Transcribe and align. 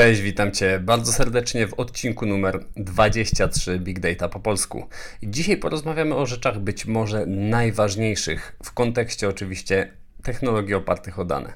Cześć, 0.00 0.20
witam 0.20 0.52
Cię 0.52 0.80
bardzo 0.82 1.12
serdecznie 1.12 1.66
w 1.66 1.74
odcinku 1.74 2.26
numer 2.26 2.64
23 2.76 3.78
Big 3.78 4.00
Data 4.00 4.28
po 4.28 4.40
polsku. 4.40 4.86
Dzisiaj 5.22 5.56
porozmawiamy 5.56 6.14
o 6.14 6.26
rzeczach 6.26 6.58
być 6.58 6.86
może 6.86 7.26
najważniejszych 7.26 8.56
w 8.64 8.72
kontekście 8.72 9.28
oczywiście 9.28 9.92
technologii 10.22 10.74
opartych 10.74 11.18
o 11.18 11.24
dane. 11.24 11.52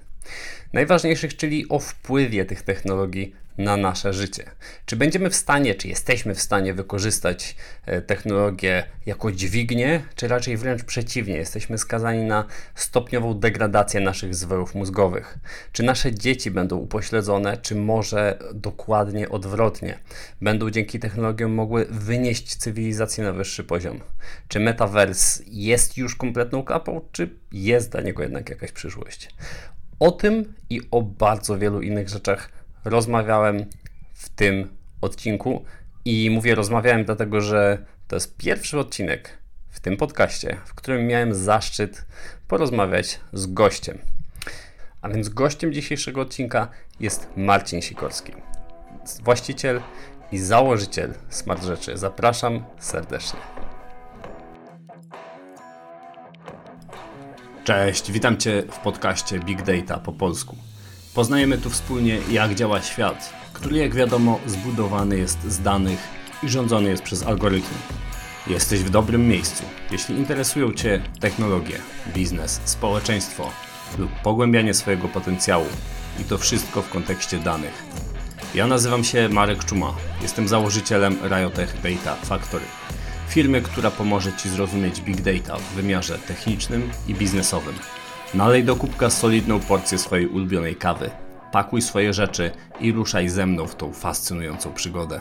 Najważniejszych, 0.74 1.36
czyli 1.36 1.68
o 1.68 1.78
wpływie 1.78 2.44
tych 2.44 2.62
technologii 2.62 3.34
na 3.58 3.76
nasze 3.76 4.12
życie. 4.12 4.50
Czy 4.86 4.96
będziemy 4.96 5.30
w 5.30 5.34
stanie, 5.34 5.74
czy 5.74 5.88
jesteśmy 5.88 6.34
w 6.34 6.40
stanie 6.40 6.74
wykorzystać 6.74 7.56
e, 7.86 8.02
technologię 8.02 8.84
jako 9.06 9.32
dźwignię, 9.32 10.02
czy 10.14 10.28
raczej 10.28 10.56
wręcz 10.56 10.84
przeciwnie, 10.84 11.36
jesteśmy 11.36 11.78
skazani 11.78 12.24
na 12.24 12.44
stopniową 12.74 13.34
degradację 13.34 14.00
naszych 14.00 14.34
zwojów 14.34 14.74
mózgowych? 14.74 15.38
Czy 15.72 15.82
nasze 15.82 16.14
dzieci 16.14 16.50
będą 16.50 16.76
upośledzone, 16.76 17.56
czy 17.56 17.74
może 17.74 18.38
dokładnie 18.54 19.28
odwrotnie? 19.28 19.98
Będą 20.40 20.70
dzięki 20.70 20.98
technologiom 20.98 21.52
mogły 21.52 21.86
wynieść 21.90 22.56
cywilizację 22.56 23.24
na 23.24 23.32
wyższy 23.32 23.64
poziom? 23.64 24.00
Czy 24.48 24.60
metavers 24.60 25.42
jest 25.46 25.96
już 25.96 26.16
kompletną 26.16 26.62
klapą, 26.62 27.00
czy 27.12 27.30
jest 27.52 27.90
dla 27.90 28.00
niego 28.00 28.22
jednak 28.22 28.50
jakaś 28.50 28.72
przyszłość? 28.72 29.28
O 30.00 30.10
tym 30.10 30.54
i 30.70 30.80
o 30.90 31.02
bardzo 31.02 31.58
wielu 31.58 31.82
innych 31.82 32.08
rzeczach 32.08 32.48
rozmawiałem 32.84 33.66
w 34.14 34.28
tym 34.28 34.76
odcinku. 35.00 35.64
I 36.04 36.30
mówię 36.30 36.54
rozmawiałem, 36.54 37.04
dlatego 37.04 37.40
że 37.40 37.86
to 38.08 38.16
jest 38.16 38.36
pierwszy 38.36 38.78
odcinek 38.78 39.38
w 39.70 39.80
tym 39.80 39.96
podcaście, 39.96 40.56
w 40.64 40.74
którym 40.74 41.06
miałem 41.06 41.34
zaszczyt 41.34 42.06
porozmawiać 42.48 43.20
z 43.32 43.46
gościem. 43.46 43.98
A 45.02 45.08
więc 45.08 45.28
gościem 45.28 45.72
dzisiejszego 45.72 46.20
odcinka 46.20 46.68
jest 47.00 47.28
Marcin 47.36 47.82
Sikorski, 47.82 48.32
właściciel 49.22 49.80
i 50.32 50.38
założyciel 50.38 51.14
Smart 51.28 51.64
Rzeczy. 51.64 51.98
Zapraszam 51.98 52.64
serdecznie. 52.78 53.40
Cześć, 57.64 58.12
witam 58.12 58.36
Cię 58.36 58.62
w 58.70 58.78
podcaście 58.78 59.38
Big 59.38 59.62
Data 59.62 59.98
po 59.98 60.12
polsku. 60.12 60.56
Poznajemy 61.14 61.58
tu 61.58 61.70
wspólnie, 61.70 62.18
jak 62.30 62.54
działa 62.54 62.82
świat, 62.82 63.32
który, 63.52 63.78
jak 63.78 63.94
wiadomo, 63.94 64.40
zbudowany 64.46 65.18
jest 65.18 65.42
z 65.42 65.60
danych 65.60 65.98
i 66.42 66.48
rządzony 66.48 66.90
jest 66.90 67.02
przez 67.02 67.22
algorytmy. 67.22 67.78
Jesteś 68.46 68.80
w 68.80 68.90
dobrym 68.90 69.28
miejscu, 69.28 69.64
jeśli 69.90 70.16
interesują 70.16 70.72
Cię 70.72 71.02
technologie, 71.20 71.78
biznes, 72.14 72.60
społeczeństwo 72.64 73.50
lub 73.98 74.10
pogłębianie 74.22 74.74
swojego 74.74 75.08
potencjału 75.08 75.66
i 76.20 76.24
to 76.24 76.38
wszystko 76.38 76.82
w 76.82 76.90
kontekście 76.90 77.38
danych. 77.38 77.84
Ja 78.54 78.66
nazywam 78.66 79.04
się 79.04 79.28
Marek 79.28 79.64
Czuma, 79.64 79.94
jestem 80.22 80.48
założycielem 80.48 81.16
Riotech 81.22 81.76
Data 81.82 82.16
Factory, 82.16 82.64
firmy, 83.28 83.62
która 83.62 83.90
pomoże 83.90 84.32
Ci 84.32 84.48
zrozumieć 84.48 85.00
big 85.00 85.20
data 85.20 85.56
w 85.56 85.74
wymiarze 85.74 86.18
technicznym 86.18 86.90
i 87.08 87.14
biznesowym 87.14 87.74
Nalej 88.34 88.64
do 88.64 88.76
kubka 88.76 89.10
solidną 89.10 89.60
porcję 89.60 89.98
swojej 89.98 90.26
ulubionej 90.26 90.76
kawy. 90.76 91.10
Pakuj 91.52 91.82
swoje 91.82 92.12
rzeczy 92.12 92.50
i 92.80 92.92
ruszaj 92.92 93.28
ze 93.28 93.46
mną 93.46 93.66
w 93.66 93.76
tą 93.76 93.92
fascynującą 93.92 94.72
przygodę. 94.72 95.20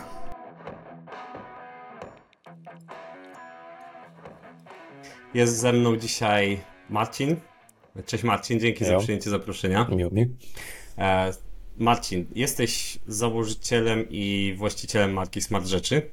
Jest 5.33 5.57
ze 5.57 5.73
mną 5.73 5.97
dzisiaj 5.97 6.61
Marcin. 6.89 7.35
Cześć 8.05 8.23
Marcin, 8.23 8.59
dzięki 8.59 8.85
za 8.85 8.97
przyjęcie 8.97 9.29
zaproszenia. 9.29 9.87
Miło 9.91 10.11
mi. 10.11 10.27
E, 10.97 11.31
Marcin, 11.77 12.25
jesteś 12.35 12.99
założycielem 13.07 14.05
i 14.09 14.53
właścicielem 14.57 15.13
marki 15.13 15.41
Smart 15.41 15.65
Rzeczy, 15.65 16.11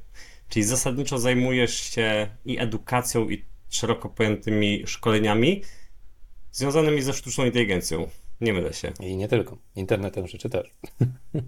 czyli 0.51 0.65
zasadniczo 0.65 1.19
zajmujesz 1.19 1.75
się 1.75 2.29
i 2.45 2.59
edukacją, 2.59 3.29
i 3.29 3.45
szeroko 3.69 4.09
pojętymi 4.09 4.83
szkoleniami, 4.86 5.63
związanymi 6.52 7.02
ze 7.02 7.13
sztuczną 7.13 7.45
inteligencją. 7.45 8.08
Nie 8.41 8.52
mylę 8.52 8.73
się. 8.73 8.92
I 9.01 9.17
nie 9.17 9.29
tylko. 9.29 9.58
Internetem 9.77 10.27
rzeczy 10.27 10.51
też. 10.51 10.70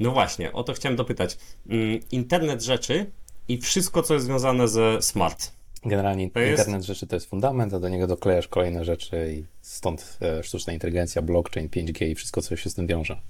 No 0.00 0.10
właśnie, 0.10 0.52
o 0.52 0.64
to 0.64 0.72
chciałem 0.72 0.96
dopytać. 0.96 1.38
Mm, 1.68 2.00
internet 2.10 2.62
rzeczy 2.62 3.10
i 3.48 3.58
wszystko, 3.58 4.02
co 4.02 4.14
jest 4.14 4.26
związane 4.26 4.68
ze 4.68 5.02
smart. 5.02 5.52
Generalnie 5.84 6.30
to 6.30 6.40
internet 6.40 6.74
jest... 6.74 6.86
rzeczy 6.86 7.06
to 7.06 7.16
jest 7.16 7.30
fundament, 7.30 7.74
a 7.74 7.80
do 7.80 7.88
niego 7.88 8.06
doklejasz 8.06 8.48
kolejne 8.48 8.84
rzeczy 8.84 9.34
i 9.38 9.44
stąd 9.62 10.18
e, 10.22 10.42
sztuczna 10.42 10.72
inteligencja, 10.72 11.22
blockchain, 11.22 11.68
5G 11.68 12.08
i 12.08 12.14
wszystko, 12.14 12.42
co 12.42 12.56
się 12.56 12.70
z 12.70 12.74
tym 12.74 12.86
wiąże. 12.86 13.20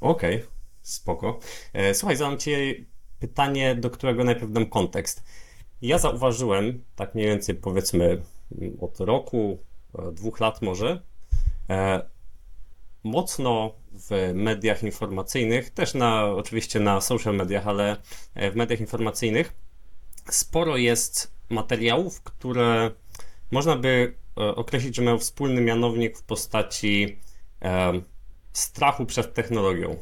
Okej, 0.00 0.36
okay, 0.36 0.48
spoko. 0.82 1.38
E, 1.72 1.94
słuchaj, 1.94 2.16
zadam 2.16 2.38
Ci 2.38 2.86
pytanie, 3.18 3.74
do 3.74 3.90
którego 3.90 4.24
najpierw 4.24 4.52
dam 4.52 4.66
kontekst. 4.66 5.24
Ja 5.82 5.98
zauważyłem, 5.98 6.84
tak 6.96 7.14
mniej 7.14 7.26
więcej 7.26 7.54
powiedzmy 7.54 8.22
od 8.80 9.00
roku, 9.00 9.58
e, 9.98 10.12
dwóch 10.12 10.40
lat 10.40 10.62
może, 10.62 11.02
e, 11.70 12.02
mocno 13.04 13.74
w 13.92 14.32
mediach 14.34 14.82
informacyjnych, 14.82 15.70
też 15.70 15.94
na, 15.94 16.24
oczywiście 16.24 16.80
na 16.80 17.00
social 17.00 17.36
mediach, 17.36 17.66
ale 17.66 17.96
e, 18.34 18.50
w 18.50 18.56
mediach 18.56 18.80
informacyjnych 18.80 19.52
sporo 20.30 20.76
jest 20.76 21.34
materiałów, 21.50 22.22
które 22.22 22.90
można 23.50 23.76
by 23.76 24.14
określić, 24.36 24.96
że 24.96 25.02
mają 25.02 25.18
wspólny 25.18 25.60
mianownik 25.60 26.18
w 26.18 26.22
postaci 26.22 27.18
strachu 28.52 29.06
przed 29.06 29.34
technologią. 29.34 29.96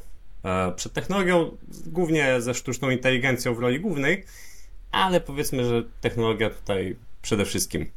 Przed 0.76 0.92
technologią, 0.92 1.56
głównie 1.86 2.40
ze 2.40 2.54
sztuczną 2.54 2.90
inteligencją 2.90 3.54
w 3.54 3.58
roli 3.58 3.80
głównej, 3.80 4.24
ale 4.90 5.20
powiedzmy, 5.20 5.64
że 5.64 5.82
technologia 6.00 6.50
tutaj 6.50 6.96
przede 7.22 7.44
wszystkim. 7.44 7.90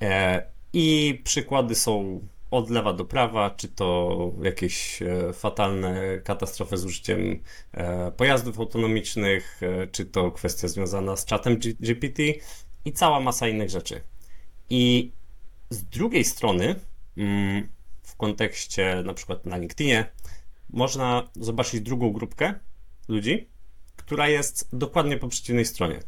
E, 0.00 0.42
I 0.72 1.20
przykłady 1.24 1.74
są 1.74 2.20
od 2.50 2.70
lewa 2.70 2.92
do 2.92 3.04
prawa, 3.04 3.50
czy 3.50 3.68
to 3.68 4.30
jakieś 4.42 5.02
e, 5.02 5.32
fatalne 5.32 6.18
katastrofy 6.24 6.76
z 6.76 6.84
użyciem 6.84 7.42
e, 7.72 8.12
pojazdów 8.12 8.58
autonomicznych, 8.58 9.60
czy 9.92 10.04
to 10.06 10.30
kwestia 10.30 10.68
związana 10.68 11.16
z 11.16 11.24
czatem 11.24 11.58
GPT 11.80 12.22
i 12.84 12.92
cała 12.92 13.20
masa 13.20 13.48
innych 13.48 13.70
rzeczy. 13.70 14.00
I 14.70 15.12
z 15.70 15.84
drugiej 15.84 16.24
strony, 16.24 16.74
mm, 17.16 17.68
w 18.02 18.16
kontekście 18.16 19.02
na 19.06 19.14
przykład 19.14 19.46
na 19.46 19.56
LinkedInie, 19.56 20.04
można 20.72 21.30
zobaczyć 21.34 21.80
drugą 21.80 22.12
grupkę 22.12 22.54
ludzi, 23.08 23.48
która 23.96 24.28
jest 24.28 24.68
dokładnie 24.72 25.16
po 25.16 25.28
przeciwnej 25.28 25.64
stronie. 25.64 26.00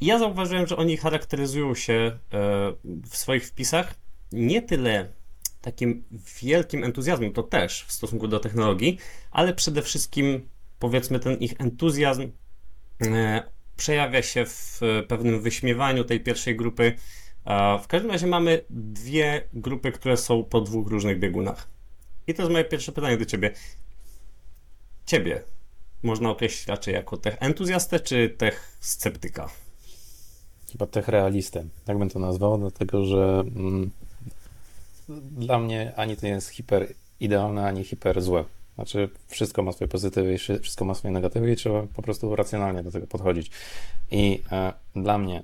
I 0.00 0.06
ja 0.06 0.18
zauważyłem, 0.18 0.66
że 0.66 0.76
oni 0.76 0.96
charakteryzują 0.96 1.74
się 1.74 1.92
e, 1.92 2.18
w 2.84 3.16
swoich 3.16 3.46
wpisach 3.46 3.94
nie 4.32 4.62
tyle 4.62 5.12
takim 5.60 6.04
wielkim 6.42 6.84
entuzjazmem, 6.84 7.32
to 7.32 7.42
też 7.42 7.84
w 7.84 7.92
stosunku 7.92 8.28
do 8.28 8.40
technologii, 8.40 8.98
ale 9.30 9.54
przede 9.54 9.82
wszystkim 9.82 10.48
powiedzmy 10.78 11.20
ten 11.20 11.38
ich 11.38 11.54
entuzjazm 11.58 12.30
e, 13.02 13.42
przejawia 13.76 14.22
się 14.22 14.46
w 14.46 14.80
pewnym 15.08 15.40
wyśmiewaniu 15.40 16.04
tej 16.04 16.20
pierwszej 16.20 16.56
grupy. 16.56 16.92
W 17.82 17.86
każdym 17.86 18.10
razie 18.10 18.26
mamy 18.26 18.64
dwie 18.70 19.48
grupy, 19.52 19.92
które 19.92 20.16
są 20.16 20.44
po 20.44 20.60
dwóch 20.60 20.88
różnych 20.88 21.18
biegunach. 21.18 21.75
I 22.26 22.34
to 22.34 22.42
jest 22.42 22.52
moje 22.52 22.64
pierwsze 22.64 22.92
pytanie 22.92 23.16
do 23.16 23.24
ciebie. 23.24 23.52
Ciebie 25.06 25.42
można 26.02 26.30
określić 26.30 26.66
raczej 26.66 26.94
jako 26.94 27.16
tech 27.16 27.36
entuzjastę 27.40 28.00
czy 28.00 28.30
tech 28.38 28.76
sceptyka? 28.80 29.48
chyba 30.72 30.86
tech 30.86 31.08
realistę, 31.08 31.64
tak 31.84 31.98
bym 31.98 32.10
to 32.10 32.18
nazwał, 32.18 32.58
dlatego 32.58 33.04
że 33.04 33.44
mm, 33.56 33.90
dla 35.30 35.58
mnie 35.58 35.92
ani 35.96 36.16
to 36.16 36.26
nie 36.26 36.32
jest 36.32 36.48
hiper 36.48 36.94
idealne, 37.20 37.66
ani 37.66 37.84
hiper 37.84 38.22
złe. 38.22 38.44
Znaczy, 38.74 39.08
wszystko 39.28 39.62
ma 39.62 39.72
swoje 39.72 39.88
pozytywy 39.88 40.34
i 40.34 40.38
wszystko 40.38 40.84
ma 40.84 40.94
swoje 40.94 41.12
negatywy 41.12 41.52
i 41.52 41.56
trzeba 41.56 41.82
po 41.82 42.02
prostu 42.02 42.36
racjonalnie 42.36 42.82
do 42.82 42.90
tego 42.90 43.06
podchodzić. 43.06 43.50
I 44.10 44.42
e, 44.52 44.72
dla 44.96 45.18
mnie, 45.18 45.42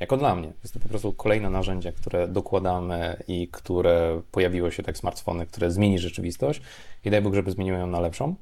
jako 0.00 0.16
dla 0.16 0.34
mnie, 0.34 0.52
jest 0.62 0.74
to 0.74 0.80
po 0.80 0.88
prostu 0.88 1.12
kolejne 1.12 1.50
narzędzie, 1.50 1.92
które 1.92 2.28
dokładamy 2.28 3.22
i 3.28 3.48
które 3.48 4.22
pojawiło 4.30 4.70
się 4.70 4.82
tak 4.82 4.98
smartfony, 4.98 5.46
które 5.46 5.70
zmieni 5.70 5.98
rzeczywistość. 5.98 6.60
I 7.04 7.10
daj 7.10 7.22
Bóg, 7.22 7.34
żeby 7.34 7.50
zmieniły 7.50 7.78
ją 7.78 7.86
na 7.86 8.00
lepszą 8.00 8.34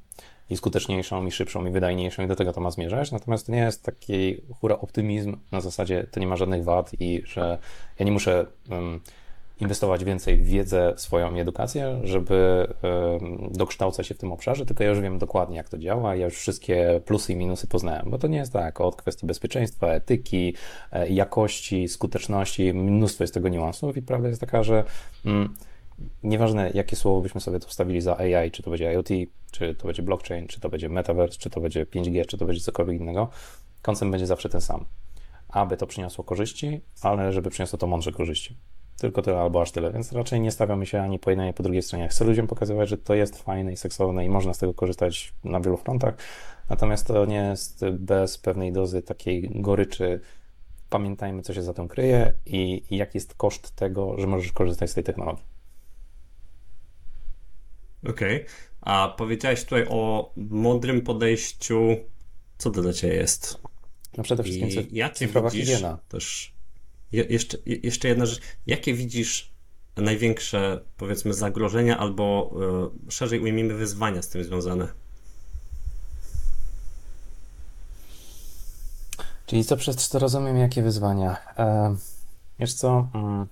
i 0.49 0.57
skuteczniejszą, 0.57 1.25
i 1.25 1.31
szybszą, 1.31 1.65
i 1.65 1.71
wydajniejszą, 1.71 2.23
i 2.23 2.27
do 2.27 2.35
tego 2.35 2.53
to 2.53 2.61
ma 2.61 2.71
zmierzać. 2.71 3.11
Natomiast 3.11 3.45
to 3.45 3.51
nie 3.51 3.59
jest 3.59 3.83
taki 3.83 4.41
hura 4.59 4.79
optymizm. 4.79 5.37
Na 5.51 5.61
zasadzie 5.61 6.07
to 6.11 6.19
nie 6.19 6.27
ma 6.27 6.35
żadnych 6.35 6.63
wad 6.63 6.91
i 6.99 7.21
że 7.25 7.57
ja 7.99 8.05
nie 8.05 8.11
muszę 8.11 8.45
um, 8.69 8.99
inwestować 9.59 10.03
więcej 10.03 10.37
w 10.37 10.45
wiedzę 10.45 10.93
swoją 10.97 11.35
edukację, 11.35 11.99
żeby 12.03 12.67
dokształcać 13.51 14.07
się 14.07 14.15
w 14.15 14.17
tym 14.17 14.31
obszarze, 14.31 14.65
tylko 14.65 14.83
ja 14.83 14.89
już 14.89 14.99
wiem 14.99 15.17
dokładnie, 15.17 15.57
jak 15.57 15.69
to 15.69 15.77
działa, 15.77 16.15
ja 16.15 16.25
już 16.25 16.35
wszystkie 16.35 17.01
plusy 17.05 17.33
i 17.33 17.35
minusy 17.35 17.67
poznałem, 17.67 18.09
bo 18.09 18.17
to 18.17 18.27
nie 18.27 18.37
jest 18.37 18.53
tak, 18.53 18.81
od 18.81 18.95
kwestii 18.95 19.27
bezpieczeństwa, 19.27 19.87
etyki, 19.87 20.55
e, 20.91 21.09
jakości, 21.09 21.87
skuteczności, 21.87 22.73
mnóstwo 22.73 23.23
jest 23.23 23.33
tego 23.33 23.49
niuansów 23.49 23.97
i 23.97 24.01
prawda 24.01 24.27
jest 24.27 24.41
taka, 24.41 24.63
że 24.63 24.83
um, 25.25 25.55
nieważne 26.23 26.71
jakie 26.73 26.95
słowo 26.95 27.21
byśmy 27.21 27.41
sobie 27.41 27.59
tu 27.59 27.67
wstawili 27.67 28.01
za 28.01 28.17
AI, 28.17 28.51
czy 28.51 28.63
to 28.63 28.69
będzie 28.69 28.93
IoT, 28.93 29.09
czy 29.51 29.75
to 29.75 29.87
będzie 29.87 30.03
blockchain, 30.03 30.47
czy 30.47 30.59
to 30.59 30.69
będzie 30.69 30.89
metaverse, 30.89 31.37
czy 31.37 31.49
to 31.49 31.61
będzie 31.61 31.85
5G, 31.85 32.25
czy 32.25 32.37
to 32.37 32.45
będzie 32.45 32.61
cokolwiek 32.61 32.99
innego, 32.99 33.29
koncept 33.81 34.11
będzie 34.11 34.27
zawsze 34.27 34.49
ten 34.49 34.61
sam. 34.61 34.85
Aby 35.49 35.77
to 35.77 35.87
przyniosło 35.87 36.23
korzyści, 36.23 36.81
ale 37.01 37.33
żeby 37.33 37.49
przyniosło 37.49 37.79
to 37.79 37.87
mądrze 37.87 38.11
korzyści. 38.11 38.57
Tylko 38.97 39.21
tyle 39.21 39.39
albo 39.39 39.61
aż 39.61 39.71
tyle, 39.71 39.91
więc 39.91 40.11
raczej 40.11 40.41
nie 40.41 40.51
stawiamy 40.51 40.85
się 40.85 41.01
ani 41.01 41.19
po 41.19 41.29
jednej, 41.29 41.47
ani 41.47 41.53
po 41.53 41.63
drugiej 41.63 41.81
stronie. 41.81 42.07
Chcę 42.07 42.25
ludziom 42.25 42.47
pokazywać, 42.47 42.89
że 42.89 42.97
to 42.97 43.15
jest 43.15 43.43
fajne 43.43 43.73
i 43.73 43.77
seksowne 43.77 44.25
i 44.25 44.29
można 44.29 44.53
z 44.53 44.57
tego 44.57 44.73
korzystać 44.73 45.33
na 45.43 45.59
wielu 45.59 45.77
frontach, 45.77 46.15
natomiast 46.69 47.07
to 47.07 47.25
nie 47.25 47.35
jest 47.35 47.85
bez 47.89 48.37
pewnej 48.37 48.71
dozy 48.71 49.01
takiej 49.01 49.49
goryczy. 49.55 50.21
Pamiętajmy, 50.89 51.41
co 51.41 51.53
się 51.53 51.63
za 51.63 51.73
tym 51.73 51.87
kryje 51.87 52.33
i, 52.45 52.83
i 52.89 52.97
jaki 52.97 53.17
jest 53.17 53.33
koszt 53.33 53.71
tego, 53.75 54.15
że 54.17 54.27
możesz 54.27 54.51
korzystać 54.51 54.89
z 54.89 54.93
tej 54.93 55.03
technologii. 55.03 55.43
Okej, 58.09 58.35
okay. 58.35 58.47
a 58.81 59.15
powiedziałeś 59.17 59.63
tutaj 59.63 59.85
o 59.89 60.31
mądrym 60.35 61.01
podejściu. 61.01 61.95
Co 62.57 62.71
to 62.71 62.81
dla 62.81 62.93
Ciebie 62.93 63.15
jest? 63.15 63.61
No 64.17 64.23
przede 64.23 64.43
wszystkim 64.43 64.69
I 64.69 64.95
jakie 64.95 65.15
cyfrowa 65.15 65.49
higiena. 65.49 65.99
Też 66.09 66.54
je, 67.15 67.23
jeszcze, 67.23 67.57
jeszcze 67.65 68.07
jedna 68.07 68.25
rzecz. 68.25 68.41
Jakie 68.67 68.93
widzisz 68.93 69.55
największe, 69.97 70.81
powiedzmy, 70.97 71.33
zagrożenia 71.33 71.97
albo 71.97 72.51
y, 73.07 73.11
szerzej 73.11 73.39
ujmijmy 73.39 73.73
wyzwania 73.73 74.21
z 74.21 74.29
tym 74.29 74.43
związane? 74.43 74.87
Czyli 79.45 79.65
co 79.65 79.77
przez 79.77 80.09
to 80.09 80.19
rozumiem, 80.19 80.57
jakie 80.57 80.81
wyzwania? 80.81 81.37
E, 81.57 81.95
wiesz 82.59 82.73
co, 82.73 83.07
mm, 83.13 83.47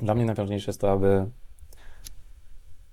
dla 0.00 0.14
mnie 0.14 0.24
najważniejsze 0.24 0.70
jest 0.70 0.80
to, 0.80 0.92
aby 0.92 1.26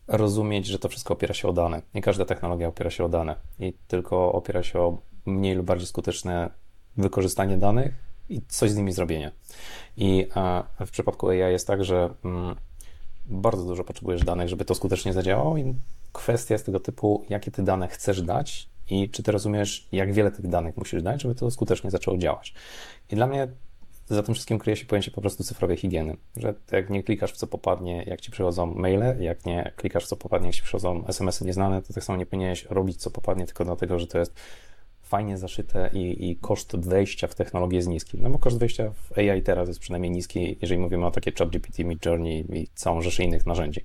rozumieć, 0.08 0.66
że 0.66 0.80
to 0.80 0.90
wszystko 0.90 1.14
opiera 1.14 1.34
się 1.34 1.48
o 1.48 1.54
dane. 1.54 1.82
Nie 1.94 2.02
każda 2.02 2.26
technologia 2.26 2.68
opiera 2.68 2.90
się 2.90 3.06
o 3.06 3.10
dane 3.10 3.36
i 3.60 3.74
tylko 3.88 4.32
opiera 4.32 4.64
się 4.64 4.80
o 4.80 4.98
mniej 5.26 5.56
lub 5.56 5.66
bardziej 5.66 5.88
skuteczne 5.88 6.50
wykorzystanie 6.98 7.58
danych 7.58 8.11
i 8.32 8.42
coś 8.48 8.72
z 8.72 8.78
nimi 8.78 8.92
zrobienie. 8.92 9.32
I 9.98 10.28
w 10.86 10.92
przypadku 10.92 11.30
AI 11.30 11.38
jest 11.38 11.68
tak, 11.68 11.84
że 11.84 12.10
mm, 12.26 12.56
bardzo 13.26 13.66
dużo 13.66 13.84
potrzebujesz 13.84 14.24
danych, 14.24 14.50
żeby 14.50 14.66
to 14.66 14.76
skutecznie 14.76 15.14
zadziałało 15.14 15.58
i 15.58 15.76
kwestia 16.12 16.56
jest 16.56 16.66
tego 16.66 16.80
typu, 16.80 17.26
jakie 17.30 17.52
ty 17.52 17.64
dane 17.64 17.88
chcesz 17.88 18.22
dać 18.22 18.70
i 18.90 19.10
czy 19.10 19.24
ty 19.24 19.32
rozumiesz, 19.32 19.88
jak 19.92 20.14
wiele 20.14 20.32
tych 20.32 20.48
danych 20.48 20.78
musisz 20.78 21.04
dać, 21.04 21.22
żeby 21.22 21.36
to 21.36 21.52
skutecznie 21.52 21.92
zaczęło 21.92 22.18
działać. 22.18 22.54
I 23.12 23.16
dla 23.16 23.28
mnie 23.28 23.48
za 24.10 24.24
tym 24.24 24.34
wszystkim 24.34 24.60
kryje 24.60 24.76
się 24.76 24.86
pojęcie 24.86 25.12
po 25.12 25.22
prostu 25.22 25.44
cyfrowej 25.44 25.78
higieny, 25.78 26.18
że 26.36 26.54
jak 26.72 26.90
nie 26.90 27.04
klikasz 27.04 27.34
w 27.34 27.38
co 27.38 27.48
popadnie, 27.48 28.04
jak 28.04 28.22
ci 28.22 28.32
przychodzą 28.32 28.66
maile, 28.66 29.16
jak 29.20 29.46
nie 29.46 29.72
klikasz 29.76 30.06
w 30.06 30.08
co 30.08 30.16
popadnie, 30.16 30.48
jak 30.48 30.56
ci 30.56 30.62
przychodzą 30.62 31.08
SMS-y 31.08 31.46
nieznane, 31.46 31.82
to 31.82 31.94
tak 31.94 32.04
samo 32.04 32.18
nie 32.18 32.26
powinieneś 32.26 32.66
robić 32.66 32.98
co 32.98 33.12
popadnie 33.12 33.46
tylko 33.46 33.66
dlatego, 33.66 34.00
że 34.00 34.08
to 34.08 34.20
jest 34.20 34.34
fajnie 35.12 35.38
zaszyte 35.38 35.90
i, 35.94 36.30
i 36.30 36.36
koszt 36.36 36.76
wejścia 36.80 37.28
w 37.28 37.36
technologię 37.36 37.76
jest 37.76 37.88
niski. 37.90 38.18
No 38.22 38.30
bo 38.30 38.40
koszt 38.40 38.60
wejścia 38.60 38.92
w 38.92 39.18
AI 39.18 39.42
teraz 39.42 39.68
jest 39.68 39.80
przynajmniej 39.80 40.12
niski, 40.12 40.58
jeżeli 40.62 40.82
mówimy 40.82 41.06
o 41.06 41.12
takie 41.12 41.32
ChatGPT, 41.32 41.80
Midjourney 41.80 42.46
i 42.60 42.68
całą 42.76 43.02
rzeszę 43.02 43.24
innych 43.24 43.46
narzędzi. 43.46 43.82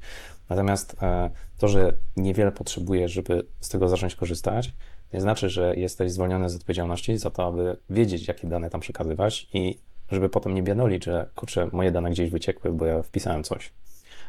Natomiast 0.48 0.96
e, 1.02 1.30
to, 1.58 1.68
że 1.68 1.92
niewiele 2.16 2.52
potrzebujesz, 2.52 3.12
żeby 3.12 3.46
z 3.60 3.68
tego 3.68 3.88
zacząć 3.88 4.14
korzystać, 4.14 4.72
nie 5.12 5.20
znaczy, 5.20 5.50
że 5.50 5.76
jesteś 5.76 6.12
zwolniony 6.12 6.50
z 6.50 6.56
odpowiedzialności 6.56 7.18
za 7.18 7.30
to, 7.30 7.46
aby 7.46 7.76
wiedzieć, 7.90 8.28
jakie 8.28 8.48
dane 8.48 8.70
tam 8.70 8.80
przekazywać 8.80 9.48
i 9.52 9.78
żeby 10.10 10.28
potem 10.28 10.54
nie 10.54 10.62
bianolić, 10.62 11.04
że 11.04 11.28
kurczę, 11.34 11.68
moje 11.72 11.90
dane 11.92 12.10
gdzieś 12.10 12.30
wyciekły, 12.30 12.72
bo 12.72 12.86
ja 12.86 13.02
wpisałem 13.02 13.44
coś. 13.44 13.72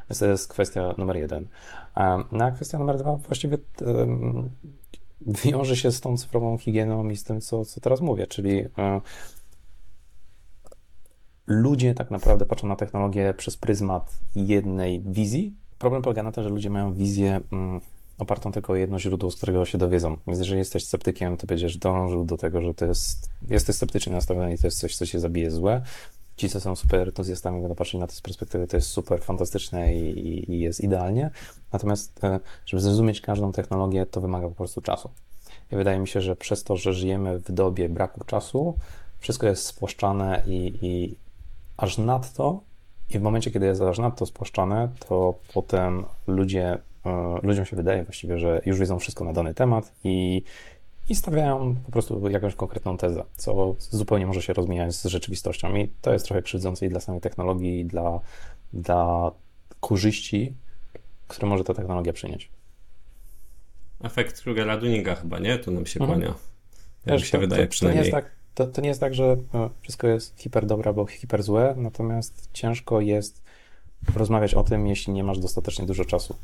Więc 0.09 0.19
to 0.19 0.25
jest 0.25 0.47
kwestia 0.47 0.93
numer 0.97 1.17
jeden. 1.17 1.47
No 2.31 2.45
a 2.45 2.51
kwestia 2.51 2.79
numer 2.79 2.97
dwa 2.97 3.15
właściwie 3.15 3.57
wiąże 5.21 5.75
się 5.75 5.91
z 5.91 6.01
tą 6.01 6.17
cyfrową 6.17 6.57
higieną 6.57 7.09
i 7.09 7.17
z 7.17 7.23
tym, 7.23 7.41
co, 7.41 7.65
co 7.65 7.81
teraz 7.81 8.01
mówię, 8.01 8.27
czyli 8.27 8.59
e, 8.77 9.01
ludzie 11.47 11.93
tak 11.93 12.11
naprawdę 12.11 12.45
patrzą 12.45 12.67
na 12.67 12.75
technologię 12.75 13.33
przez 13.37 13.57
pryzmat 13.57 14.19
jednej 14.35 15.01
wizji. 15.01 15.55
Problem 15.79 16.01
polega 16.01 16.23
na 16.23 16.31
tym, 16.31 16.43
że 16.43 16.49
ludzie 16.49 16.69
mają 16.69 16.93
wizję 16.93 17.41
mm, 17.51 17.81
opartą 18.17 18.51
tylko 18.51 18.73
o 18.73 18.75
jedno 18.75 18.99
źródło, 18.99 19.31
z 19.31 19.35
którego 19.35 19.65
się 19.65 19.77
dowiedzą. 19.77 20.17
Więc 20.27 20.39
jeżeli 20.39 20.59
jesteś 20.59 20.85
sceptykiem, 20.85 21.37
to 21.37 21.47
będziesz 21.47 21.77
dążył 21.77 22.25
do 22.25 22.37
tego, 22.37 22.61
że 22.61 22.73
to 22.73 22.85
jest, 22.85 23.29
jesteś 23.49 23.75
sceptycznie 23.75 24.13
nastawiony 24.13 24.53
i 24.53 24.57
to 24.57 24.67
jest 24.67 24.79
coś, 24.79 24.95
co 24.95 25.05
się 25.05 25.19
zabije 25.19 25.51
złe. 25.51 25.81
Ci, 26.37 26.49
co 26.49 26.61
są 26.61 26.75
super 26.75 27.07
entuzjastami, 27.07 27.61
będą 27.61 27.75
patrzeć 27.75 27.99
na 27.99 28.07
to 28.07 28.13
z 28.13 28.21
perspektywy, 28.21 28.67
to 28.67 28.77
jest 28.77 28.89
super 28.89 29.21
fantastyczne 29.21 29.95
i, 29.95 30.51
i 30.51 30.59
jest 30.59 30.81
idealnie. 30.81 31.31
Natomiast, 31.73 32.23
e, 32.23 32.39
żeby 32.65 32.81
zrozumieć 32.81 33.21
każdą 33.21 33.51
technologię, 33.51 34.05
to 34.05 34.21
wymaga 34.21 34.47
po 34.47 34.55
prostu 34.55 34.81
czasu. 34.81 35.09
I 35.71 35.75
wydaje 35.75 35.99
mi 35.99 36.07
się, 36.07 36.21
że 36.21 36.35
przez 36.35 36.63
to, 36.63 36.77
że 36.77 36.93
żyjemy 36.93 37.39
w 37.39 37.51
dobie 37.51 37.89
braku 37.89 38.23
czasu, 38.23 38.75
wszystko 39.19 39.47
jest 39.47 39.65
spłaszczane 39.65 40.43
i, 40.47 40.73
i 40.81 41.15
aż 41.77 41.97
nadto, 41.97 42.61
i 43.09 43.19
w 43.19 43.21
momencie, 43.21 43.51
kiedy 43.51 43.65
jest 43.65 43.81
aż 43.81 43.99
nadto 43.99 44.25
spłaszczane, 44.25 44.89
to 45.07 45.33
potem 45.53 46.05
ludzie, 46.27 46.77
e, 47.05 47.39
ludziom 47.43 47.65
się 47.65 47.75
wydaje 47.75 48.03
właściwie, 48.03 48.37
że 48.39 48.61
już 48.65 48.79
wiedzą 48.79 48.99
wszystko 48.99 49.25
na 49.25 49.33
dany 49.33 49.53
temat 49.53 49.91
i, 50.03 50.43
i 51.09 51.15
stawiają 51.15 51.75
po 51.85 51.91
prostu 51.91 52.29
jakąś 52.29 52.55
konkretną 52.55 52.97
tezę, 52.97 53.23
co 53.35 53.75
zupełnie 53.79 54.27
może 54.27 54.41
się 54.41 54.53
rozmijać 54.53 54.95
z 54.95 55.05
rzeczywistością. 55.05 55.75
I 55.75 55.87
to 56.01 56.13
jest 56.13 56.25
trochę 56.25 56.41
krzywdzące 56.41 56.85
i 56.85 56.89
dla 56.89 56.99
samej 56.99 57.21
technologii, 57.21 57.79
i 57.79 57.85
dla, 57.85 58.19
dla 58.73 59.31
korzyści, 59.79 60.53
które 61.27 61.47
może 61.47 61.63
ta 61.63 61.73
technologia 61.73 62.13
przynieść. 62.13 62.49
Efekt 64.03 64.41
Krugera 64.41 64.77
Duninga 64.77 65.15
chyba, 65.15 65.39
nie? 65.39 65.57
Tu 65.59 65.71
nam 65.71 65.85
się 65.85 65.99
mhm. 65.99 66.19
kłania. 66.19 66.35
Jak 67.05 67.19
się 67.19 67.31
to, 67.31 67.39
wydaje 67.39 67.65
to, 67.65 67.71
przynajmniej. 67.71 68.03
To 68.03 68.09
nie, 68.11 68.17
jest 68.17 68.27
tak, 68.27 68.35
to, 68.55 68.67
to 68.73 68.81
nie 68.81 68.87
jest 68.87 68.99
tak, 68.99 69.15
że 69.15 69.37
no, 69.53 69.69
wszystko 69.81 70.07
jest 70.07 70.39
hiper 70.39 70.65
dobre 70.65 70.87
albo 70.87 71.05
hiper 71.05 71.43
złe, 71.43 71.73
natomiast 71.77 72.49
ciężko 72.53 73.01
jest 73.01 73.43
rozmawiać 74.15 74.53
o 74.53 74.63
tym, 74.63 74.87
jeśli 74.87 75.13
nie 75.13 75.23
masz 75.23 75.39
dostatecznie 75.39 75.85
dużo 75.85 76.05
czasu 76.05 76.35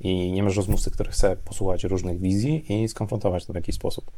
i 0.00 0.32
nie 0.32 0.42
masz 0.42 0.56
rozmówcy, 0.56 0.90
który 0.90 1.10
chce 1.10 1.36
posłuchać 1.36 1.84
różnych 1.84 2.20
wizji 2.20 2.82
i 2.82 2.88
skonfrontować 2.88 3.46
to 3.46 3.52
w 3.52 3.56
jakiś 3.56 3.74
sposób. 3.74 4.10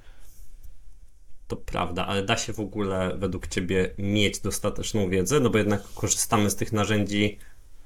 To 1.49 1.57
prawda, 1.57 2.07
ale 2.07 2.23
da 2.23 2.37
się 2.37 2.53
w 2.53 2.61
ogóle 2.61 3.17
według 3.17 3.47
Ciebie 3.47 3.95
mieć 3.99 4.41
dostateczną 4.41 5.09
wiedzę, 5.09 5.41
no 5.41 5.51
bo 5.51 5.59
jednak 5.59 5.83
korzystamy 5.95 6.51
z 6.51 6.57
tych 6.57 6.73
narzędzi 6.73 7.39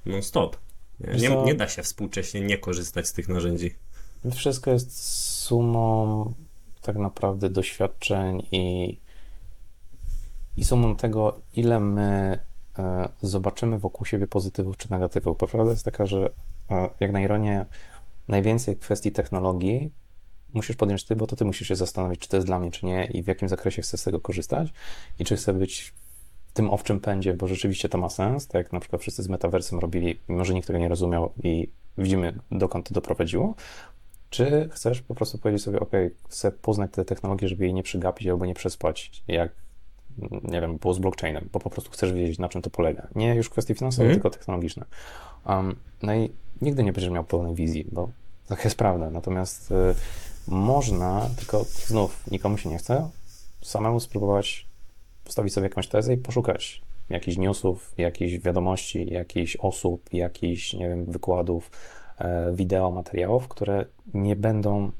non-stop. 0.05 0.57
Nie, 0.99 1.29
nie, 1.29 1.55
da 1.55 1.67
się 1.67 1.83
współcześnie 1.83 2.41
nie 2.41 2.57
korzystać 2.57 3.07
z 3.07 3.13
tych 3.13 3.29
narzędzi. 3.29 3.75
Wszystko 4.35 4.71
jest 4.71 5.03
sumą 5.43 6.33
tak 6.81 6.95
naprawdę 6.95 7.49
doświadczeń 7.49 8.43
i, 8.51 8.97
i 10.57 10.65
sumą 10.65 10.95
tego, 10.95 11.41
ile 11.53 11.79
my 11.79 12.39
e, 12.79 13.09
zobaczymy 13.21 13.79
wokół 13.79 14.05
siebie 14.05 14.27
pozytywów 14.27 14.77
czy 14.77 14.91
negatywów. 14.91 15.37
Bo 15.37 15.47
prawda 15.47 15.71
jest 15.71 15.85
taka, 15.85 16.05
że 16.05 16.29
jak 16.99 17.11
na 17.11 17.21
ironię, 17.21 17.65
najwięcej 18.27 18.77
kwestii 18.77 19.11
technologii 19.11 19.91
musisz 20.53 20.75
podjąć 20.75 21.03
ty, 21.03 21.15
bo 21.15 21.27
to 21.27 21.35
ty 21.35 21.45
musisz 21.45 21.67
się 21.67 21.75
zastanowić, 21.75 22.19
czy 22.19 22.29
to 22.29 22.37
jest 22.37 22.47
dla 22.47 22.59
mnie, 22.59 22.71
czy 22.71 22.85
nie 22.85 23.05
i 23.05 23.23
w 23.23 23.27
jakim 23.27 23.49
zakresie 23.49 23.81
chcę 23.81 23.97
z 23.97 24.03
tego 24.03 24.19
korzystać 24.19 24.73
i 25.19 25.25
czy 25.25 25.35
chcę 25.35 25.53
być 25.53 25.93
w 26.47 26.53
tym 26.53 26.69
owczym 26.69 26.99
pędzie, 26.99 27.33
bo 27.33 27.47
rzeczywiście 27.47 27.89
to 27.89 27.97
ma 27.97 28.09
sens, 28.09 28.47
tak 28.47 28.63
jak 28.63 28.73
na 28.73 28.79
przykład 28.79 29.01
wszyscy 29.01 29.23
z 29.23 29.29
metaversem 29.29 29.79
robili, 29.79 30.19
mimo 30.29 30.45
że 30.45 30.53
nikt 30.53 30.67
tego 30.67 30.79
nie 30.79 30.87
rozumiał 30.87 31.33
i 31.43 31.69
widzimy, 31.97 32.39
dokąd 32.51 32.87
to 32.87 32.93
doprowadziło, 32.93 33.55
czy 34.29 34.69
chcesz 34.71 35.01
po 35.01 35.15
prostu 35.15 35.37
powiedzieć 35.37 35.63
sobie, 35.63 35.79
ok, 35.79 35.91
chcę 36.29 36.51
poznać 36.51 36.91
tę 36.91 37.05
technologię, 37.05 37.47
żeby 37.47 37.63
jej 37.63 37.73
nie 37.73 37.83
przygapić 37.83 38.27
albo 38.27 38.45
nie 38.45 38.53
przespać, 38.53 39.23
jak, 39.27 39.51
nie 40.43 40.61
wiem, 40.61 40.77
było 40.77 40.93
z 40.93 40.99
blockchainem, 40.99 41.49
bo 41.51 41.59
po 41.59 41.69
prostu 41.69 41.91
chcesz 41.91 42.13
wiedzieć, 42.13 42.39
na 42.39 42.49
czym 42.49 42.61
to 42.61 42.69
polega. 42.69 43.07
Nie 43.15 43.35
już 43.35 43.49
kwestie 43.49 43.75
finansowe, 43.75 44.03
mm. 44.03 44.15
tylko 44.15 44.29
technologiczne. 44.29 44.85
Um, 45.45 45.75
no 46.03 46.15
i 46.15 46.29
nigdy 46.61 46.83
nie 46.83 46.93
będziesz 46.93 47.11
miał 47.11 47.23
pełnej 47.23 47.55
wizji, 47.55 47.87
bo 47.91 48.09
tak 48.47 48.63
jest 48.63 48.75
prawda. 48.75 49.09
Natomiast 49.09 49.71
y, 49.71 49.75
można, 50.47 51.29
tylko 51.37 51.63
znów 51.63 52.23
nikomu 52.31 52.57
się 52.57 52.69
nie 52.69 52.77
chce, 52.77 53.09
samemu 53.61 53.99
spróbować 53.99 54.65
postawić 55.23 55.53
sobie 55.53 55.65
jakąś 55.67 55.87
tezę 55.87 56.13
i 56.13 56.17
poszukać 56.17 56.81
jakichś 57.09 57.37
newsów, 57.37 57.93
jakichś 57.97 58.37
wiadomości, 58.37 59.13
jakichś 59.13 59.55
osób, 59.55 60.13
jakichś, 60.13 60.73
nie 60.73 60.89
wiem, 60.89 61.05
wykładów, 61.05 61.69
E, 62.17 62.51
wideo, 62.53 62.91
materiałów, 62.91 63.47
które 63.47 63.85
nie 64.13 64.35
będą, 64.35 64.91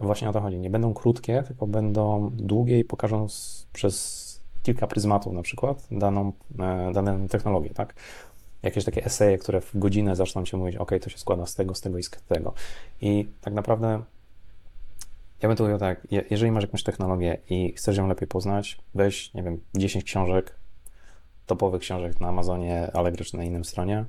właśnie 0.00 0.28
o 0.28 0.32
to 0.32 0.40
chodzi, 0.40 0.58
nie 0.58 0.70
będą 0.70 0.94
krótkie, 0.94 1.42
tylko 1.46 1.66
będą 1.66 2.30
długie 2.32 2.78
i 2.78 2.84
pokażą 2.84 3.28
z, 3.28 3.66
przez 3.72 4.24
kilka 4.62 4.86
pryzmatów 4.86 5.32
na 5.32 5.42
przykład 5.42 5.86
daną, 5.90 6.32
e, 6.58 6.92
daną 6.92 7.28
technologię, 7.28 7.70
tak? 7.70 7.94
Jakieś 8.64 8.84
takie 8.84 9.04
eseje, 9.04 9.38
które 9.38 9.60
w 9.60 9.78
godzinę 9.78 10.16
zaczną 10.16 10.44
ci 10.44 10.56
mówić, 10.56 10.76
ok, 10.76 10.90
to 11.00 11.10
się 11.10 11.18
składa 11.18 11.46
z 11.46 11.54
tego, 11.54 11.74
z 11.74 11.80
tego 11.80 11.98
i 11.98 12.02
z 12.02 12.10
tego. 12.10 12.52
I 13.00 13.28
tak 13.40 13.54
naprawdę 13.54 14.02
ja 15.42 15.48
bym 15.48 15.56
to 15.56 15.64
mówił 15.64 15.78
tak, 15.78 16.06
jeżeli 16.30 16.52
masz 16.52 16.64
jakąś 16.64 16.82
technologię 16.82 17.38
i 17.50 17.72
chcesz 17.72 17.96
ją 17.96 18.08
lepiej 18.08 18.28
poznać, 18.28 18.78
weź, 18.94 19.34
nie 19.34 19.42
wiem, 19.42 19.60
10 19.74 20.04
książek, 20.04 20.54
topowych 21.46 21.80
książek 21.80 22.20
na 22.20 22.28
Amazonie, 22.28 22.90
Allegro 22.94 23.24
czy 23.24 23.36
na 23.36 23.44
innym 23.44 23.64
stronie, 23.64 24.04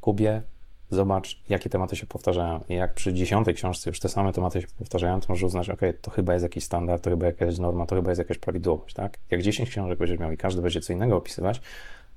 Kubie, 0.00 0.42
zobacz, 0.90 1.42
jakie 1.48 1.70
tematy 1.70 1.96
się 1.96 2.06
powtarzają. 2.06 2.64
I 2.68 2.74
jak 2.74 2.94
przy 2.94 3.14
dziesiątej 3.14 3.54
książce 3.54 3.90
już 3.90 4.00
te 4.00 4.08
same 4.08 4.32
tematy 4.32 4.60
się 4.60 4.66
powtarzają, 4.78 5.20
to 5.20 5.26
możesz 5.28 5.42
uznać, 5.42 5.70
ok, 5.70 5.80
to 6.02 6.10
chyba 6.10 6.32
jest 6.32 6.42
jakiś 6.42 6.64
standard, 6.64 7.04
to 7.04 7.10
chyba 7.10 7.26
jakaś 7.26 7.58
norma, 7.58 7.86
to 7.86 7.96
chyba 7.96 8.10
jest 8.10 8.18
jakaś 8.18 8.38
prawidłowość, 8.38 8.94
tak? 8.94 9.18
Jak 9.30 9.42
10 9.42 9.70
książek 9.70 9.98
będziesz 9.98 10.18
miał 10.18 10.32
i 10.32 10.36
każdy 10.36 10.62
będzie 10.62 10.80
co 10.80 10.92
innego 10.92 11.16
opisywać, 11.16 11.60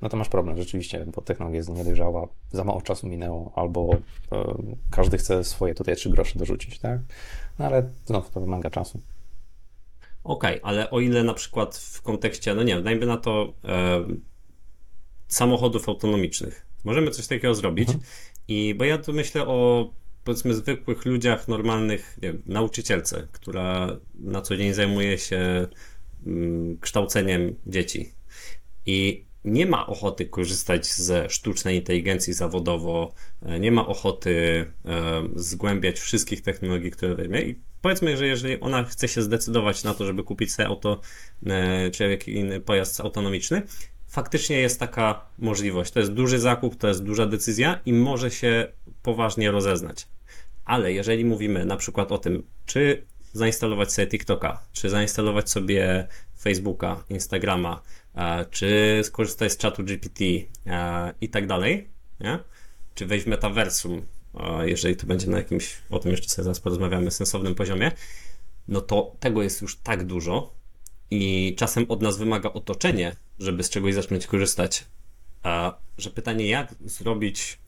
no 0.04 0.10
to 0.10 0.18
masz 0.18 0.30
problem 0.30 0.58
rzeczywiście, 0.58 1.06
bo 1.16 1.22
technologia 1.22 1.58
jest 1.58 1.70
niedojrzała, 1.70 2.28
za 2.52 2.64
mało 2.64 2.82
czasu 2.82 3.08
minęło, 3.08 3.52
albo 3.56 3.90
e, 4.32 4.54
każdy 4.92 5.18
chce 5.18 5.44
swoje 5.44 5.76
tutaj 5.76 5.96
trzy 5.96 6.10
grosze 6.10 6.40
dorzucić, 6.40 6.80
tak? 6.80 7.00
No 7.60 7.66
ale 7.66 7.90
znowu 8.06 8.30
to 8.30 8.42
wymaga 8.42 8.70
czasu. 8.70 9.02
Okej, 10.24 10.62
okay, 10.62 10.72
ale 10.72 10.90
o 10.90 11.00
ile 11.00 11.24
na 11.24 11.34
przykład 11.34 11.78
w 11.78 12.02
kontekście, 12.02 12.56
no 12.56 12.64
nie 12.64 12.76
wiem, 12.76 12.84
dajmy 12.84 13.06
na 13.06 13.18
to 13.18 13.54
e, 13.66 14.06
samochodów 15.28 15.90
autonomicznych. 15.90 16.66
Możemy 16.84 17.12
coś 17.12 17.28
takiego 17.28 17.56
zrobić. 17.56 17.90
Mhm. 17.90 18.06
I 18.48 18.76
bo 18.76 18.86
ja 18.86 18.98
tu 18.98 19.14
myślę 19.14 19.48
o 19.48 19.90
powiedzmy 20.24 20.54
zwykłych 20.54 21.06
ludziach, 21.06 21.48
normalnych, 21.48 22.18
nie 22.22 22.34
wiem, 22.34 22.42
nauczycielce, 22.46 23.28
która 23.32 23.98
na 24.16 24.42
co 24.42 24.58
dzień 24.58 24.74
zajmuje 24.74 25.18
się 25.18 25.68
mm, 26.26 26.78
kształceniem 26.78 27.56
dzieci. 27.68 28.14
I 28.86 29.26
nie 29.46 29.66
ma 29.66 29.88
ochoty 29.88 30.26
korzystać 30.26 30.86
ze 30.88 31.30
sztucznej 31.30 31.76
inteligencji 31.76 32.34
zawodowo, 32.34 33.14
e, 33.42 33.60
nie 33.60 33.72
ma 33.72 33.88
ochoty 33.88 34.66
e, 34.86 35.24
zgłębiać 35.36 36.00
wszystkich 36.00 36.42
technologii, 36.42 36.92
które 36.92 37.16
weźmie. 37.16 37.42
I 37.42 37.60
powiedzmy, 37.82 38.18
że 38.18 38.28
jeżeli 38.28 38.60
ona 38.60 38.84
chce 38.84 39.08
się 39.08 39.22
zdecydować 39.22 39.84
na 39.84 39.94
to, 39.94 40.06
żeby 40.06 40.24
kupić 40.24 40.54
sobie 40.54 40.68
auto 40.68 41.02
e, 41.46 41.92
czy 41.92 42.10
jakiś 42.10 42.36
inny 42.36 42.60
pojazd 42.60 43.02
autonomiczny, 43.02 43.62
faktycznie 44.08 44.60
jest 44.60 44.80
taka 44.80 45.26
możliwość. 45.40 45.92
To 45.92 46.00
jest 46.00 46.14
duży 46.14 46.40
zakup, 46.40 46.76
to 46.76 46.88
jest 46.88 47.04
duża 47.04 47.26
decyzja 47.26 47.80
i 47.86 47.94
może 47.94 48.32
się 48.32 48.68
poważnie 49.02 49.52
rozeznać. 49.52 50.08
Ale 50.66 50.94
jeżeli 50.94 51.26
mówimy 51.26 51.66
na 51.66 51.78
przykład 51.78 52.12
o 52.12 52.18
tym, 52.18 52.44
czy 52.66 53.06
zainstalować 53.34 53.94
sobie 53.94 54.08
TikToka, 54.08 54.64
czy 54.74 54.90
zainstalować 54.90 55.50
sobie 55.50 56.08
Facebooka, 56.40 57.04
Instagrama, 57.10 57.82
czy 58.52 59.02
skorzystać 59.04 59.52
z 59.52 59.58
czatu 59.58 59.84
GPT 59.84 60.24
i 61.22 61.30
tak 61.30 61.48
dalej, 61.48 61.90
nie? 62.20 62.40
czy 62.96 63.06
wejść 63.06 63.26
w 63.26 63.30
metaversum, 63.30 64.06
jeżeli 64.64 64.96
to 64.96 65.08
będzie 65.08 65.28
na 65.28 65.38
jakimś, 65.38 65.78
o 65.90 66.00
tym 66.00 66.12
jeszcze 66.12 66.30
sobie 66.30 66.44
zaraz 66.44 66.60
porozmawiamy, 66.60 67.12
sensownym 67.12 67.56
poziomie, 67.56 67.92
no 68.68 68.82
to 68.82 69.16
tego 69.20 69.44
jest 69.44 69.62
już 69.62 69.78
tak 69.78 70.06
dużo 70.06 70.54
i 71.12 71.56
czasem 71.58 71.86
od 71.90 72.02
nas 72.02 72.18
wymaga 72.18 72.54
otoczenie, 72.54 73.16
żeby 73.40 73.64
z 73.64 73.70
czegoś 73.70 73.94
zacząć 73.94 74.28
korzystać, 74.28 74.86
że 75.98 76.10
pytanie, 76.10 76.48
jak 76.48 76.76
zrobić 76.86 77.60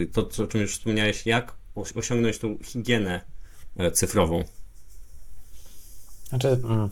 e, 0.00 0.06
to, 0.06 0.44
o 0.44 0.46
czym 0.46 0.60
już 0.60 0.72
wspomniałeś, 0.72 1.26
jak 1.26 1.54
osiągnąć 1.94 2.38
tą 2.38 2.58
higienę 2.64 3.20
e, 3.76 3.90
cyfrową? 3.90 4.44
Znaczy, 6.28 6.48
mm, 6.48 6.90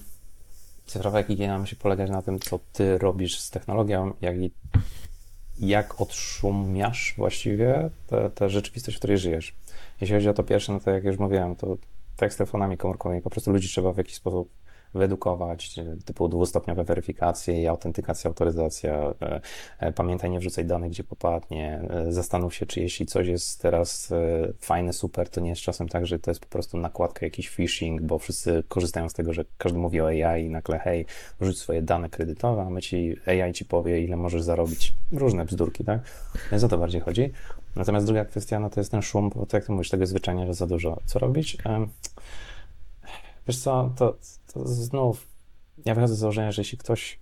cyfrowa 0.88 1.22
higiena 1.22 1.58
musi 1.58 1.76
polegać 1.76 2.10
na 2.10 2.22
tym, 2.22 2.40
co 2.40 2.60
ty 2.72 2.98
robisz 2.98 3.40
z 3.40 3.50
technologią, 3.50 4.12
jak 4.20 4.36
i 4.36 4.50
jak 5.58 6.00
odszumiasz 6.00 7.14
właściwie 7.16 7.90
tę 8.34 8.50
rzeczywistość, 8.50 8.96
w 8.96 9.00
której 9.00 9.18
żyjesz. 9.18 9.54
Jeśli 10.00 10.16
chodzi 10.16 10.28
o 10.28 10.34
to 10.34 10.42
pierwsze, 10.42 10.72
no 10.72 10.80
to 10.80 10.90
jak 10.90 11.04
już 11.04 11.18
mówiłem, 11.18 11.56
to 11.56 11.76
tak 12.16 12.32
z 12.32 12.36
telefonami 12.36 12.76
komórkowymi, 12.76 13.22
po 13.22 13.30
prostu 13.30 13.52
ludzi 13.52 13.68
trzeba 13.68 13.92
w 13.92 13.98
jakiś 13.98 14.14
sposób 14.14 14.48
wyedukować, 14.94 15.74
typu 16.04 16.28
dwustopniowe 16.28 16.84
weryfikacje 16.84 17.62
i 17.62 17.66
autentykacja, 17.66 18.28
autoryzacja. 18.28 19.14
E, 19.22 19.40
e, 19.78 19.92
pamiętaj, 19.92 20.30
nie 20.30 20.38
wrzucaj 20.38 20.64
danych, 20.64 20.90
gdzie 20.90 21.04
popadnie. 21.04 21.80
E, 21.90 22.12
zastanów 22.12 22.54
się, 22.54 22.66
czy 22.66 22.80
jeśli 22.80 23.06
coś 23.06 23.28
jest 23.28 23.62
teraz 23.62 24.12
fajne, 24.60 24.92
super, 24.92 25.28
to 25.28 25.40
nie 25.40 25.50
jest 25.50 25.62
czasem 25.62 25.88
tak, 25.88 26.06
że 26.06 26.18
to 26.18 26.30
jest 26.30 26.40
po 26.40 26.46
prostu 26.46 26.78
nakładka, 26.78 27.26
jakiś 27.26 27.48
phishing, 27.48 28.02
bo 28.02 28.18
wszyscy 28.18 28.62
korzystają 28.68 29.08
z 29.08 29.12
tego, 29.12 29.32
że 29.32 29.44
każdy 29.58 29.78
mówi 29.78 30.00
o 30.00 30.06
AI 30.06 30.44
i 30.44 30.50
nagle, 30.50 30.78
hej, 30.78 31.06
wrzuć 31.40 31.58
swoje 31.58 31.82
dane 31.82 32.10
kredytowe, 32.10 32.62
a 32.62 32.70
my 32.70 32.82
ci, 32.82 33.16
AI 33.26 33.52
ci 33.52 33.64
powie, 33.64 34.00
ile 34.00 34.16
możesz 34.16 34.42
zarobić. 34.42 34.94
Różne 35.12 35.44
bzdurki, 35.44 35.84
tak? 35.84 36.00
Więc 36.50 36.64
o 36.64 36.68
to 36.68 36.78
bardziej 36.78 37.00
chodzi. 37.00 37.32
Natomiast 37.76 38.06
druga 38.06 38.24
kwestia, 38.24 38.60
no 38.60 38.70
to 38.70 38.80
jest 38.80 38.90
ten 38.90 39.02
szum, 39.02 39.30
bo 39.30 39.46
tak 39.46 39.52
jak 39.52 39.64
ty 39.64 39.72
mówisz, 39.72 39.90
tego 39.90 40.06
zwyczajnie, 40.06 40.46
że 40.46 40.54
za 40.54 40.66
dużo. 40.66 40.96
Co 41.04 41.18
robić? 41.18 41.56
Wiesz 43.48 43.58
co, 43.58 43.92
to, 43.96 44.16
to 44.52 44.68
znów 44.68 45.28
ja 45.86 45.94
wychodzę 45.94 46.14
z 46.14 46.18
założenia, 46.18 46.52
że 46.52 46.62
jeśli 46.62 46.78
ktoś 46.78 47.18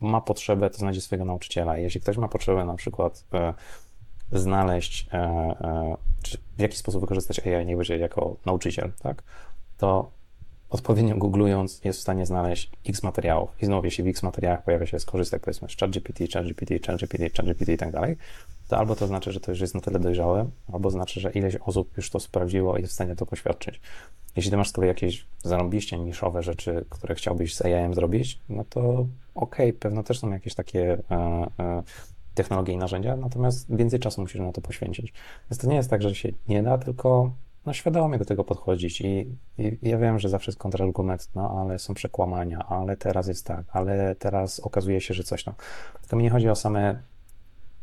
ma 0.00 0.20
potrzebę, 0.20 0.70
to 0.70 0.78
znajdzie 0.78 1.00
swojego 1.00 1.24
nauczyciela. 1.24 1.76
Jeśli 1.76 2.00
ktoś 2.00 2.16
ma 2.16 2.28
potrzebę 2.28 2.64
na 2.64 2.74
przykład 2.74 3.24
e, 3.32 3.54
znaleźć, 4.32 5.08
e, 5.12 5.16
e, 5.16 5.96
w 6.56 6.60
jaki 6.60 6.76
sposób 6.76 7.00
wykorzystać 7.00 7.40
AI, 7.40 7.66
nie 7.66 7.76
będzie 7.76 7.98
jako 7.98 8.36
nauczyciel, 8.46 8.92
tak, 9.02 9.22
to 9.78 10.10
odpowiednio 10.70 11.16
googlując 11.16 11.80
jest 11.84 11.98
w 11.98 12.02
stanie 12.02 12.26
znaleźć 12.26 12.70
x 12.88 13.02
materiałów. 13.02 13.50
I 13.62 13.66
znowu, 13.66 13.84
jeśli 13.84 14.04
w 14.04 14.06
x 14.06 14.22
materiałach 14.22 14.64
pojawia 14.64 14.86
się 14.86 15.00
skorzystaj 15.00 15.40
powiedzmy 15.40 15.68
z 15.68 15.76
ChatGPT, 15.76 16.32
ChatGPT, 16.32 16.86
ChatGPT, 16.86 17.36
ChatGPT 17.36 17.68
i 17.68 17.76
tak 17.76 17.92
dalej, 17.92 18.16
to 18.68 18.78
albo 18.78 18.96
to 18.96 19.06
znaczy, 19.06 19.32
że 19.32 19.40
to 19.40 19.50
już 19.50 19.60
jest 19.60 19.74
na 19.74 19.80
tyle 19.80 20.00
dojrzałe, 20.00 20.50
albo 20.72 20.90
znaczy, 20.90 21.20
że 21.20 21.30
ileś 21.30 21.56
osób 21.56 21.96
już 21.96 22.10
to 22.10 22.20
sprawdziło 22.20 22.76
i 22.76 22.80
jest 22.80 22.92
w 22.92 22.94
stanie 22.94 23.16
to 23.16 23.26
poświadczyć. 23.26 23.80
Jeśli 24.36 24.50
ty 24.50 24.56
masz 24.56 24.68
z 24.68 24.72
kolei 24.72 24.88
jakieś 24.88 25.26
zarąbiście 25.42 25.98
niszowe 25.98 26.42
rzeczy, 26.42 26.84
które 26.90 27.14
chciałbyś 27.14 27.54
z 27.54 27.62
AI 27.62 27.94
zrobić, 27.94 28.40
no 28.48 28.64
to 28.64 28.80
okej, 29.34 29.68
okay, 29.68 29.72
pewno 29.72 30.02
też 30.02 30.18
są 30.18 30.30
jakieś 30.30 30.54
takie 30.54 30.98
e, 31.10 31.46
e, 31.58 31.82
technologie 32.34 32.72
i 32.72 32.76
narzędzia, 32.76 33.16
natomiast 33.16 33.76
więcej 33.76 34.00
czasu 34.00 34.20
musisz 34.20 34.40
na 34.40 34.52
to 34.52 34.60
poświęcić. 34.60 35.12
Więc 35.50 35.58
to 35.58 35.68
nie 35.68 35.76
jest 35.76 35.90
tak, 35.90 36.02
że 36.02 36.14
się 36.14 36.28
nie 36.48 36.62
da, 36.62 36.78
tylko 36.78 37.32
no, 37.66 37.72
świadomie 37.72 38.18
do 38.18 38.24
tego 38.24 38.44
podchodzić 38.44 39.00
I, 39.00 39.36
i 39.58 39.78
ja 39.82 39.98
wiem, 39.98 40.18
że 40.18 40.28
zawsze 40.28 40.50
jest 40.50 40.58
kontrargument, 40.58 41.28
no 41.34 41.60
ale 41.60 41.78
są 41.78 41.94
przekłamania, 41.94 42.58
ale 42.68 42.96
teraz 42.96 43.28
jest 43.28 43.46
tak, 43.46 43.64
ale 43.72 44.14
teraz 44.14 44.60
okazuje 44.60 45.00
się, 45.00 45.14
że 45.14 45.24
coś 45.24 45.44
tam. 45.44 45.54
Tylko 46.00 46.16
mi 46.16 46.22
nie 46.22 46.30
chodzi 46.30 46.48
o 46.48 46.56
same 46.56 47.02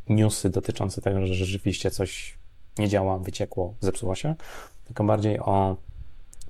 newsy 0.08 0.50
dotyczące 0.50 1.02
tego, 1.02 1.26
że 1.26 1.34
rzeczywiście 1.34 1.90
coś 1.90 2.38
nie 2.78 2.88
działa, 2.88 3.18
wyciekło, 3.18 3.74
zepsuło 3.80 4.14
się, 4.14 4.34
tylko 4.84 5.04
bardziej 5.04 5.40
o 5.40 5.76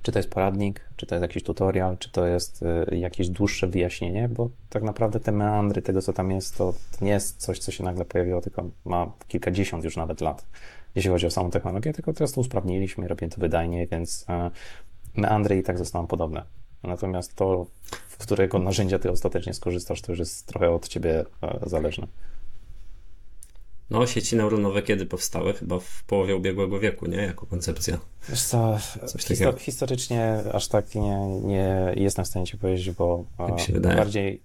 czy 0.01 0.11
to 0.11 0.19
jest 0.19 0.29
poradnik, 0.29 0.89
czy 0.95 1.05
to 1.05 1.15
jest 1.15 1.21
jakiś 1.21 1.43
tutorial, 1.43 1.97
czy 1.97 2.11
to 2.11 2.25
jest 2.25 2.63
y, 2.91 2.97
jakieś 2.97 3.29
dłuższe 3.29 3.67
wyjaśnienie, 3.67 4.29
bo 4.29 4.49
tak 4.69 4.83
naprawdę 4.83 5.19
te 5.19 5.31
meandry 5.31 5.81
tego, 5.81 6.01
co 6.01 6.13
tam 6.13 6.31
jest, 6.31 6.57
to 6.57 6.73
nie 7.01 7.11
jest 7.11 7.37
coś, 7.37 7.59
co 7.59 7.71
się 7.71 7.83
nagle 7.83 8.05
pojawiło, 8.05 8.41
tylko 8.41 8.69
ma 8.85 9.11
kilkadziesiąt 9.27 9.83
już 9.83 9.97
nawet 9.97 10.21
lat, 10.21 10.45
jeśli 10.95 11.11
chodzi 11.11 11.27
o 11.27 11.31
samą 11.31 11.51
technologię, 11.51 11.93
tylko 11.93 12.13
teraz 12.13 12.31
to 12.31 12.41
usprawniliśmy, 12.41 13.07
robimy 13.07 13.31
to 13.31 13.41
wydajnie, 13.41 13.87
więc 13.87 14.25
meandry 15.15 15.57
i 15.57 15.63
tak 15.63 15.77
zostaną 15.77 16.07
podobne. 16.07 16.45
Natomiast 16.83 17.35
to, 17.35 17.65
w 18.07 18.17
którego 18.17 18.59
narzędzia 18.59 18.99
ty 18.99 19.11
ostatecznie 19.11 19.53
skorzystasz, 19.53 20.01
to 20.01 20.11
już 20.11 20.19
jest 20.19 20.47
trochę 20.47 20.71
od 20.71 20.87
ciebie 20.87 21.21
y, 21.65 21.69
zależne. 21.69 22.07
No, 23.89 24.07
sieci 24.07 24.35
neuronowe 24.35 24.81
kiedy 24.81 25.05
powstały? 25.05 25.53
Chyba 25.53 25.79
w 25.79 26.03
połowie 26.03 26.35
ubiegłego 26.35 26.79
wieku, 26.79 27.05
nie? 27.05 27.17
Jako 27.17 27.45
koncepcja. 27.45 27.97
Wiesz 28.29 28.43
co, 28.43 28.77
histo 29.17 29.57
historycznie 29.57 30.37
aż 30.53 30.67
tak 30.67 30.95
nie, 30.95 31.27
nie 31.41 31.93
jestem 31.95 32.25
w 32.25 32.27
stanie 32.27 32.45
ci 32.45 32.57
powiedzieć, 32.57 32.91
bo 32.91 33.25
tak 33.83 33.95
bardziej 33.95 34.43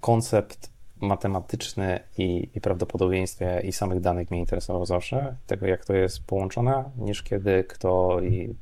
koncept 0.00 0.70
matematyczny 1.00 2.00
i, 2.18 2.48
i 2.54 2.60
prawdopodobieństwie 2.60 3.60
i 3.64 3.72
samych 3.72 4.00
danych 4.00 4.30
mnie 4.30 4.40
interesował 4.40 4.86
zawsze, 4.86 5.36
tego 5.46 5.66
jak 5.66 5.84
to 5.84 5.94
jest 5.94 6.26
połączone, 6.26 6.84
niż 6.96 7.22
kiedy, 7.22 7.64
kto 7.64 8.20
i 8.20 8.54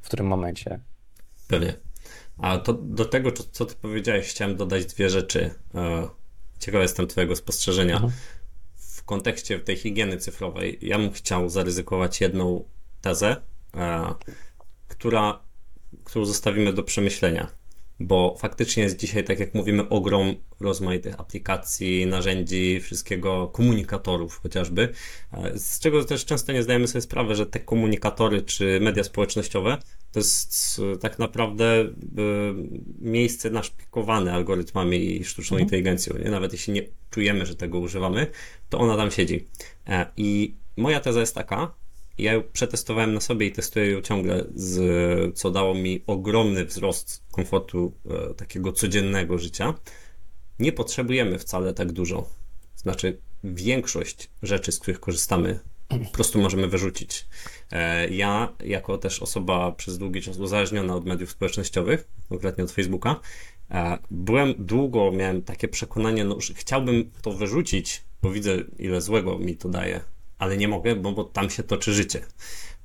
w 0.00 0.06
którym 0.06 0.26
momencie. 0.26 0.80
Pewnie. 1.48 1.74
A 2.38 2.58
to 2.58 2.72
do 2.72 3.04
tego, 3.04 3.32
co 3.32 3.66
ty 3.66 3.74
powiedziałeś, 3.74 4.28
chciałem 4.28 4.56
dodać 4.56 4.86
dwie 4.86 5.10
rzeczy. 5.10 5.50
E, 5.74 6.08
ciekawy 6.58 6.82
jestem 6.82 7.06
twojego 7.06 7.36
spostrzeżenia. 7.36 7.94
Mhm 7.94 8.12
kontekście 9.10 9.58
tej 9.58 9.76
higieny 9.76 10.16
cyfrowej, 10.16 10.78
ja 10.82 10.98
bym 10.98 11.12
chciał 11.12 11.48
zaryzykować 11.48 12.20
jedną 12.20 12.64
tezę, 13.00 13.36
e, 13.76 14.14
która, 14.88 15.40
którą 16.04 16.24
zostawimy 16.24 16.72
do 16.72 16.82
przemyślenia, 16.82 17.50
bo 18.00 18.36
faktycznie 18.38 18.82
jest 18.82 18.96
dzisiaj, 18.96 19.24
tak 19.24 19.40
jak 19.40 19.54
mówimy, 19.54 19.88
ogrom 19.88 20.34
rozmaitych 20.60 21.20
aplikacji, 21.20 22.06
narzędzi, 22.06 22.80
wszystkiego, 22.80 23.48
komunikatorów 23.48 24.40
chociażby, 24.42 24.88
e, 25.32 25.58
z 25.58 25.78
czego 25.78 26.04
też 26.04 26.24
często 26.24 26.52
nie 26.52 26.62
zdajemy 26.62 26.88
sobie 26.88 27.02
sprawy, 27.02 27.34
że 27.34 27.46
te 27.46 27.60
komunikatory 27.60 28.42
czy 28.42 28.80
media 28.80 29.04
społecznościowe 29.04 29.78
to 30.12 30.20
jest 30.20 30.80
tak 31.00 31.18
naprawdę 31.18 31.80
y, 31.82 31.92
miejsce 32.98 33.50
naszpikowane 33.50 34.32
algorytmami 34.32 35.16
i 35.16 35.24
sztuczną 35.24 35.56
mhm. 35.56 35.66
inteligencją. 35.66 36.18
Nie? 36.18 36.30
Nawet 36.30 36.52
jeśli 36.52 36.72
nie 36.72 36.82
czujemy, 37.10 37.46
że 37.46 37.54
tego 37.54 37.78
używamy, 37.78 38.26
to 38.68 38.78
ona 38.78 38.96
tam 38.96 39.10
siedzi. 39.10 39.48
E, 39.88 40.06
I 40.16 40.54
moja 40.76 41.00
teza 41.00 41.20
jest 41.20 41.34
taka, 41.34 41.74
ja 42.22 42.32
ją 42.32 42.42
przetestowałem 42.52 43.14
na 43.14 43.20
sobie 43.20 43.46
i 43.46 43.52
testuję 43.52 43.90
ją 43.90 44.00
ciągle, 44.00 44.44
z, 44.54 45.38
co 45.38 45.50
dało 45.50 45.74
mi 45.74 46.02
ogromny 46.06 46.64
wzrost 46.64 47.22
komfortu 47.30 47.92
e, 48.10 48.34
takiego 48.34 48.72
codziennego 48.72 49.38
życia. 49.38 49.74
Nie 50.58 50.72
potrzebujemy 50.72 51.38
wcale 51.38 51.74
tak 51.74 51.92
dużo. 51.92 52.28
Znaczy, 52.76 53.18
większość 53.44 54.30
rzeczy, 54.42 54.72
z 54.72 54.78
których 54.78 55.00
korzystamy 55.00 55.60
po 55.88 56.10
prostu 56.12 56.40
możemy 56.40 56.68
wyrzucić. 56.68 57.26
E, 57.70 58.08
ja, 58.08 58.52
jako 58.64 58.98
też 58.98 59.22
osoba 59.22 59.72
przez 59.72 59.98
długi 59.98 60.22
czas 60.22 60.38
uzależniona 60.38 60.94
od 60.94 61.06
mediów 61.06 61.30
społecznościowych, 61.30 62.08
konkretnie 62.28 62.64
od 62.64 62.70
Facebooka, 62.70 63.20
e, 63.70 63.98
byłem 64.10 64.54
długo, 64.58 65.12
miałem 65.12 65.42
takie 65.42 65.68
przekonanie, 65.68 66.24
no, 66.24 66.40
że 66.40 66.54
chciałbym 66.54 67.10
to 67.22 67.32
wyrzucić, 67.32 68.02
bo 68.22 68.30
widzę, 68.30 68.56
ile 68.78 69.00
złego 69.00 69.38
mi 69.38 69.56
to 69.56 69.68
daje, 69.68 70.00
ale 70.40 70.56
nie 70.56 70.68
mogę, 70.68 70.96
bo, 70.96 71.12
bo 71.12 71.24
tam 71.24 71.50
się 71.50 71.62
toczy 71.62 71.94
życie. 71.94 72.20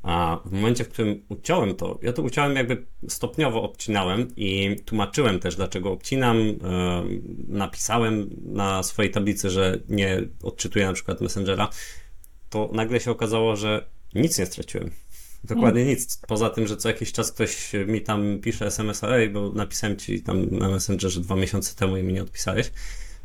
A 0.03 0.39
w 0.45 0.51
momencie, 0.51 0.83
w 0.83 0.89
którym 0.89 1.21
uciąłem 1.29 1.75
to, 1.75 1.99
ja 2.01 2.13
to 2.13 2.21
uciąłem 2.21 2.55
jakby 2.55 2.85
stopniowo 3.07 3.63
obcinałem 3.63 4.27
i 4.37 4.75
tłumaczyłem 4.85 5.39
też, 5.39 5.55
dlaczego 5.55 5.91
obcinam. 5.91 6.37
E, 6.37 6.53
napisałem 7.47 8.29
na 8.45 8.83
swojej 8.83 9.11
tablicy, 9.11 9.49
że 9.49 9.79
nie 9.89 10.21
odczytuję 10.43 10.85
na 10.85 10.93
przykład 10.93 11.21
Messengera. 11.21 11.69
To 12.49 12.69
nagle 12.73 12.99
się 12.99 13.11
okazało, 13.11 13.55
że 13.55 13.85
nic 14.15 14.39
nie 14.39 14.45
straciłem. 14.45 14.91
Dokładnie 15.43 15.81
hmm. 15.81 15.87
nic. 15.87 16.21
Poza 16.27 16.49
tym, 16.49 16.67
że 16.67 16.77
co 16.77 16.89
jakiś 16.89 17.11
czas 17.11 17.31
ktoś 17.31 17.71
mi 17.87 18.01
tam 18.01 18.39
pisze 18.39 18.65
SMS-a, 18.65 19.07
ej, 19.07 19.29
bo 19.29 19.49
napisałem 19.49 19.97
ci 19.97 20.21
tam 20.21 20.45
na 20.49 20.69
Messengerze 20.69 21.21
dwa 21.21 21.35
miesiące 21.35 21.75
temu 21.75 21.97
i 21.97 22.03
mi 22.03 22.13
nie 22.13 22.21
odpisałeś. 22.21 22.71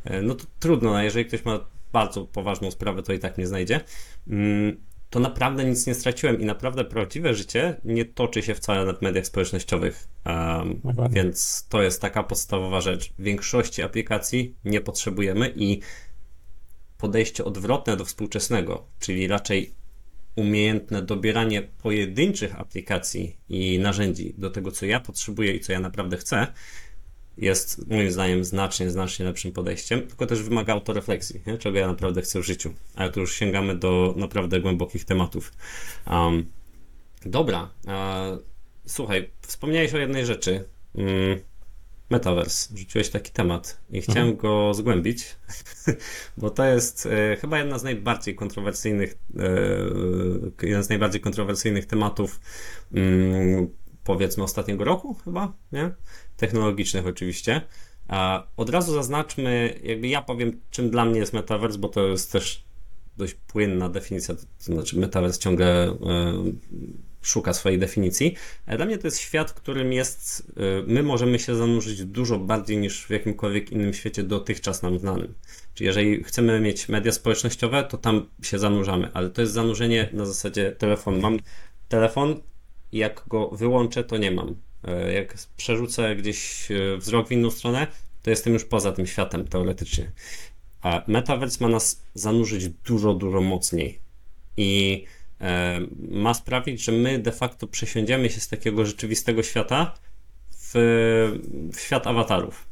E, 0.04 0.22
no 0.22 0.34
to 0.34 0.44
trudno, 0.60 0.96
a 0.96 1.02
jeżeli 1.02 1.24
ktoś 1.24 1.44
ma 1.44 1.60
bardzo 1.92 2.24
poważną 2.24 2.70
sprawę, 2.70 3.02
to 3.02 3.12
i 3.12 3.18
tak 3.18 3.38
nie 3.38 3.46
znajdzie. 3.46 3.80
Mm, 4.28 4.76
to 5.10 5.20
naprawdę 5.20 5.64
nic 5.64 5.86
nie 5.86 5.94
straciłem 5.94 6.40
i 6.40 6.44
naprawdę 6.44 6.84
prawdziwe 6.84 7.34
życie 7.34 7.80
nie 7.84 8.04
toczy 8.04 8.42
się 8.42 8.54
wcale 8.54 8.84
na 8.84 8.98
mediach 9.00 9.26
społecznościowych. 9.26 10.08
Um, 10.26 10.80
więc 11.10 11.66
to 11.68 11.82
jest 11.82 12.00
taka 12.02 12.22
podstawowa 12.22 12.80
rzecz. 12.80 13.12
W 13.18 13.22
większości 13.22 13.82
aplikacji 13.82 14.54
nie 14.64 14.80
potrzebujemy 14.80 15.52
i 15.56 15.80
podejście 16.98 17.44
odwrotne 17.44 17.96
do 17.96 18.04
współczesnego, 18.04 18.86
czyli 19.00 19.28
raczej 19.28 19.74
umiejętne 20.36 21.02
dobieranie 21.02 21.62
pojedynczych 21.62 22.60
aplikacji 22.60 23.36
i 23.48 23.78
narzędzi 23.78 24.34
do 24.38 24.50
tego, 24.50 24.70
co 24.70 24.86
ja 24.86 25.00
potrzebuję 25.00 25.52
i 25.54 25.60
co 25.60 25.72
ja 25.72 25.80
naprawdę 25.80 26.16
chcę, 26.16 26.46
jest 27.40 27.88
moim 27.88 28.12
zdaniem 28.12 28.44
znacznie, 28.44 28.90
znacznie 28.90 29.24
lepszym 29.24 29.52
podejściem, 29.52 30.06
tylko 30.06 30.26
też 30.26 30.42
wymaga 30.42 30.72
autorefleksji, 30.72 31.40
nie? 31.46 31.58
czego 31.58 31.78
ja 31.78 31.86
naprawdę 31.86 32.22
chcę 32.22 32.40
w 32.40 32.46
życiu. 32.46 32.74
Ale 32.94 33.12
tu 33.12 33.20
już 33.20 33.34
sięgamy 33.34 33.76
do 33.76 34.14
naprawdę 34.16 34.60
głębokich 34.60 35.04
tematów. 35.04 35.52
Um, 36.10 36.46
dobra, 37.26 37.70
e, 37.86 38.38
słuchaj, 38.86 39.30
wspomniałeś 39.40 39.94
o 39.94 39.98
jednej 39.98 40.26
rzeczy. 40.26 40.64
Mm, 40.94 41.40
Metaverse. 42.10 42.76
Rzuciłeś 42.78 43.08
taki 43.08 43.32
temat 43.32 43.80
i 43.90 44.00
chciałem 44.00 44.28
mhm. 44.28 44.36
go 44.36 44.74
zgłębić, 44.74 45.36
bo 46.36 46.50
to 46.50 46.64
jest 46.64 47.06
e, 47.06 47.36
chyba 47.36 47.58
jedna 47.58 47.78
z 47.78 47.82
najbardziej 47.82 48.34
kontrowersyjnych, 48.34 49.18
e, 49.38 50.66
jeden 50.66 50.84
z 50.84 50.88
najbardziej 50.88 51.20
kontrowersyjnych 51.20 51.86
tematów 51.86 52.40
mm, 52.94 53.68
powiedzmy 54.04 54.44
ostatniego 54.44 54.84
roku 54.84 55.14
chyba, 55.14 55.52
nie? 55.72 55.90
Technologicznych 56.40 57.06
oczywiście. 57.06 57.60
Od 58.56 58.70
razu 58.70 58.94
zaznaczmy, 58.94 59.80
jakby 59.82 60.08
ja 60.08 60.22
powiem, 60.22 60.60
czym 60.70 60.90
dla 60.90 61.04
mnie 61.04 61.20
jest 61.20 61.32
metaverse, 61.32 61.78
bo 61.78 61.88
to 61.88 62.06
jest 62.06 62.32
też 62.32 62.64
dość 63.16 63.34
płynna 63.34 63.88
definicja, 63.88 64.34
to 64.34 64.42
znaczy 64.58 64.98
metaverse 64.98 65.40
ciągle 65.40 65.88
y, 65.88 65.96
szuka 67.22 67.52
swojej 67.52 67.78
definicji. 67.78 68.36
Ale 68.66 68.76
dla 68.76 68.86
mnie 68.86 68.98
to 68.98 69.06
jest 69.06 69.18
świat, 69.18 69.50
w 69.50 69.54
którym 69.54 69.92
jest, 69.92 70.40
y, 70.50 70.84
my 70.86 71.02
możemy 71.02 71.38
się 71.38 71.56
zanurzyć 71.56 72.04
dużo 72.04 72.38
bardziej 72.38 72.76
niż 72.76 73.06
w 73.06 73.10
jakimkolwiek 73.10 73.72
innym 73.72 73.94
świecie 73.94 74.22
dotychczas 74.22 74.82
nam 74.82 74.98
znanym. 74.98 75.34
Czyli 75.74 75.86
jeżeli 75.86 76.24
chcemy 76.24 76.60
mieć 76.60 76.88
media 76.88 77.12
społecznościowe, 77.12 77.84
to 77.84 77.98
tam 77.98 78.26
się 78.42 78.58
zanurzamy, 78.58 79.10
ale 79.14 79.30
to 79.30 79.40
jest 79.40 79.52
zanurzenie 79.52 80.08
na 80.12 80.26
zasadzie 80.26 80.72
telefon. 80.72 81.20
Mam 81.20 81.38
telefon, 81.88 82.40
jak 82.92 83.24
go 83.28 83.48
wyłączę, 83.48 84.04
to 84.04 84.16
nie 84.16 84.30
mam. 84.30 84.56
E, 84.84 85.12
jak 85.12 85.34
przerzucę 85.56 86.16
gdzieś 86.16 86.70
e, 86.70 86.96
wzrok 86.96 87.28
w 87.28 87.32
inną 87.32 87.50
stronę, 87.50 87.86
to 88.22 88.30
jestem 88.30 88.52
już 88.52 88.64
poza 88.64 88.92
tym 88.92 89.06
światem 89.06 89.48
teoretycznie. 89.48 90.10
A 90.82 91.02
Metaverse 91.06 91.64
ma 91.64 91.68
nas 91.70 92.02
zanurzyć 92.14 92.68
dużo, 92.68 93.14
dużo 93.14 93.40
mocniej. 93.40 93.98
I 94.56 95.04
e, 95.40 95.80
ma 96.10 96.34
sprawić, 96.34 96.84
że 96.84 96.92
my 96.92 97.18
de 97.18 97.32
facto 97.32 97.66
przesiądziemy 97.66 98.30
się 98.30 98.40
z 98.40 98.48
takiego 98.48 98.86
rzeczywistego 98.86 99.42
świata 99.42 99.94
w, 100.50 100.72
w 101.72 101.80
świat 101.80 102.06
awatarów. 102.06 102.70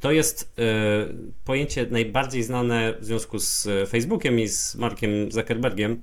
To 0.00 0.12
jest 0.12 0.54
pojęcie 1.44 1.86
najbardziej 1.90 2.42
znane 2.42 2.94
w 3.00 3.04
związku 3.04 3.38
z 3.38 3.68
Facebookiem 3.88 4.40
i 4.40 4.48
z 4.48 4.74
Markiem 4.74 5.32
Zuckerbergiem, 5.32 6.02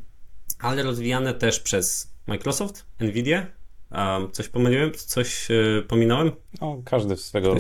ale 0.60 0.84
rozwijane 0.84 1.34
też 1.34 1.60
przez 1.60 2.14
Microsoft, 2.28 2.86
Nvidia 3.00 3.57
a 3.90 4.20
coś 4.32 4.48
pomyliłem? 4.48 4.92
Coś 4.94 5.50
yy, 5.50 5.84
pominąłem? 5.88 6.32
No, 6.62 6.82
każdy 6.86 7.16
w 7.18 7.22
swego 7.22 7.56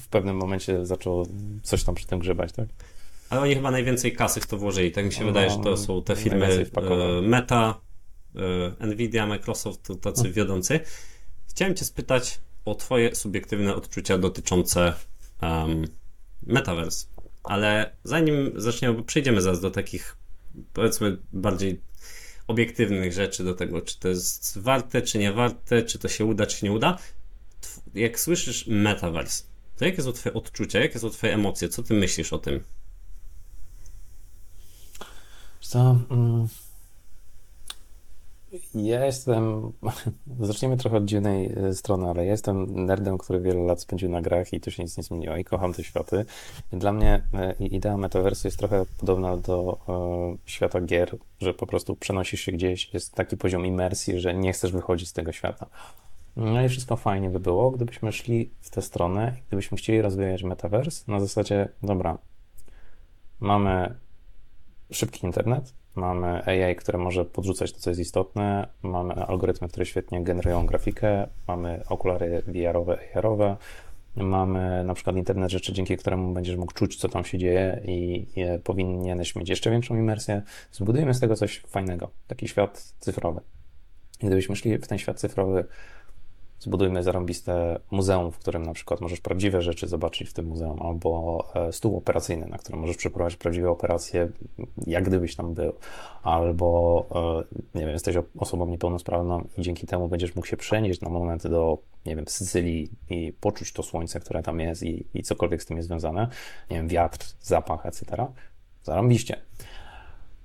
w 0.00 0.08
pewnym 0.08 0.36
momencie 0.36 0.86
zaczął 0.86 1.26
coś 1.62 1.84
tam 1.84 1.94
przy 1.94 2.06
tym 2.06 2.18
grzebać, 2.18 2.52
tak? 2.52 2.68
Ale 3.30 3.40
oni 3.40 3.54
chyba 3.54 3.70
najwięcej 3.70 4.12
kasy 4.12 4.40
w 4.40 4.46
to 4.46 4.58
włożyli. 4.58 4.92
Tak 4.92 5.04
mi 5.04 5.12
się 5.12 5.20
no, 5.20 5.26
wydaje, 5.26 5.50
że 5.50 5.58
to 5.58 5.76
są 5.76 6.02
te 6.02 6.16
firmy 6.16 6.66
yy, 6.76 7.22
Meta, 7.22 7.80
yy, 8.34 8.86
Nvidia, 8.86 9.26
Microsoft, 9.26 9.82
to 9.82 9.94
tacy 9.94 10.22
hmm. 10.22 10.32
wiodący. 10.32 10.80
Chciałem 11.48 11.74
Cię 11.74 11.84
spytać 11.84 12.40
o 12.64 12.74
Twoje 12.74 13.14
subiektywne 13.14 13.74
odczucia 13.74 14.18
dotyczące 14.18 14.92
um, 15.42 15.84
Metaverse. 16.46 17.06
Ale 17.44 17.96
zanim 18.04 18.52
zaczniemy, 18.54 18.94
bo 18.94 19.02
przejdziemy 19.02 19.42
zaraz 19.42 19.60
do 19.60 19.70
takich 19.70 20.16
powiedzmy 20.72 21.18
bardziej 21.32 21.80
obiektywnych 22.52 23.12
rzeczy 23.12 23.44
do 23.44 23.54
tego, 23.54 23.80
czy 23.80 23.98
to 23.98 24.08
jest 24.08 24.58
warte, 24.58 25.02
czy 25.02 25.18
nie 25.18 25.32
warte, 25.32 25.82
czy 25.82 25.98
to 25.98 26.08
się 26.08 26.24
uda, 26.24 26.46
czy 26.46 26.64
nie 26.64 26.72
uda. 26.72 26.98
Jak 27.94 28.20
słyszysz 28.20 28.66
metaverse, 28.66 29.44
to 29.76 29.84
jakie 29.84 30.02
są 30.02 30.12
twoje 30.12 30.34
odczucia, 30.34 30.80
jakie 30.80 30.98
są 30.98 31.10
twoje 31.10 31.34
emocje, 31.34 31.68
co 31.68 31.82
ty 31.82 31.94
myślisz 31.94 32.32
o 32.32 32.38
tym? 32.38 32.64
Mm, 36.10 36.48
ja 38.74 39.06
jestem. 39.06 39.72
Zacznijmy 40.40 40.76
trochę 40.76 40.96
od 40.96 41.04
dziwnej 41.04 41.52
e, 41.56 41.74
strony, 41.74 42.08
ale 42.08 42.24
ja 42.24 42.30
jestem 42.30 42.84
nerdem, 42.86 43.18
który 43.18 43.40
wiele 43.40 43.62
lat 43.62 43.80
spędził 43.80 44.10
na 44.10 44.22
grach 44.22 44.52
i 44.52 44.60
tu 44.60 44.70
się 44.70 44.82
nic 44.82 44.96
nie 44.96 45.02
zmieniło 45.02 45.36
i 45.36 45.44
kocham 45.44 45.72
te 45.72 45.84
światy. 45.84 46.24
Dla 46.72 46.92
mnie 46.92 47.22
e, 47.34 47.52
idea 47.66 47.96
metaversu 47.96 48.46
jest 48.48 48.58
trochę 48.58 48.84
podobna 48.98 49.36
do 49.36 49.78
e, 49.88 50.36
świata 50.46 50.80
gier, 50.80 51.16
że 51.40 51.54
po 51.54 51.66
prostu 51.66 51.96
przenosisz 51.96 52.40
się 52.40 52.52
gdzieś, 52.52 52.94
jest 52.94 53.14
taki 53.14 53.36
poziom 53.36 53.66
imersji, 53.66 54.20
że 54.20 54.34
nie 54.34 54.52
chcesz 54.52 54.72
wychodzić 54.72 55.08
z 55.08 55.12
tego 55.12 55.32
świata. 55.32 55.66
No 56.36 56.62
i 56.62 56.68
wszystko 56.68 56.96
fajnie 56.96 57.30
by 57.30 57.40
było, 57.40 57.70
gdybyśmy 57.70 58.12
szli 58.12 58.50
w 58.60 58.70
tę 58.70 58.82
stronę 58.82 59.36
gdybyśmy 59.48 59.76
chcieli 59.76 60.02
rozwijać 60.02 60.42
metavers 60.42 61.08
na 61.08 61.20
zasadzie, 61.20 61.68
dobra, 61.82 62.18
mamy 63.40 63.94
szybki 64.90 65.26
internet, 65.26 65.74
Mamy 65.94 66.44
AI, 66.44 66.76
które 66.76 66.98
może 66.98 67.24
podrzucać 67.24 67.72
to, 67.72 67.78
co 67.78 67.90
jest 67.90 68.00
istotne. 68.00 68.68
Mamy 68.82 69.14
algorytmy, 69.14 69.68
które 69.68 69.86
świetnie 69.86 70.24
generują 70.24 70.66
grafikę. 70.66 71.26
Mamy 71.48 71.82
okulary 71.88 72.42
VR-owe, 72.46 72.98
AR-owe. 73.14 73.56
Mamy 74.16 74.84
na 74.84 74.94
przykład 74.94 75.16
internet 75.16 75.50
rzeczy, 75.50 75.72
dzięki 75.72 75.96
któremu 75.96 76.34
będziesz 76.34 76.56
mógł 76.56 76.72
czuć, 76.72 76.96
co 76.96 77.08
tam 77.08 77.24
się 77.24 77.38
dzieje 77.38 77.80
i, 77.84 78.26
powinieneś 78.64 79.36
mieć 79.36 79.48
jeszcze 79.48 79.70
większą 79.70 79.96
imersję. 79.96 80.42
Zbudujemy 80.72 81.14
z 81.14 81.20
tego 81.20 81.36
coś 81.36 81.62
fajnego, 81.66 82.10
taki 82.26 82.48
świat 82.48 82.94
cyfrowy. 82.98 83.40
Gdybyśmy 84.20 84.56
szli 84.56 84.78
w 84.78 84.86
ten 84.86 84.98
świat 84.98 85.20
cyfrowy 85.20 85.64
zbudujmy 86.62 87.02
zarąbiste 87.02 87.80
muzeum, 87.90 88.32
w 88.32 88.38
którym 88.38 88.62
na 88.62 88.72
przykład 88.72 89.00
możesz 89.00 89.20
prawdziwe 89.20 89.62
rzeczy 89.62 89.88
zobaczyć 89.88 90.28
w 90.28 90.32
tym 90.32 90.46
muzeum, 90.46 90.82
albo 90.82 91.44
e, 91.54 91.72
stół 91.72 91.96
operacyjny, 91.96 92.46
na 92.46 92.58
którym 92.58 92.80
możesz 92.80 92.96
przeprowadzić 92.96 93.38
prawdziwe 93.38 93.70
operacje, 93.70 94.28
jak 94.86 95.04
gdybyś 95.04 95.36
tam 95.36 95.54
był, 95.54 95.72
albo 96.22 97.06
e, 97.74 97.78
nie 97.78 97.80
wiem, 97.80 97.90
jesteś 97.90 98.16
osobą 98.38 98.66
niepełnosprawną 98.66 99.48
i 99.58 99.62
dzięki 99.62 99.86
temu 99.86 100.08
będziesz 100.08 100.34
mógł 100.34 100.46
się 100.46 100.56
przenieść 100.56 101.00
na 101.00 101.08
moment 101.08 101.46
do, 101.46 101.78
nie 102.06 102.16
wiem, 102.16 102.24
Sycylii 102.28 102.90
i 103.10 103.32
poczuć 103.40 103.72
to 103.72 103.82
słońce, 103.82 104.20
które 104.20 104.42
tam 104.42 104.60
jest 104.60 104.82
i, 104.82 105.06
i 105.14 105.22
cokolwiek 105.22 105.62
z 105.62 105.66
tym 105.66 105.76
jest 105.76 105.88
związane, 105.88 106.28
nie 106.70 106.76
wiem, 106.76 106.88
wiatr, 106.88 107.26
zapach, 107.40 107.86
etc. 107.86 108.26
Zarąbiście. 108.82 109.36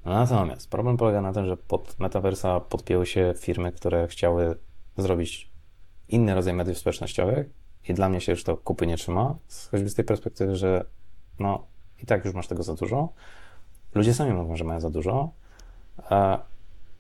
Natomiast 0.05 0.69
problem 0.69 0.97
polega 0.97 1.21
na 1.21 1.33
tym, 1.33 1.45
że 1.45 1.57
pod 1.57 1.99
Metaversa 1.99 2.59
podpięły 2.59 3.05
się 3.05 3.33
firmy, 3.37 3.71
które 3.71 4.07
chciały 4.07 4.55
zrobić 4.97 5.56
inny 6.09 6.35
rodzaj 6.35 6.53
mediów 6.53 6.77
społecznościowych 6.77 7.49
i 7.89 7.93
dla 7.93 8.09
mnie 8.09 8.21
się 8.21 8.31
już 8.31 8.43
to 8.43 8.57
kupy 8.57 8.87
nie 8.87 8.97
trzyma, 8.97 9.35
choćby 9.71 9.89
z 9.89 9.95
tej 9.95 10.05
perspektywy, 10.05 10.55
że 10.55 10.85
no 11.39 11.67
i 12.03 12.05
tak 12.05 12.25
już 12.25 12.33
masz 12.33 12.47
tego 12.47 12.63
za 12.63 12.73
dużo. 12.73 13.09
Ludzie 13.95 14.13
sami 14.13 14.33
mówią, 14.33 14.55
że 14.55 14.63
mają 14.63 14.79
za 14.79 14.89
dużo, 14.89 15.31
a, 15.97 16.39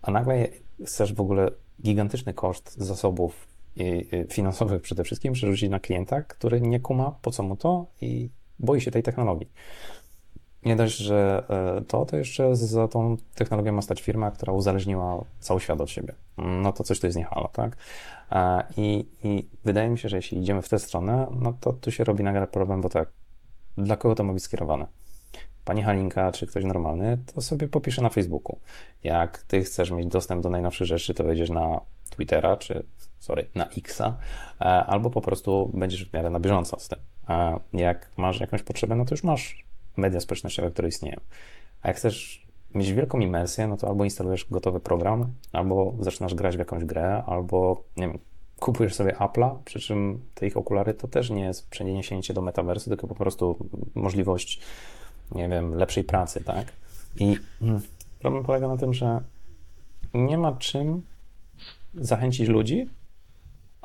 a 0.01 0.11
nagle 0.11 0.47
chcesz 0.85 1.13
w 1.13 1.21
ogóle 1.21 1.51
gigantyczny 1.81 2.33
koszt 2.33 2.77
zasobów 2.77 3.47
i, 3.75 3.83
i 3.83 4.33
finansowych 4.33 4.81
przede 4.81 5.03
wszystkim 5.03 5.33
przerzucić 5.33 5.69
na 5.69 5.79
klienta, 5.79 6.21
który 6.21 6.61
nie 6.61 6.79
kuma 6.79 7.15
po 7.21 7.31
co 7.31 7.43
mu 7.43 7.55
to 7.55 7.85
i 8.01 8.29
boi 8.59 8.81
się 8.81 8.91
tej 8.91 9.03
technologii. 9.03 9.51
Nie 10.65 10.75
dość, 10.75 10.97
że 10.97 11.43
e, 11.77 11.81
to, 11.81 12.05
to 12.05 12.17
jeszcze 12.17 12.55
za 12.55 12.87
tą 12.87 13.17
technologią 13.35 13.71
ma 13.71 13.81
stać 13.81 14.01
firma, 14.01 14.31
która 14.31 14.53
uzależniła 14.53 15.25
cały 15.39 15.59
świat 15.59 15.81
od 15.81 15.89
siebie. 15.89 16.13
No 16.37 16.73
to 16.73 16.83
coś 16.83 16.99
tu 16.99 17.07
jest 17.07 17.17
niehalo, 17.17 17.49
tak? 17.53 17.77
I, 18.77 19.05
I 19.23 19.47
wydaje 19.65 19.89
mi 19.89 19.97
się, 19.97 20.09
że 20.09 20.15
jeśli 20.15 20.39
idziemy 20.39 20.61
w 20.61 20.69
tę 20.69 20.79
stronę, 20.79 21.27
no 21.39 21.53
to 21.61 21.73
tu 21.73 21.91
się 21.91 22.03
robi 22.03 22.23
nagle 22.23 22.47
problem, 22.47 22.81
bo 22.81 22.89
tak, 22.89 23.09
dla 23.77 23.97
kogo 23.97 24.15
to 24.15 24.23
ma 24.23 24.33
być 24.33 24.43
skierowane? 24.43 24.87
Pani 25.65 25.83
Halinka 25.83 26.31
czy 26.31 26.47
ktoś 26.47 26.63
normalny, 26.63 27.17
to 27.33 27.41
sobie 27.41 27.67
popisze 27.67 28.01
na 28.01 28.09
Facebooku. 28.09 28.59
Jak 29.03 29.37
ty 29.37 29.63
chcesz 29.63 29.91
mieć 29.91 30.07
dostęp 30.07 30.43
do 30.43 30.49
najnowszych 30.49 30.87
rzeczy, 30.87 31.13
to 31.13 31.23
wejdziesz 31.23 31.49
na 31.49 31.81
Twittera, 32.09 32.57
czy 32.57 32.85
sorry, 33.19 33.49
na 33.55 33.65
Xa, 33.65 34.17
e, 34.61 34.63
albo 34.63 35.09
po 35.09 35.21
prostu 35.21 35.71
będziesz 35.73 36.09
w 36.09 36.13
miarę 36.13 36.29
na 36.29 36.39
bieżąco 36.39 36.79
z 36.79 36.87
tym. 36.87 36.99
Jak 37.73 38.11
masz 38.17 38.39
jakąś 38.39 38.63
potrzebę, 38.63 38.95
no 38.95 39.05
to 39.05 39.13
już 39.13 39.23
masz 39.23 39.65
media 39.97 40.19
społecznościowe, 40.19 40.71
które 40.71 40.87
istnieją. 40.87 41.19
A 41.81 41.87
jak 41.87 41.97
chcesz 41.97 42.47
mieć 42.75 42.93
wielką 42.93 43.19
imersję, 43.19 43.67
no 43.67 43.77
to 43.77 43.87
albo 43.87 44.03
instalujesz 44.03 44.47
gotowy 44.51 44.79
program, 44.79 45.33
albo 45.51 45.93
zaczynasz 45.99 46.35
grać 46.35 46.55
w 46.55 46.59
jakąś 46.59 46.85
grę, 46.85 47.23
albo 47.25 47.83
nie 47.97 48.07
wiem, 48.07 48.19
kupujesz 48.59 48.95
sobie 48.95 49.13
Apple'a, 49.13 49.57
przy 49.65 49.79
czym 49.79 50.19
te 50.33 50.47
ich 50.47 50.57
okulary 50.57 50.93
to 50.93 51.07
też 51.07 51.29
nie 51.29 51.43
jest 51.43 51.69
przeniesienie 51.69 52.21
do 52.33 52.41
metaversu, 52.41 52.89
tylko 52.89 53.07
po 53.07 53.15
prostu 53.15 53.69
możliwość, 53.95 54.59
nie 55.31 55.49
wiem, 55.49 55.75
lepszej 55.75 56.03
pracy, 56.03 56.43
tak? 56.43 56.65
I 57.19 57.37
hmm, 57.59 57.81
problem 58.19 58.43
polega 58.43 58.67
na 58.67 58.77
tym, 58.77 58.93
że 58.93 59.21
nie 60.13 60.37
ma 60.37 60.51
czym 60.51 61.01
zachęcić 61.95 62.47
ludzi, 62.49 62.89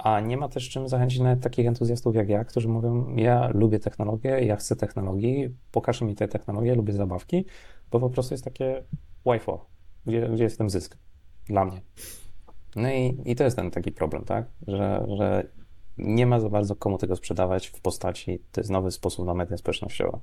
a 0.02 0.20
nie 0.20 0.36
ma 0.36 0.48
też 0.48 0.68
czym 0.68 0.88
zachęcić 0.88 1.20
nawet 1.20 1.40
takich 1.40 1.66
entuzjastów 1.66 2.14
jak 2.14 2.28
ja, 2.28 2.44
którzy 2.44 2.68
mówią: 2.68 3.16
Ja 3.16 3.48
lubię 3.54 3.78
technologię, 3.78 4.30
ja 4.30 4.56
chcę 4.56 4.76
technologii, 4.76 5.56
pokaż 5.72 6.00
mi 6.00 6.14
te 6.14 6.28
technologie, 6.28 6.74
lubię 6.74 6.92
zabawki, 6.92 7.44
bo 7.90 8.00
po 8.00 8.10
prostu 8.10 8.34
jest 8.34 8.44
takie 8.44 8.82
Wi-Fi, 9.26 9.52
gdzie, 10.06 10.28
gdzie 10.28 10.44
jest 10.44 10.58
ten 10.58 10.70
zysk 10.70 10.98
dla 11.46 11.64
mnie. 11.64 11.82
No 12.76 12.90
i, 12.90 13.22
i 13.24 13.36
to 13.36 13.44
jest 13.44 13.56
ten 13.56 13.70
taki 13.70 13.92
problem, 13.92 14.24
tak? 14.24 14.46
Że, 14.66 15.06
że 15.16 15.46
nie 15.98 16.26
ma 16.26 16.40
za 16.40 16.48
bardzo 16.48 16.76
komu 16.76 16.98
tego 16.98 17.16
sprzedawać 17.16 17.66
w 17.66 17.80
postaci, 17.80 18.38
to 18.52 18.60
jest 18.60 18.70
nowy 18.70 18.90
sposób 18.90 19.26
na 19.26 19.34
media 19.34 19.56
społecznościowe. 19.56 20.18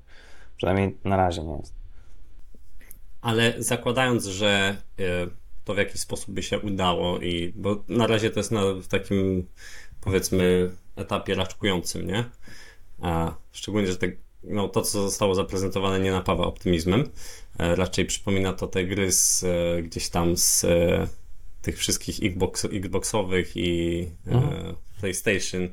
Przynajmniej 0.58 0.98
na 1.04 1.18
razie 1.18 1.44
nie 1.44 1.58
jest. 1.58 1.76
Ale 3.22 3.54
zakładając, 3.58 4.26
że 4.26 4.78
y, 5.00 5.04
to 5.64 5.74
w 5.74 5.78
jakiś 5.78 6.02
sposób 6.02 6.32
by 6.32 6.44
się 6.44 6.60
udało 6.60 7.20
i 7.20 7.54
bo 7.56 7.84
na 7.88 8.08
razie 8.08 8.30
to 8.30 8.40
jest 8.40 8.52
na 8.52 8.74
w 8.74 8.88
takim 8.88 9.48
powiedzmy 10.02 10.72
etapie 10.96 11.36
raczkującym, 11.36 12.08
nie? 12.08 12.26
A 13.02 13.36
szczególnie, 13.52 13.88
że 13.88 13.98
te, 13.98 14.12
no, 14.44 14.70
to, 14.70 14.82
co 14.82 15.02
zostało 15.02 15.36
zaprezentowane, 15.36 16.00
nie 16.00 16.12
napawa 16.12 16.44
optymizmem. 16.46 17.10
E, 17.60 17.76
raczej 17.76 18.06
przypomina 18.06 18.54
to 18.54 18.68
te 18.68 18.86
gry 18.86 19.12
z, 19.12 19.44
e, 19.44 19.84
gdzieś 19.84 20.10
tam 20.10 20.38
z 20.38 20.64
e, 20.64 21.08
tych 21.62 21.78
wszystkich 21.78 22.24
Xbox, 22.24 22.66
Xboxowych 22.66 23.58
i 23.58 24.08
mhm. 24.28 24.76
PlayStation. 25.00 25.70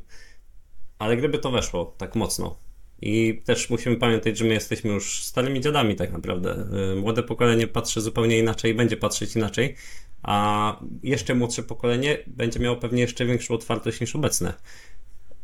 Ale 0.99 1.17
gdyby 1.17 1.39
to 1.39 1.51
weszło 1.51 1.95
tak 1.99 2.15
mocno, 2.15 2.57
i 3.03 3.43
też 3.45 3.71
musimy 3.71 3.97
pamiętać, 3.97 4.39
że 4.39 4.45
my 4.45 4.55
jesteśmy 4.55 4.91
już 4.91 5.25
starymi 5.25 5.61
dziadami 5.61 5.97
tak 5.97 6.13
naprawdę. 6.13 6.67
Y, 6.93 6.97
młode 6.97 7.23
pokolenie 7.23 7.67
patrzy 7.67 8.01
zupełnie 8.01 8.39
inaczej, 8.39 8.75
będzie 8.75 8.97
patrzeć 8.97 9.37
inaczej, 9.37 9.77
a 10.23 10.77
jeszcze 11.03 11.35
młodsze 11.35 11.63
pokolenie 11.63 12.19
będzie 12.27 12.61
miało 12.61 12.77
pewnie 12.77 13.01
jeszcze 13.01 13.27
większą 13.27 13.55
otwartość 13.55 14.01
niż 14.01 14.17
obecne. 14.17 14.53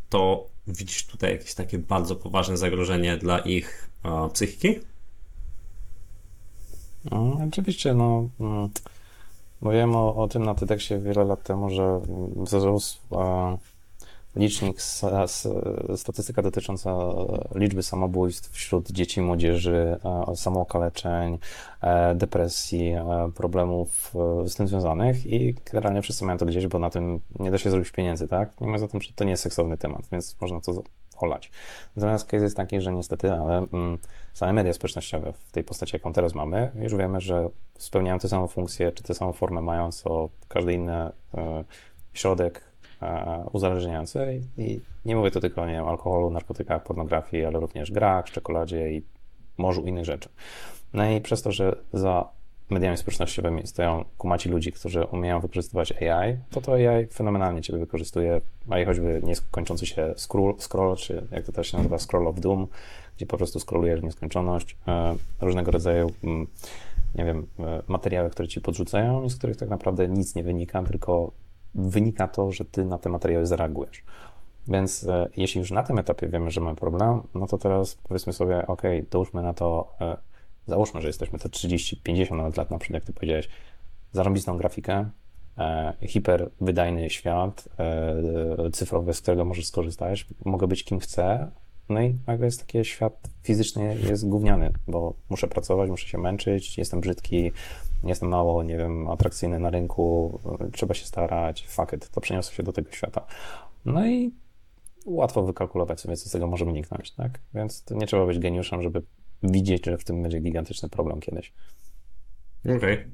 To 0.09 0.47
widzisz 0.67 1.07
tutaj 1.07 1.33
jakieś 1.33 1.55
takie 1.55 1.79
bardzo 1.79 2.17
poważne 2.17 2.57
zagrożenie 2.57 3.17
dla 3.17 3.39
ich 3.39 3.91
a, 4.03 4.29
psychiki? 4.29 4.81
No, 7.11 7.39
oczywiście, 7.49 7.95
no. 7.95 8.29
Mm, 8.41 8.69
mówiłem 9.61 9.97
o, 9.97 10.17
o 10.17 10.29
tym 10.29 10.45
na 10.45 10.55
TEDxie 10.55 11.01
wiele 11.01 11.25
lat 11.25 11.43
temu, 11.43 11.71
że 11.71 12.01
wzrósł 12.37 12.99
licznik, 14.37 14.83
statystyka 15.97 16.43
dotycząca 16.43 16.99
liczby 17.55 17.83
samobójstw 17.83 18.51
wśród 18.51 18.91
dzieci 18.91 19.21
i 19.21 19.23
młodzieży, 19.23 19.99
e, 20.31 20.37
samookaleczeń, 20.37 21.39
e, 21.81 22.15
depresji, 22.15 22.89
e, 22.89 23.31
problemów 23.35 24.15
z 24.47 24.55
tym 24.55 24.69
związanych 24.69 25.27
i 25.27 25.55
generalnie 25.73 26.03
wszyscy 26.03 26.25
mają 26.25 26.39
to 26.39 26.47
gdzieś, 26.47 26.67
bo 26.67 26.79
na 26.79 26.91
tym 26.91 27.21
nie 27.39 27.51
da 27.51 27.59
się 27.59 27.71
zrobić 27.71 27.91
pieniędzy, 27.91 28.29
tak? 28.29 28.61
Nie 28.61 28.67
ma 28.67 28.79
za 28.79 28.89
tym, 28.89 29.01
że 29.03 29.13
to 29.13 29.25
nie 29.25 29.31
jest 29.31 29.43
seksowny 29.43 29.79
temat, 29.79 30.03
więc 30.13 30.37
można 30.41 30.61
to 30.61 30.83
olać. 31.19 31.51
Natomiast 31.97 32.27
case 32.27 32.45
jest 32.45 32.57
taki, 32.57 32.81
że 32.81 32.93
niestety, 32.93 33.33
ale 33.33 33.59
mm, 33.59 33.99
same 34.33 34.53
media 34.53 34.73
społecznościowe 34.73 35.33
w 35.33 35.53
tej 35.53 35.65
postaci, 35.65 35.97
jaką 35.97 36.13
teraz 36.13 36.35
mamy, 36.35 36.73
już 36.75 36.95
wiemy, 36.95 37.21
że 37.21 37.49
spełniają 37.79 38.19
tę 38.19 38.29
samą 38.29 38.49
funkcję, 38.49 38.93
czy 38.93 39.03
tę 39.03 39.15
samą 39.15 39.33
formę 39.33 39.61
mają, 39.61 39.93
co 39.93 40.29
każdy 40.49 40.73
inny 40.73 41.11
środek 42.13 42.72
uzależniające 43.53 44.35
i 44.59 44.81
nie 45.05 45.17
mówię 45.17 45.31
tu 45.31 45.41
tylko 45.41 45.67
nie 45.67 45.73
wiem, 45.73 45.89
alkoholu, 45.89 46.31
narkotykach, 46.31 46.83
pornografii, 46.83 47.45
ale 47.45 47.61
również 47.61 47.91
grach, 47.91 48.31
czekoladzie 48.31 48.93
i 48.93 49.03
morzu 49.59 49.83
innych 49.83 50.05
rzeczy. 50.05 50.29
No 50.93 51.11
i 51.11 51.21
przez 51.21 51.43
to, 51.43 51.53
że 51.53 51.77
za 51.93 52.29
mediami 52.71 52.97
społecznościowymi 52.97 53.67
stoją 53.67 54.05
kumaci 54.19 54.49
ludzi, 54.49 54.73
którzy 54.73 55.05
umieją 55.05 55.41
wykorzystywać 55.41 55.93
AI, 55.93 56.37
to 56.51 56.61
to 56.61 56.73
AI 56.73 57.07
fenomenalnie 57.07 57.63
Ciebie 57.63 57.79
wykorzystuje, 57.79 58.41
a 58.71 58.79
i 58.79 58.85
choćby 58.85 59.21
nieskończący 59.25 59.87
się 59.87 60.15
scroll, 60.17 60.55
scroll, 60.59 60.97
czy 60.97 61.27
jak 61.31 61.47
to 61.47 61.53
też 61.53 61.71
się 61.71 61.77
nazywa, 61.77 61.99
scroll 61.99 62.29
of 62.29 62.41
doom, 62.41 62.67
gdzie 63.17 63.27
po 63.27 63.37
prostu 63.37 63.61
scrollujesz 63.61 64.01
w 64.01 64.05
nieskończoność, 64.05 64.77
e, 64.89 65.15
różnego 65.41 65.71
rodzaju 65.71 66.11
mm, 66.25 66.47
nie 67.15 67.25
wiem, 67.25 67.47
e, 67.59 67.83
materiały, 67.89 68.31
które 68.31 68.49
Ci 68.49 68.61
podrzucają 68.61 69.23
i 69.23 69.31
z 69.31 69.37
których 69.37 69.57
tak 69.57 69.69
naprawdę 69.69 70.09
nic 70.09 70.35
nie 70.35 70.43
wynika, 70.43 70.83
tylko 70.83 71.33
wynika 71.75 72.29
to, 72.29 72.53
że 72.53 72.65
ty 72.65 72.85
na 72.85 72.99
te 72.99 73.09
materiały 73.09 73.47
zareagujesz. 73.47 74.05
Więc 74.69 75.05
e, 75.05 75.29
jeśli 75.37 75.59
już 75.59 75.71
na 75.71 75.83
tym 75.83 75.99
etapie 75.99 76.29
wiemy, 76.29 76.51
że 76.51 76.61
mamy 76.61 76.77
problem, 76.77 77.23
no 77.35 77.47
to 77.47 77.59
teraz 77.59 77.95
powiedzmy 77.95 78.33
sobie, 78.33 78.67
ok, 78.67 78.83
dołóżmy 79.11 79.43
na 79.43 79.55
to, 79.55 79.95
e, 80.01 80.17
załóżmy, 80.67 81.01
że 81.01 81.07
jesteśmy 81.07 81.39
te 81.39 81.49
30, 81.49 81.97
50 81.97 82.39
nawet 82.39 82.57
lat 82.57 82.71
na 82.71 82.79
przykład, 82.79 82.95
jak 82.95 83.05
ty 83.05 83.13
powiedziałeś, 83.13 83.49
zarąbistą 84.13 84.57
grafikę, 84.57 85.11
e, 85.59 85.95
hiperwydajny 86.03 87.11
świat 87.11 87.69
e, 87.79 88.71
cyfrowy, 88.71 89.15
z 89.15 89.21
którego 89.21 89.45
możesz 89.45 89.67
skorzystać, 89.67 90.27
mogę 90.45 90.67
być 90.67 90.85
kim 90.85 90.99
chcę, 90.99 91.51
no 91.89 92.03
i 92.03 92.19
nagle 92.27 92.47
jest 92.47 92.61
taki 92.61 92.85
świat 92.85 93.31
fizyczny 93.43 93.97
jest 94.09 94.29
gówniany, 94.29 94.73
bo 94.87 95.15
muszę 95.29 95.49
pracować, 95.49 95.91
muszę 95.91 96.09
się 96.09 96.19
męczyć, 96.19 96.79
jestem 96.79 97.01
brzydki, 97.01 97.53
jestem 98.05 98.29
mało, 98.29 98.63
nie 98.63 98.77
wiem, 98.77 99.09
atrakcyjny 99.09 99.59
na 99.59 99.71
rynku, 99.71 100.41
trzeba 100.73 100.95
się 100.95 101.07
starać, 101.07 101.67
fuck 101.69 101.93
it, 101.93 102.09
to 102.09 102.21
przeniosę 102.21 102.55
się 102.55 102.63
do 102.63 102.73
tego 102.73 102.93
świata. 102.93 103.27
No 103.85 104.07
i 104.07 104.33
łatwo 105.07 105.43
wykalkulować 105.43 106.01
sobie, 106.01 106.17
co 106.17 106.29
z 106.29 106.33
tego 106.33 106.47
może 106.47 106.65
wyniknąć, 106.65 107.11
tak? 107.11 107.41
Więc 107.55 107.85
nie 107.91 108.07
trzeba 108.07 108.27
być 108.27 108.39
geniuszem, 108.39 108.83
żeby 108.83 109.03
widzieć, 109.43 109.87
że 109.87 109.99
w 109.99 110.05
tym 110.05 110.23
będzie 110.23 110.41
gigantyczny 110.41 110.89
problem 110.89 111.21
kiedyś. 111.21 111.53
Okej. 112.65 113.07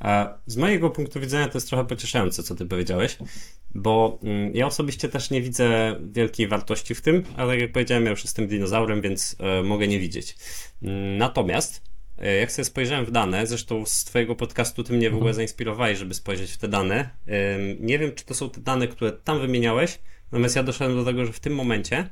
Okay. 0.00 0.28
Z 0.46 0.56
mojego 0.56 0.90
punktu 0.90 1.20
widzenia 1.20 1.48
to 1.48 1.58
jest 1.58 1.68
trochę 1.68 1.84
pocieszające, 1.84 2.42
co 2.42 2.54
ty 2.54 2.66
powiedziałeś, 2.66 3.18
bo 3.74 4.18
mm, 4.22 4.54
ja 4.54 4.66
osobiście 4.66 5.08
też 5.08 5.30
nie 5.30 5.42
widzę 5.42 5.96
wielkiej 6.12 6.48
wartości 6.48 6.94
w 6.94 7.00
tym, 7.00 7.22
ale 7.36 7.58
jak 7.58 7.72
powiedziałem, 7.72 8.04
ja 8.04 8.10
już 8.10 8.24
jestem 8.24 8.48
dinozaurem, 8.48 9.00
więc 9.00 9.36
e, 9.38 9.62
mogę 9.62 9.88
nie 9.88 9.98
widzieć. 9.98 10.36
Mm, 10.82 11.18
natomiast 11.18 11.82
e, 12.18 12.34
jak 12.34 12.52
sobie 12.52 12.64
spojrzałem 12.64 13.04
w 13.04 13.10
dane, 13.10 13.46
zresztą 13.46 13.86
z 13.86 14.04
Twojego 14.04 14.34
podcastu 14.34 14.84
Ty 14.84 14.92
mnie 14.92 15.10
w 15.10 15.14
ogóle 15.14 15.30
mhm. 15.30 15.34
zainspirowałeś, 15.34 15.98
żeby 15.98 16.14
spojrzeć 16.14 16.50
w 16.50 16.58
te 16.58 16.68
dane. 16.68 17.10
Nie 17.80 17.98
wiem, 17.98 18.14
czy 18.14 18.24
to 18.24 18.34
są 18.34 18.50
te 18.50 18.60
dane, 18.60 18.88
które 18.88 19.12
tam 19.12 19.40
wymieniałeś, 19.40 19.98
natomiast 20.32 20.56
ja 20.56 20.62
doszedłem 20.62 20.96
do 20.96 21.04
tego, 21.04 21.26
że 21.26 21.32
w 21.32 21.40
tym 21.40 21.54
momencie 21.54 22.08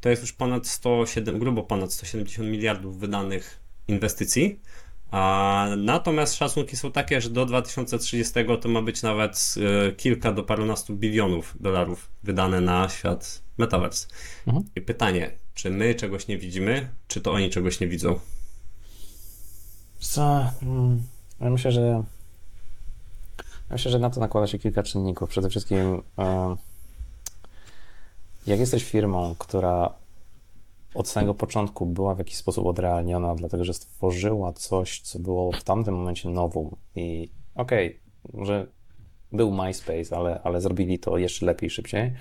to 0.00 0.08
jest 0.08 0.22
już 0.22 0.32
ponad 0.32 0.66
107, 0.66 1.38
grubo 1.38 1.62
ponad 1.62 1.92
170 1.92 2.48
miliardów 2.48 2.98
wydanych 2.98 3.60
inwestycji 3.88 4.60
a, 5.10 5.66
natomiast 5.76 6.34
szacunki 6.34 6.76
są 6.76 6.92
takie, 6.92 7.20
że 7.20 7.30
do 7.30 7.46
2030 7.46 8.34
to 8.60 8.68
ma 8.68 8.82
być 8.82 9.02
nawet 9.02 9.54
y, 9.90 9.92
kilka 9.92 10.32
do 10.32 10.42
parunastu 10.42 10.96
bilionów 10.96 11.56
dolarów 11.60 12.10
wydane 12.22 12.60
na 12.60 12.88
świat 12.88 13.42
metaverse. 13.58 14.06
Mhm. 14.46 14.64
I 14.76 14.80
pytanie, 14.80 15.30
czy 15.54 15.70
my 15.70 15.94
czegoś 15.94 16.28
nie 16.28 16.38
widzimy, 16.38 16.88
czy 17.08 17.20
to 17.20 17.32
oni 17.32 17.50
czegoś 17.50 17.80
nie 17.80 17.88
widzą? 17.88 18.20
Co? 19.98 20.50
Hmm. 20.60 21.02
Ja 21.40 21.50
myślę, 21.50 21.72
że 21.72 21.80
ja 21.80 22.04
myślę, 23.70 23.90
że 23.90 23.98
na 23.98 24.10
to 24.10 24.20
nakłada 24.20 24.46
się 24.46 24.58
kilka 24.58 24.82
czynników. 24.82 25.30
Przede 25.30 25.50
wszystkim, 25.50 26.02
jak 28.46 28.60
jesteś 28.60 28.84
firmą, 28.84 29.34
która 29.38 29.92
od 30.98 31.08
samego 31.08 31.34
początku 31.34 31.86
była 31.86 32.14
w 32.14 32.18
jakiś 32.18 32.36
sposób 32.36 32.66
odrealniona, 32.66 33.34
dlatego 33.34 33.64
że 33.64 33.74
stworzyła 33.74 34.52
coś, 34.52 35.00
co 35.00 35.18
było 35.18 35.52
w 35.52 35.64
tamtym 35.64 35.94
momencie 35.94 36.28
nową. 36.28 36.76
I 36.94 37.30
okej, 37.54 38.00
okay, 38.32 38.46
że 38.46 38.66
był 39.32 39.50
MySpace, 39.50 40.16
ale, 40.16 40.40
ale 40.44 40.60
zrobili 40.60 40.98
to 40.98 41.18
jeszcze 41.18 41.46
lepiej, 41.46 41.70
szybciej, 41.70 42.12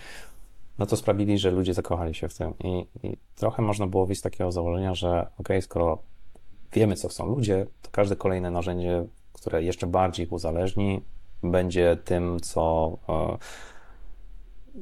no 0.80 0.86
to 0.86 0.98
sprawili, 0.98 1.38
że 1.38 1.52
ludzie 1.52 1.74
zakochali 1.74 2.16
się 2.16 2.30
w 2.30 2.38
tym. 2.38 2.54
I, 2.64 2.86
i 3.04 3.18
trochę 3.36 3.62
można 3.62 3.88
było 3.88 4.06
wyjść 4.06 4.20
z 4.20 4.24
takiego 4.24 4.52
założenia, 4.52 4.96
że 4.96 5.22
okej, 5.22 5.32
okay, 5.38 5.62
skoro 5.62 6.04
wiemy, 6.74 6.96
co 6.96 7.08
chcą 7.08 7.26
ludzie, 7.26 7.68
to 7.82 7.90
każde 7.92 8.16
kolejne 8.16 8.52
narzędzie, 8.52 9.06
które 9.34 9.64
jeszcze 9.64 9.88
bardziej 9.88 10.26
ich 10.26 10.32
uzależni, 10.32 11.02
będzie 11.44 11.98
tym, 12.06 12.40
co, 12.40 12.98
e, 13.10 13.38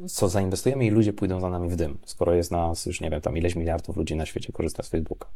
co 0.08 0.30
zainwestujemy 0.30 0.86
i 0.86 0.90
ludzie 0.90 1.14
pójdą 1.14 1.40
za 1.40 1.50
nami 1.50 1.70
w 1.70 1.76
dym, 1.76 1.98
skoro 2.06 2.34
jest 2.34 2.52
nas 2.52 2.86
już, 2.86 3.02
nie 3.02 3.10
wiem, 3.10 3.22
tam 3.22 3.38
ileś 3.38 3.56
miliardów 3.56 3.98
ludzi 3.98 4.16
na 4.16 4.26
świecie 4.26 4.54
korzysta 4.54 4.84
z 4.84 4.90
Facebooka. 4.90 5.28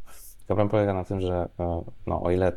Problem 0.46 0.68
polega 0.68 0.94
na 0.94 1.04
tym, 1.04 1.20
że 1.20 1.48
e, 1.60 1.82
no, 2.06 2.22
o 2.22 2.30
ile 2.30 2.52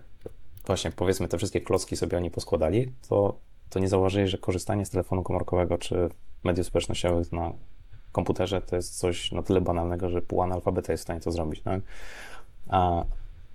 właśnie 0.65 0.91
powiedzmy 0.91 1.27
te 1.27 1.37
wszystkie 1.37 1.61
klocki 1.61 1.97
sobie 1.97 2.17
oni 2.17 2.31
poskładali, 2.31 2.91
to, 3.09 3.37
to 3.69 3.79
nie 3.79 3.87
zauważyli, 3.87 4.27
że 4.27 4.37
korzystanie 4.37 4.85
z 4.85 4.89
telefonu 4.89 5.23
komórkowego 5.23 5.77
czy 5.77 6.09
mediów 6.43 6.67
społecznościowych 6.67 7.31
na 7.31 7.53
komputerze 8.11 8.61
to 8.61 8.75
jest 8.75 8.99
coś 8.99 9.31
na 9.31 9.43
tyle 9.43 9.61
banalnego, 9.61 10.09
że 10.09 10.21
pół 10.21 10.41
analfabeta 10.41 10.93
jest 10.93 11.03
w 11.03 11.05
stanie 11.07 11.19
to 11.19 11.31
zrobić. 11.31 11.61
Tak? 11.61 11.81
A 12.69 13.05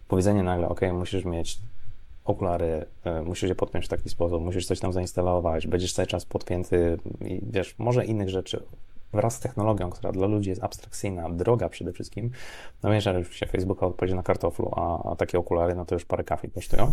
powiedzenie 0.08 0.42
nagle, 0.42 0.68
ok, 0.68 0.80
musisz 0.92 1.24
mieć 1.24 1.58
okulary, 2.29 2.87
e, 3.05 3.23
musisz 3.23 3.49
je 3.49 3.55
podpiąć 3.55 3.87
w 3.87 3.88
taki 3.88 4.09
sposób, 4.09 4.43
musisz 4.43 4.67
coś 4.67 4.81
tam 4.81 4.93
zainstalować, 4.93 5.67
będziesz 5.67 5.93
cały 5.93 6.07
czas 6.07 6.25
podpięty 6.25 6.99
i 7.21 7.41
wiesz, 7.43 7.75
może 7.79 8.05
innych 8.05 8.29
rzeczy 8.29 8.62
wraz 9.12 9.35
z 9.35 9.41
technologią, 9.41 9.91
która 9.91 10.12
dla 10.12 10.27
ludzi 10.27 10.51
jest 10.51 10.64
abstrakcyjna, 10.64 11.31
droga 11.31 11.69
przede 11.69 11.93
wszystkim, 11.93 12.31
no 12.83 12.91
wiesz, 12.91 13.05
że 13.05 13.25
się 13.25 13.47
Facebooka 13.47 13.87
odpowiedzi 13.87 14.14
na 14.14 14.23
kartoflu, 14.23 14.71
a, 14.77 15.11
a, 15.11 15.17
takie 15.17 15.38
okulary, 15.38 15.75
no 15.75 15.85
to 15.85 15.95
już 15.95 16.05
parę 16.05 16.25
kafli 16.25 16.51
kosztują, 16.51 16.93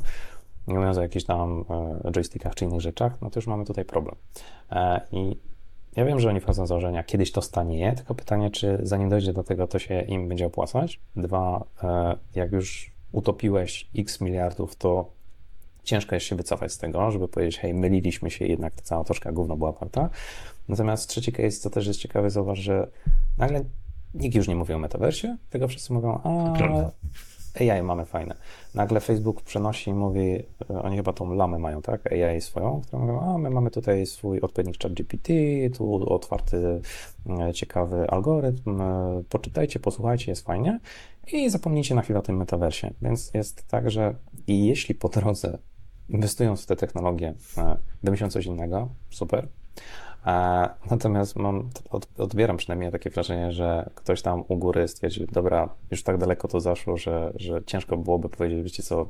nie 0.67 0.76
mówiąc 0.76 0.98
o 0.98 1.02
jakichś 1.02 1.26
tam 1.26 1.65
e, 2.06 2.12
joystickach 2.12 2.56
czy 2.56 2.65
innych 2.65 2.82
rzeczach, 2.82 3.21
no 3.21 3.30
to 3.30 3.39
już 3.39 3.48
mamy 3.48 3.65
tutaj 3.65 3.86
problem. 3.86 4.15
E, 4.71 5.02
I 5.12 5.38
ja 5.95 6.06
wiem, 6.06 6.19
że 6.19 6.30
oni 6.30 6.39
wchodzą 6.39 6.65
z 6.65 6.69
założenia, 6.69 7.04
kiedyś 7.04 7.32
to 7.32 7.41
stanie, 7.41 7.93
tylko 7.98 8.15
pytanie, 8.15 8.52
czy 8.52 8.80
zanim 8.84 9.10
dojdzie 9.10 9.34
do 9.34 9.43
tego, 9.43 9.67
to 9.67 9.80
się 9.80 10.02
im 10.02 10.28
będzie 10.28 10.45
opłacać. 10.45 11.00
Dwa, 11.15 11.63
jak 12.36 12.52
już 12.52 12.91
utopiłeś 13.12 13.89
x 13.95 14.21
miliardów, 14.21 14.76
to 14.76 15.14
ciężko 15.86 16.15
jest 16.15 16.26
się 16.26 16.36
wycofać 16.36 16.71
z 16.71 16.78
tego, 16.78 17.12
żeby 17.12 17.28
powiedzieć, 17.28 17.60
hej, 17.60 17.74
myliliśmy 17.74 18.32
się, 18.32 18.45
jednak 18.45 18.76
ta 18.76 18.82
cała 18.82 19.04
troszkę 19.04 19.34
gówno 19.34 19.58
była 19.58 19.71
warta. 19.71 20.10
Natomiast 20.69 21.10
trzeci 21.10 21.32
case, 21.32 21.52
co 21.52 21.69
też 21.69 21.88
jest 21.88 22.00
ciekawe, 22.00 22.30
zauważ, 22.30 22.60
że 22.60 22.88
nagle 23.38 23.65
nikt 24.13 24.36
już 24.36 24.48
nie 24.48 24.56
mówi 24.56 24.74
o 24.74 24.80
metaversie, 24.80 25.38
tylko 25.50 25.67
wszyscy 25.67 25.93
mówią, 25.93 26.19
a 26.24 26.54
AI 27.60 27.84
mamy 27.84 28.06
fajne. 28.06 28.36
Nagle 28.76 29.00
Facebook 29.00 29.41
przenosi 29.41 29.89
i 29.89 29.93
mówi, 29.93 30.43
oni 30.84 30.98
chyba 30.98 31.13
tą 31.13 31.34
lamę 31.34 31.60
mają, 31.60 31.82
tak? 31.82 32.13
AI 32.13 32.41
swoją, 32.41 32.82
która 32.82 33.02
mówią, 33.02 33.19
a 33.21 33.38
my 33.38 33.50
mamy 33.50 33.71
tutaj 33.71 34.06
swój 34.06 34.39
odpowiednik 34.41 34.82
chat 34.82 34.93
GPT, 34.93 35.34
tu 35.78 36.13
otwarty, 36.13 36.82
e, 37.39 37.54
ciekawy 37.54 38.10
algorytm, 38.10 38.82
e, 38.82 39.24
poczytajcie, 39.30 39.80
posłuchajcie, 39.80 40.32
jest 40.32 40.45
fajnie 40.45 40.80
i 41.34 41.50
zapomnijcie 41.50 41.95
na 41.95 42.02
chwilę 42.02 42.19
o 42.19 42.21
tym 42.21 42.38
metaversie. 42.38 42.93
Więc 43.02 43.34
jest 43.34 43.67
tak, 43.67 43.91
że 43.91 44.15
i 44.48 44.65
jeśli 44.65 44.95
po 44.95 45.10
drodze 45.10 45.58
inwestując 46.09 46.63
w 46.63 46.65
te 46.65 46.75
technologie, 46.75 47.33
e, 47.57 47.77
wymyślą 48.03 48.29
coś 48.29 48.45
innego, 48.45 48.89
super. 49.09 49.47
E, 50.25 50.69
natomiast 50.91 51.35
mam, 51.35 51.69
odbieram 52.17 52.57
przynajmniej 52.57 52.91
takie 52.91 53.09
wrażenie, 53.09 53.51
że 53.51 53.89
ktoś 53.95 54.21
tam 54.21 54.43
u 54.47 54.57
góry 54.57 54.87
stwierdził, 54.87 55.27
dobra, 55.31 55.69
już 55.91 56.03
tak 56.03 56.17
daleko 56.17 56.47
to 56.47 56.59
zaszło, 56.59 56.97
że, 56.97 57.33
że 57.35 57.63
ciężko 57.65 57.97
byłoby 57.97 58.29
powiedzieć, 58.29 58.63
wiecie 58.63 58.83
co, 58.83 59.09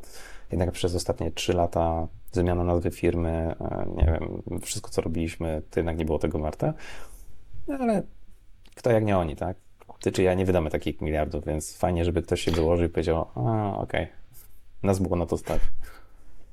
jednak 0.51 0.71
przez 0.71 0.95
ostatnie 0.95 1.31
trzy 1.31 1.53
lata 1.53 2.07
zmiana 2.31 2.63
nazwy 2.63 2.91
firmy, 2.91 3.55
e, 3.61 3.85
nie 3.95 4.05
wiem, 4.05 4.41
wszystko 4.61 4.91
co 4.91 5.01
robiliśmy, 5.01 5.61
to 5.69 5.79
jednak 5.79 5.97
nie 5.97 6.05
było 6.05 6.19
tego 6.19 6.39
warte. 6.39 6.73
No 7.67 7.75
ale 7.79 8.03
kto 8.75 8.91
jak 8.91 9.05
nie 9.05 9.17
oni, 9.17 9.35
tak? 9.35 9.57
Ty 9.99 10.11
czy 10.11 10.23
ja 10.23 10.33
nie 10.33 10.45
wydamy 10.45 10.69
takich 10.69 11.01
miliardów, 11.01 11.45
więc 11.45 11.77
fajnie, 11.77 12.05
żeby 12.05 12.21
ktoś 12.21 12.41
się 12.41 12.51
wyłożył 12.51 12.85
i 12.85 12.89
powiedział, 12.89 13.25
a 13.35 13.73
okej, 13.77 14.03
okay. 14.03 14.07
nas 14.83 14.99
było 14.99 15.15
na 15.15 15.25
to 15.25 15.37
stać. 15.37 15.61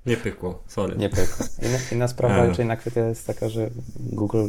Nie 0.06 0.16
pykło, 0.16 0.62
sorry. 0.66 0.96
Nie 0.96 1.08
pykło. 1.08 1.46
Inna, 1.62 1.78
inna 1.92 2.08
sprawa, 2.08 2.44
e. 2.44 2.54
czy 2.54 2.62
inna 2.62 2.76
kwestia 2.76 3.08
jest 3.08 3.26
taka, 3.26 3.48
że 3.48 3.70
Google 3.96 4.48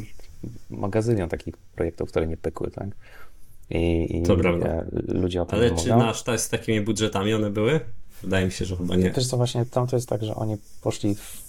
magazynią 0.69 1.29
takich 1.29 1.57
projektów, 1.57 2.09
które 2.09 2.27
nie 2.27 2.37
pykły, 2.37 2.71
tak? 2.71 2.87
I, 3.69 4.17
i 4.17 4.23
to 4.23 4.37
prawda. 4.37 4.83
ludzie 5.07 5.41
o 5.41 5.45
tym 5.45 5.59
Ale 5.59 5.75
czy 5.75 5.89
nasz 5.89 6.23
z 6.37 6.49
takimi 6.49 6.81
budżetami 6.81 7.33
one 7.33 7.49
były? 7.49 7.79
Wydaje 8.21 8.45
mi 8.45 8.51
się, 8.51 8.65
że 8.65 8.77
chyba 8.77 8.95
nie. 8.95 9.11
Wiesz 9.11 9.27
co, 9.27 9.37
właśnie 9.37 9.65
tam 9.65 9.87
to 9.87 9.95
jest 9.95 10.09
tak, 10.09 10.23
że 10.23 10.35
oni 10.35 10.57
poszli 10.81 11.15
w 11.15 11.43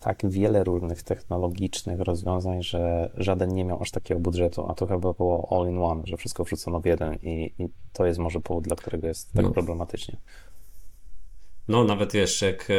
tak 0.00 0.30
wiele 0.30 0.64
różnych 0.64 1.02
technologicznych 1.02 2.00
rozwiązań, 2.00 2.62
że 2.62 3.10
żaden 3.16 3.54
nie 3.54 3.64
miał 3.64 3.82
aż 3.82 3.90
takiego 3.90 4.20
budżetu, 4.20 4.66
a 4.70 4.74
to 4.74 4.86
chyba 4.86 5.12
było 5.12 5.48
all 5.50 5.68
in 5.68 5.78
one, 5.78 6.02
że 6.04 6.16
wszystko 6.16 6.44
wrzucono 6.44 6.80
w 6.80 6.84
jeden 6.84 7.14
i, 7.22 7.52
i 7.58 7.68
to 7.92 8.06
jest 8.06 8.18
może 8.18 8.40
powód, 8.40 8.64
dla 8.64 8.76
którego 8.76 9.06
jest 9.06 9.32
tak 9.32 9.44
no. 9.44 9.50
problematycznie. 9.50 10.16
No, 11.70 11.84
nawet 11.84 12.14
jeszcze 12.14 12.46
jak. 12.46 12.70
E, 12.70 12.74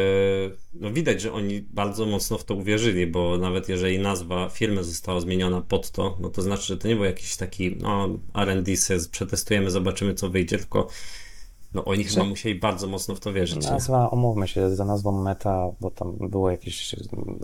no, 0.73 0.91
widać, 0.91 1.21
że 1.21 1.33
oni 1.33 1.61
bardzo 1.61 2.05
mocno 2.05 2.37
w 2.37 2.43
to 2.43 2.55
uwierzyli, 2.55 3.07
bo 3.07 3.37
nawet 3.37 3.69
jeżeli 3.69 3.99
nazwa 3.99 4.49
firmy 4.49 4.83
została 4.83 5.19
zmieniona 5.19 5.61
pod 5.61 5.91
to, 5.91 6.17
no 6.19 6.29
to 6.29 6.41
znaczy, 6.41 6.63
że 6.63 6.77
to 6.77 6.87
nie 6.87 6.95
był 6.95 7.05
jakiś 7.05 7.37
taki 7.37 7.75
no, 7.75 8.09
RD, 8.45 8.71
przetestujemy, 9.11 9.71
zobaczymy, 9.71 10.13
co 10.13 10.29
wyjdzie, 10.29 10.57
tylko 10.57 10.87
no 11.73 11.85
oni 11.85 12.03
chyba 12.03 12.23
musieli 12.23 12.59
bardzo 12.59 12.87
mocno 12.87 13.15
w 13.15 13.19
to 13.19 13.33
wierzyć. 13.33 13.65
Nazwa, 13.65 14.09
omówmy 14.09 14.47
się, 14.47 14.75
za 14.75 14.85
nazwą 14.85 15.23
meta, 15.23 15.71
bo 15.81 15.91
tam 15.91 16.17
było 16.29 16.51
jakieś, 16.51 16.95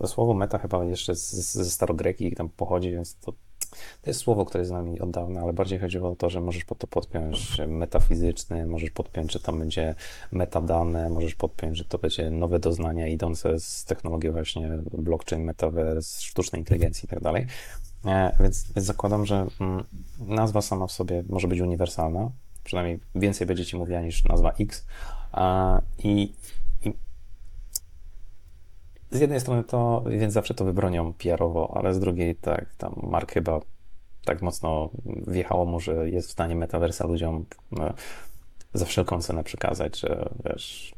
słowo 0.06 0.34
meta 0.34 0.58
chyba 0.58 0.86
jeszcze 0.86 1.16
ze 1.16 1.66
starogreki 1.66 2.36
tam 2.36 2.50
pochodzi, 2.50 2.92
więc 2.92 3.16
to 3.16 3.34
to 4.02 4.10
jest 4.10 4.20
słowo, 4.20 4.46
które 4.46 4.62
jest 4.62 4.70
z 4.70 4.74
nami 4.74 5.00
od 5.00 5.12
dawna, 5.12 5.42
ale 5.42 5.54
bardziej 5.54 5.80
chodziło 5.80 6.10
o 6.10 6.16
to, 6.16 6.30
że 6.30 6.42
możesz 6.42 6.66
pod 6.66 6.78
to 6.78 6.88
podpiąć 6.88 7.58
metafizyczny, 7.68 8.66
możesz 8.66 8.90
podpiąć, 8.90 9.34
że 9.34 9.40
tam 9.40 9.60
będzie 9.60 9.96
metadane, 10.32 11.10
możesz 11.10 11.36
podpiąć, 11.36 11.78
że 11.78 11.86
to 11.86 11.98
będzie 11.98 12.32
nowe 12.32 12.60
doznania 12.60 13.08
idące 13.08 13.60
z 13.60 13.86
technologią 13.86 14.32
właśnie 14.32 14.70
blockchain, 14.94 15.44
metaverse, 15.44 16.22
sztucznej 16.22 16.62
inteligencji 16.62 17.06
i 17.06 17.10
tak 17.10 17.20
dalej. 17.20 17.48
E, 18.06 18.36
więc, 18.40 18.74
więc 18.76 18.88
zakładam, 18.88 19.26
że 19.26 19.48
mm, 19.60 19.84
nazwa 20.20 20.62
sama 20.62 20.88
w 20.88 20.92
sobie 20.92 21.24
może 21.30 21.48
być 21.48 21.60
uniwersalna, 21.60 22.32
przynajmniej 22.63 23.00
więcej 23.16 23.48
będzie 23.48 23.66
ci 23.66 23.78
mówiła 23.78 24.02
niż 24.02 24.24
nazwa 24.24 24.54
X. 24.60 24.86
I, 26.04 26.22
i 26.24 26.34
z 29.12 29.20
jednej 29.20 29.39
strony 29.39 29.63
to, 29.63 30.04
więc 30.08 30.34
zawsze 30.34 30.54
to 30.54 30.65
wybronią 30.65 31.13
PR-owo, 31.13 31.74
ale 31.78 31.93
z 31.93 32.00
drugiej 32.00 32.36
tak, 32.36 32.65
tam 32.78 32.96
Mark 33.04 33.32
chyba 33.32 33.60
tak 34.26 34.41
mocno 34.41 34.89
wjechało 35.28 35.65
mu, 35.65 35.80
że 35.80 36.10
jest 36.10 36.28
w 36.28 36.32
stanie 36.32 36.56
metaversa 36.56 37.08
ludziom 37.08 37.46
no, 37.72 37.93
za 38.74 38.86
wszelką 38.86 39.22
cenę 39.22 39.43
przekazać, 39.43 40.00
że 40.00 40.30
wiesz, 40.46 40.96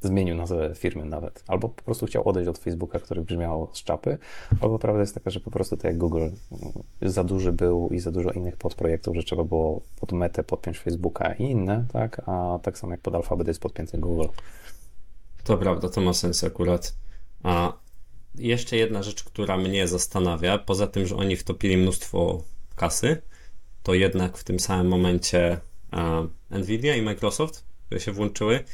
zmienił 0.00 0.36
nazwę 0.36 0.74
firmy 0.74 1.04
nawet. 1.04 1.44
Albo 1.46 1.68
po 1.68 1.82
prostu 1.82 2.06
chciał 2.06 2.28
odejść 2.28 2.48
od 2.48 2.58
Facebooka, 2.58 2.98
który 2.98 3.22
brzmiał 3.22 3.68
z 3.72 3.84
czapy, 3.84 4.18
albo 4.60 4.78
prawda 4.78 5.00
jest 5.00 5.14
taka, 5.14 5.30
że 5.30 5.40
po 5.40 5.50
prostu 5.50 5.76
tak 5.76 5.84
jak 5.84 5.98
Google 5.98 6.28
za 7.02 7.24
duży 7.24 7.52
był 7.52 7.88
i 7.88 7.98
za 7.98 8.12
dużo 8.12 8.30
innych 8.30 8.56
podprojektów, 8.56 9.16
że 9.16 9.22
trzeba 9.22 9.44
było 9.44 9.80
pod 10.00 10.12
metę 10.12 10.44
podpiąć 10.44 10.78
Facebooka 10.78 11.32
i 11.32 11.42
inne, 11.42 11.84
tak? 11.92 12.22
A 12.26 12.58
tak 12.62 12.78
samo 12.78 12.92
jak 12.92 13.00
pod 13.00 13.14
alfabet 13.14 13.48
jest 13.48 13.60
podpięty 13.60 13.98
Google. 13.98 14.26
To 15.44 15.58
prawda, 15.58 15.88
to 15.88 16.00
ma 16.00 16.12
sens 16.12 16.44
akurat. 16.44 16.94
A 17.42 17.72
jeszcze 18.34 18.76
jedna 18.76 19.02
rzecz, 19.02 19.24
która 19.24 19.56
mnie 19.56 19.88
zastanawia, 19.88 20.58
poza 20.58 20.86
tym, 20.86 21.06
że 21.06 21.16
oni 21.16 21.36
wtopili 21.36 21.76
mnóstwo 21.76 22.44
kasy, 22.76 23.22
to 23.82 23.94
jednak 23.94 24.38
w 24.38 24.44
tym 24.44 24.60
samym 24.60 24.88
momencie 24.88 25.60
Nvidia 26.50 26.96
i 26.96 27.02
Microsoft, 27.02 27.64
które 27.86 28.00
się 28.00 28.12
włączyły, 28.12 28.64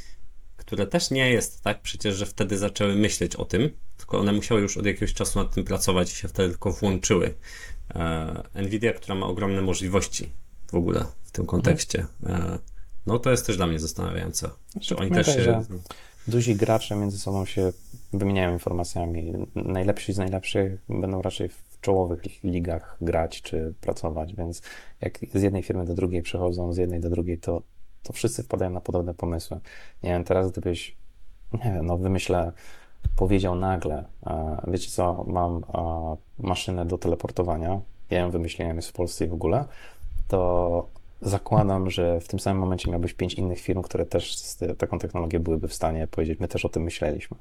które 0.56 0.86
też 0.86 1.10
nie 1.10 1.30
jest 1.30 1.62
tak 1.62 1.82
przecież, 1.82 2.16
że 2.16 2.26
wtedy 2.26 2.58
zaczęły 2.58 2.94
myśleć 2.94 3.36
o 3.36 3.44
tym, 3.44 3.70
tylko 3.96 4.18
one 4.18 4.32
musiały 4.32 4.60
już 4.60 4.76
od 4.76 4.86
jakiegoś 4.86 5.14
czasu 5.14 5.38
nad 5.38 5.54
tym 5.54 5.64
pracować 5.64 6.12
i 6.12 6.16
się 6.16 6.28
wtedy 6.28 6.48
tylko 6.48 6.72
włączyły. 6.72 7.34
E, 7.94 8.42
Nvidia, 8.54 8.92
która 8.92 9.14
ma 9.14 9.26
ogromne 9.26 9.62
możliwości 9.62 10.32
w 10.70 10.74
ogóle 10.74 11.06
w 11.24 11.30
tym 11.30 11.46
kontekście. 11.46 12.06
E, 12.26 12.58
no 13.06 13.18
to 13.18 13.30
jest 13.30 13.46
też 13.46 13.56
dla 13.56 13.66
mnie 13.66 13.78
zastanawiające. 13.78 14.50
Znaczy, 14.70 14.88
Czy 14.88 14.96
oni 14.96 15.10
też 15.10 15.26
się... 15.26 15.64
Duzi 16.28 16.56
gracze 16.56 16.96
między 16.96 17.18
sobą 17.18 17.44
się 17.44 17.72
wymieniają 18.12 18.52
informacjami. 18.52 19.32
Najlepsi 19.54 20.12
z 20.12 20.18
najlepszych 20.18 20.80
będą 20.88 21.22
raczej 21.22 21.48
w 21.48 21.80
czołowych 21.80 22.22
ligach 22.44 22.96
grać 23.00 23.42
czy 23.42 23.74
pracować, 23.80 24.34
więc 24.34 24.62
jak 25.00 25.18
z 25.34 25.42
jednej 25.42 25.62
firmy 25.62 25.84
do 25.84 25.94
drugiej 25.94 26.22
przechodzą, 26.22 26.72
z 26.72 26.76
jednej 26.76 27.00
do 27.00 27.10
drugiej, 27.10 27.38
to, 27.38 27.62
to 28.02 28.12
wszyscy 28.12 28.42
wpadają 28.42 28.70
na 28.70 28.80
podobne 28.80 29.14
pomysły. 29.14 29.60
Nie 30.02 30.10
wiem, 30.10 30.24
teraz 30.24 30.50
gdybyś, 30.50 30.96
nie 31.52 31.72
wiem, 31.72 31.86
no 31.86 31.98
wymyślę, 31.98 32.52
powiedział 33.16 33.54
nagle, 33.54 34.04
wiecie 34.68 34.90
co, 34.90 35.24
mam 35.28 35.64
maszynę 36.38 36.86
do 36.86 36.98
teleportowania, 36.98 37.80
ja 38.10 38.18
ją 38.18 38.30
wymyśliłem, 38.30 38.76
jest 38.76 38.88
w 38.88 38.92
Polsce 38.92 39.24
i 39.24 39.28
w 39.28 39.34
ogóle, 39.34 39.64
to 40.28 40.88
zakładam, 41.20 41.90
że 41.90 42.20
w 42.20 42.28
tym 42.28 42.40
samym 42.40 42.60
momencie 42.60 42.90
miałbyś 42.90 43.14
pięć 43.14 43.34
innych 43.34 43.60
firm, 43.60 43.82
które 43.82 44.06
też 44.06 44.36
z 44.36 44.58
taką 44.78 44.98
technologią 44.98 45.42
byłyby 45.42 45.68
w 45.68 45.74
stanie 45.74 46.06
powiedzieć, 46.06 46.40
my 46.40 46.48
też 46.48 46.64
o 46.64 46.68
tym 46.68 46.82
myśleliśmy. 46.82 47.36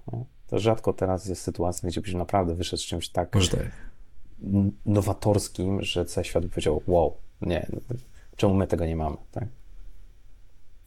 To 0.47 0.59
rzadko 0.59 0.93
teraz 0.93 1.25
jest 1.25 1.41
sytuacja, 1.41 1.89
gdzie 1.89 2.01
byś 2.01 2.13
naprawdę 2.13 2.55
wyszedł 2.55 2.81
z 2.81 2.85
czymś 2.85 3.09
tak, 3.09 3.35
nowatorskim, 4.85 5.81
że 5.81 6.05
cały 6.05 6.25
świat 6.25 6.43
by 6.43 6.49
powiedział, 6.49 6.81
wow, 6.87 7.17
nie, 7.41 7.67
czemu 8.35 8.53
my 8.53 8.67
tego 8.67 8.85
nie 8.85 8.95
mamy, 8.95 9.17
tak? 9.31 9.47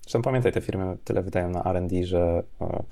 Zresztą 0.03 0.23
pamiętaj, 0.23 0.53
te 0.53 0.61
firmy 0.61 0.97
tyle 1.05 1.23
wydają 1.23 1.51
na 1.51 1.65
R&D, 1.65 2.05
że 2.05 2.43
e, 2.61 2.83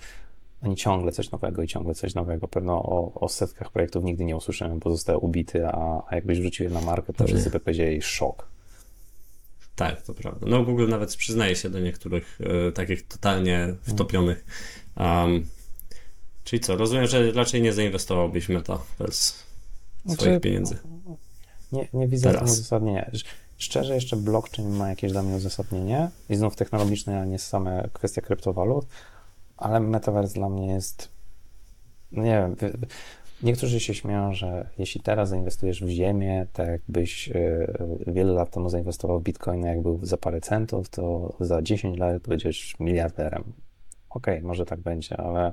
oni 0.63 0.77
ciągle 0.77 1.13
coś 1.13 1.31
nowego 1.31 1.63
i 1.63 1.67
ciągle 1.67 1.95
coś 1.95 2.15
nowego. 2.15 2.49
Pewno 2.49 2.83
o, 2.83 3.13
o 3.15 3.29
setkach 3.29 3.71
projektów 3.71 4.05
nigdy 4.05 4.25
nie 4.25 4.37
usłyszymy, 4.37 4.79
bo 4.79 4.91
został 4.91 5.25
ubity, 5.25 5.67
a, 5.67 6.03
a 6.09 6.15
jakbyś 6.15 6.41
wrzucił 6.41 6.65
je 6.65 6.71
na 6.71 6.81
markę, 6.81 7.13
to 7.13 7.25
wszyscy 7.25 7.51
by 7.51 7.61
powiedzieli 7.61 8.03
szok. 8.03 8.49
Tak, 9.77 10.03
to 10.03 10.15
prawda. 10.15 10.47
No 10.51 10.65
Google 10.65 10.89
nawet 10.89 11.17
przyznaje 11.17 11.57
się 11.57 11.71
do 11.71 11.81
niektórych 11.81 12.39
e, 12.69 12.73
takich 12.73 13.07
totalnie 13.07 13.75
wtopionych. 13.83 14.45
Um, 14.97 15.47
czyli 16.45 16.61
co, 16.61 16.77
rozumiem, 16.77 17.07
że 17.07 17.33
raczej 17.33 17.63
nie 17.63 17.73
zainwestowałbyś 17.73 18.49
Meta 18.49 18.79
bez 18.99 19.45
swoich 20.05 20.19
znaczy, 20.21 20.41
pieniędzy. 20.41 20.79
Nie, 21.73 21.89
nie 21.93 22.09
widzę 22.09 22.33
Teraz. 22.33 22.51
uzasadnienia. 22.51 23.11
Szczerze, 23.59 23.95
jeszcze 23.95 24.17
blockchain 24.17 24.71
ma 24.71 24.89
jakieś 24.89 25.13
dla 25.13 25.23
mnie 25.23 25.37
uzasadnienie 25.37 26.11
i 26.29 26.37
znów 26.37 26.57
technologiczne, 26.57 27.21
a 27.21 27.25
nie 27.25 27.39
same 27.39 27.89
kwestia 27.93 28.21
kryptowalut, 28.23 28.87
ale 29.57 29.81
metaverse 29.81 30.35
dla 30.35 30.49
mnie 30.49 30.67
jest, 30.67 31.09
no 32.13 32.23
nie 32.23 32.31
wiem, 32.31 32.57
niektórzy 33.43 33.81
się 33.81 33.95
śmieją, 33.95 34.35
że 34.35 34.69
jeśli 34.79 35.01
teraz 35.01 35.29
zainwestujesz 35.29 35.85
w 35.85 35.89
ziemię, 35.89 36.47
tak 36.53 36.69
jakbyś 36.69 37.29
e, 37.29 37.67
wiele 38.07 38.33
lat 38.33 38.51
temu 38.51 38.69
zainwestował 38.69 39.21
w 39.21 39.23
bitcoina, 39.23 39.69
jak 39.69 39.83
był 39.83 40.01
za 40.03 40.17
parę 40.17 40.41
centów, 40.41 40.89
to 40.89 41.37
za 41.41 41.63
10 41.63 41.99
lat 41.99 42.23
będziesz 42.29 42.77
miliarderem. 42.81 43.53
Okej, 44.11 44.35
okay, 44.35 44.49
może 44.49 44.65
tak 44.65 44.81
będzie, 44.81 45.17
ale 45.17 45.53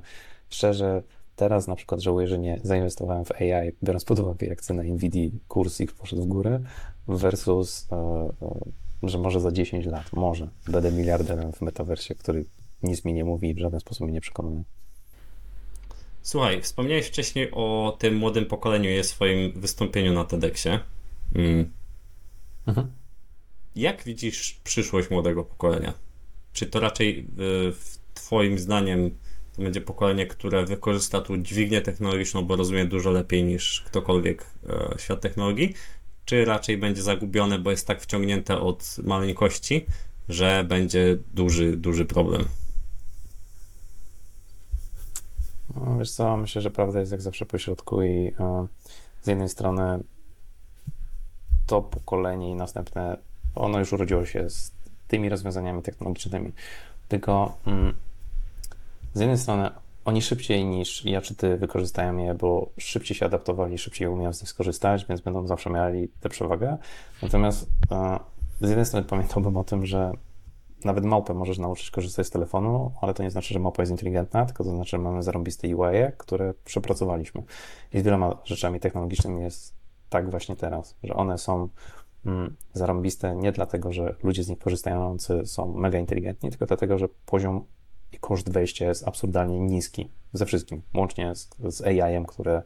szczerze, 0.49 1.03
teraz 1.35 1.67
na 1.67 1.75
przykład 1.75 2.01
żałuję, 2.01 2.27
że 2.27 2.39
nie 2.39 2.59
zainwestowałem 2.63 3.25
w 3.25 3.31
AI, 3.31 3.71
biorąc 3.83 4.05
pod 4.05 4.19
uwagę, 4.19 4.47
jak 4.47 4.61
cena 4.61 4.83
Nvidia, 4.83 5.29
kurs 5.47 5.81
ich 5.81 5.95
poszedł 5.95 6.23
w 6.23 6.27
górę, 6.27 6.59
versus, 7.07 7.87
e, 7.91 7.95
e, 7.95 9.09
że 9.09 9.17
może 9.17 9.39
za 9.39 9.51
10 9.51 9.85
lat, 9.85 10.13
może 10.13 10.49
będę 10.67 10.91
miliarderem 10.91 11.51
w 11.51 11.61
metaversie, 11.61 12.15
który 12.15 12.45
nic 12.83 13.05
mi 13.05 13.13
nie 13.13 13.25
mówi 13.25 13.49
i 13.49 13.53
w 13.53 13.59
żaden 13.59 13.79
sposób 13.79 14.03
mnie 14.03 14.13
nie 14.13 14.21
przekonuje. 14.21 14.63
Słuchaj, 16.23 16.61
wspomniałeś 16.61 17.07
wcześniej 17.07 17.49
o 17.51 17.97
tym 17.99 18.15
młodym 18.15 18.45
pokoleniu 18.45 18.99
i 18.99 19.03
swoim 19.03 19.51
wystąpieniu 19.55 20.13
na 20.13 20.23
TEDxie. 20.23 20.79
Mm. 21.35 21.71
Mhm. 22.67 22.91
Jak 23.75 24.03
widzisz 24.03 24.59
przyszłość 24.63 25.09
młodego 25.09 25.43
pokolenia? 25.43 25.93
Czy 26.53 26.65
to 26.65 26.79
raczej 26.79 27.27
w 27.71 27.97
Twoim 28.13 28.59
zdaniem 28.59 29.17
to 29.55 29.61
będzie 29.61 29.81
pokolenie, 29.81 30.27
które 30.27 30.65
wykorzysta 30.65 31.21
tu 31.21 31.37
dźwignię 31.37 31.81
technologiczną, 31.81 32.45
bo 32.45 32.55
rozumie 32.55 32.85
dużo 32.85 33.11
lepiej 33.11 33.43
niż 33.43 33.81
ktokolwiek 33.81 34.45
e, 34.69 34.95
świat 34.99 35.21
technologii? 35.21 35.73
Czy 36.25 36.45
raczej 36.45 36.77
będzie 36.77 37.01
zagubione, 37.01 37.59
bo 37.59 37.71
jest 37.71 37.87
tak 37.87 38.01
wciągnięte 38.01 38.59
od 38.59 38.95
maleńkości, 39.03 39.85
że 40.29 40.65
będzie 40.67 41.17
duży, 41.33 41.77
duży 41.77 42.05
problem? 42.05 42.45
No, 45.75 45.97
wiesz 45.97 46.11
co, 46.11 46.37
myślę, 46.37 46.61
że 46.61 46.71
prawda 46.71 46.99
jest 46.99 47.11
jak 47.11 47.21
zawsze 47.21 47.45
po 47.45 47.57
środku 47.57 48.01
i 48.03 48.33
e, 48.39 48.67
z 49.21 49.27
jednej 49.27 49.49
strony 49.49 50.03
to 51.67 51.81
pokolenie 51.81 52.51
i 52.51 52.55
następne, 52.55 53.17
ono 53.55 53.79
już 53.79 53.93
urodziło 53.93 54.25
się 54.25 54.49
z 54.49 54.71
tymi 55.07 55.29
rozwiązaniami 55.29 55.81
technologicznymi, 55.81 56.51
tylko 57.07 57.57
mm, 57.65 57.93
z 59.13 59.19
jednej 59.19 59.37
strony 59.37 59.69
oni 60.05 60.21
szybciej 60.21 60.65
niż 60.65 61.05
ja 61.05 61.21
czy 61.21 61.35
ty 61.35 61.57
wykorzystają 61.57 62.17
je, 62.17 62.33
bo 62.33 62.69
szybciej 62.77 63.17
się 63.17 63.25
adaptowali, 63.25 63.77
szybciej 63.77 64.07
umieją 64.07 64.33
z 64.33 64.41
nich 64.41 64.49
skorzystać, 64.49 65.05
więc 65.05 65.21
będą 65.21 65.47
zawsze 65.47 65.69
mieli 65.69 66.07
tę 66.21 66.29
przewagę. 66.29 66.77
Natomiast 67.21 67.69
e, 67.91 68.19
z 68.61 68.69
jednej 68.69 68.85
strony 68.85 69.05
pamiętałbym 69.05 69.57
o 69.57 69.63
tym, 69.63 69.85
że 69.85 70.11
nawet 70.85 71.05
małpę 71.05 71.33
możesz 71.33 71.57
nauczyć 71.57 71.91
korzystać 71.91 72.27
z 72.27 72.29
telefonu, 72.29 72.91
ale 73.01 73.13
to 73.13 73.23
nie 73.23 73.31
znaczy, 73.31 73.53
że 73.53 73.59
małpa 73.59 73.81
jest 73.81 73.91
inteligentna, 73.91 74.45
tylko 74.45 74.63
to 74.63 74.69
znaczy, 74.69 74.89
że 74.89 74.97
mamy 74.97 75.23
zarąbiste 75.23 75.75
UI, 75.75 75.97
które 76.17 76.53
przepracowaliśmy. 76.65 77.43
I 77.93 77.99
z 77.99 78.03
wieloma 78.03 78.37
rzeczami 78.43 78.79
technologicznymi 78.79 79.41
jest 79.41 79.73
tak 80.09 80.29
właśnie 80.29 80.55
teraz, 80.55 80.95
że 81.03 81.13
one 81.13 81.37
są 81.37 81.69
mm, 82.25 82.55
zarąbiste 82.73 83.35
nie 83.35 83.51
dlatego, 83.51 83.93
że 83.93 84.15
ludzie 84.23 84.43
z 84.43 84.49
nich 84.49 84.59
korzystający 84.59 85.45
są 85.45 85.73
mega 85.73 85.99
inteligentni, 85.99 86.49
tylko 86.49 86.65
dlatego, 86.65 86.97
że 86.97 87.07
poziom 87.25 87.65
i 88.11 88.17
koszt 88.17 88.51
wejścia 88.51 88.85
jest 88.85 89.07
absurdalnie 89.07 89.59
niski 89.59 90.09
ze 90.33 90.45
wszystkim, 90.45 90.81
łącznie 90.93 91.35
z, 91.35 91.49
z 91.59 91.81
AI-em, 91.81 92.25
które 92.25 92.61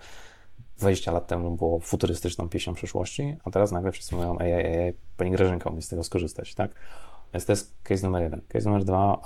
20 0.79 1.11
lat 1.11 1.27
temu 1.27 1.55
było 1.55 1.79
futurystyczną 1.79 2.49
pieśnią 2.49 2.73
przyszłości, 2.73 3.35
a 3.43 3.51
teraz 3.51 3.71
nagle 3.71 3.91
wszyscy 3.91 4.15
mówią 4.15 4.37
AI, 4.37 4.53
AI, 4.53 4.93
pani 5.17 5.31
Grażynka 5.31 5.69
umie 5.69 5.81
z 5.81 5.87
tego 5.87 6.03
skorzystać, 6.03 6.55
tak? 6.55 6.71
Więc 7.33 7.45
to 7.45 7.51
jest 7.51 7.73
case 7.83 8.03
numer 8.03 8.23
jeden. 8.23 8.41
Case 8.47 8.65
numer 8.65 8.83
dwa, 8.83 9.21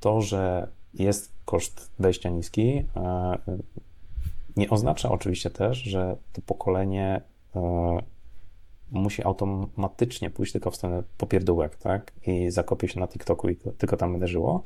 to, 0.00 0.20
że 0.20 0.68
jest 0.94 1.32
koszt 1.44 1.90
wejścia 1.98 2.30
niski, 2.30 2.84
e, 2.96 3.38
nie 4.56 4.70
oznacza 4.70 5.10
oczywiście 5.10 5.50
też, 5.50 5.78
że 5.78 6.16
to 6.32 6.42
pokolenie 6.42 7.20
e, 7.56 7.98
musi 8.90 9.24
automatycznie 9.24 10.30
pójść 10.30 10.52
tylko 10.52 10.70
w 10.70 10.76
stronę 10.76 11.02
popierdółek, 11.18 11.76
tak? 11.76 12.12
I 12.26 12.50
zakopie 12.50 12.88
się 12.88 13.00
na 13.00 13.08
TikToku 13.08 13.48
i 13.48 13.56
tylko 13.56 13.96
tam 13.96 14.12
będzie 14.12 14.26
żyło. 14.26 14.62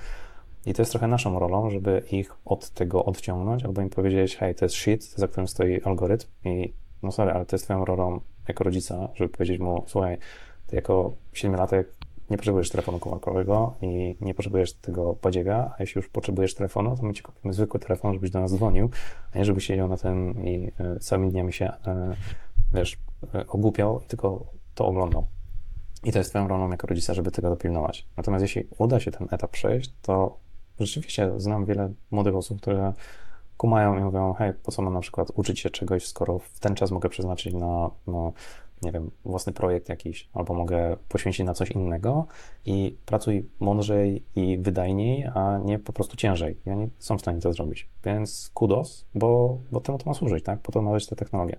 I 0.67 0.75
to 0.75 0.83
jest 0.83 0.93
trochę 0.93 1.07
naszą 1.09 1.39
rolą, 1.39 1.71
żeby 1.71 2.03
ich 2.13 2.35
od 2.45 2.71
tego 2.71 3.05
odciągnąć, 3.05 3.65
albo 3.65 3.83
im 3.83 3.91
powiedzieć, 3.91 4.37
hej, 4.37 4.55
to 4.55 4.65
jest 4.65 4.75
shit, 4.75 5.05
za 5.05 5.29
którym 5.29 5.49
stoi 5.49 5.83
algorytm 5.83 6.29
i 6.45 6.73
no 7.03 7.13
sorry, 7.13 7.33
ale 7.33 7.47
to 7.47 7.57
jest 7.57 7.65
twoją 7.65 7.85
rolą 7.85 8.21
jako 8.49 8.65
rodzica, 8.65 9.09
żeby 9.15 9.29
powiedzieć 9.29 9.61
mu, 9.61 9.85
słuchaj, 9.87 10.19
jako 10.73 11.13
siedmiolatek 11.33 11.93
nie 12.31 12.37
potrzebujesz 12.37 12.71
telefonu 12.71 12.99
komórkowego 12.99 13.75
i 13.83 14.17
nie 14.21 14.35
potrzebujesz 14.35 14.73
tego 14.73 15.15
podziewia, 15.15 15.75
a 15.79 15.83
jeśli 15.83 15.99
już 15.99 16.09
potrzebujesz 16.09 16.55
telefonu, 16.55 16.97
to 16.97 17.03
my 17.03 17.15
ci 17.15 17.23
kupimy 17.23 17.55
zwykły 17.55 17.81
telefon, 17.81 18.15
żebyś 18.15 18.31
do 18.31 18.41
nas 18.41 18.55
dzwonił, 18.55 18.91
a 19.35 19.39
nie 19.39 19.45
żebyś 19.45 19.67
siedział 19.67 19.89
na 19.89 19.97
tym 19.97 20.45
i 20.45 20.73
y, 20.97 21.01
całymi 21.01 21.31
dniami 21.31 21.53
się, 21.53 21.67
y, 21.67 21.73
wiesz, 22.75 22.99
y, 23.35 23.47
ogłupiał 23.47 24.01
i 24.05 24.07
tylko 24.07 24.47
to 24.75 24.87
oglądał. 24.87 25.27
I 26.05 26.13
to 26.13 26.19
jest 26.19 26.31
twoją 26.31 26.49
rolą 26.49 26.71
jako 26.71 26.87
rodzica, 26.87 27.15
żeby 27.15 27.31
tego 27.31 27.51
dopilnować. 27.51 28.07
Natomiast 28.17 28.43
jeśli 28.43 28.67
uda 28.79 29.01
się 29.01 29.11
ten 29.11 29.29
etap 29.31 29.51
przejść, 29.51 29.93
to 30.03 30.37
rzeczywiście 30.81 31.33
znam 31.37 31.65
wiele 31.65 31.93
młodych 32.11 32.37
osób, 32.37 32.61
które 32.61 32.93
kumają 33.57 33.99
i 33.99 34.03
mówią, 34.03 34.33
hej, 34.33 34.53
po 34.63 34.73
co 34.73 34.83
mam 34.83 34.95
na 34.95 35.01
przykład 35.01 35.29
uczyć 35.35 35.61
się 35.61 35.71
czegoś, 35.71 36.07
skoro 36.07 36.39
w 36.39 36.61
ten 36.61 36.75
czas 36.75 36.91
mogę 36.91 37.09
przeznaczyć 37.09 37.55
na, 37.55 37.91
na 38.07 38.33
nie 38.83 38.93
wiem, 38.93 39.11
własny 39.25 39.53
projekt 39.53 39.89
jakiś, 39.89 40.29
albo 40.33 40.55
mogę 40.55 40.97
poświęcić 41.09 41.47
na 41.47 41.55
coś 41.55 41.71
innego 41.71 42.27
i 42.67 42.97
pracuj 43.07 43.49
mądrzej 43.61 44.23
i 44.37 44.59
wydajniej, 44.59 45.27
a 45.35 45.59
nie 45.65 45.79
po 45.79 45.93
prostu 45.93 46.17
ciężej. 46.17 46.57
Ja 46.67 46.75
nie 46.75 46.89
są 46.99 47.19
w 47.19 47.21
stanie 47.21 47.41
to 47.41 47.53
zrobić. 47.53 47.89
Więc 48.05 48.51
kudos, 48.55 49.07
bo, 49.15 49.59
bo 49.73 49.81
temu 49.81 49.99
to 49.99 50.07
ma 50.07 50.15
służyć, 50.15 50.45
tak? 50.45 50.61
Po 50.61 50.73
to 50.73 50.83
ma 50.83 50.93
być 50.93 51.07
ta 51.07 51.17
technologia. 51.17 51.57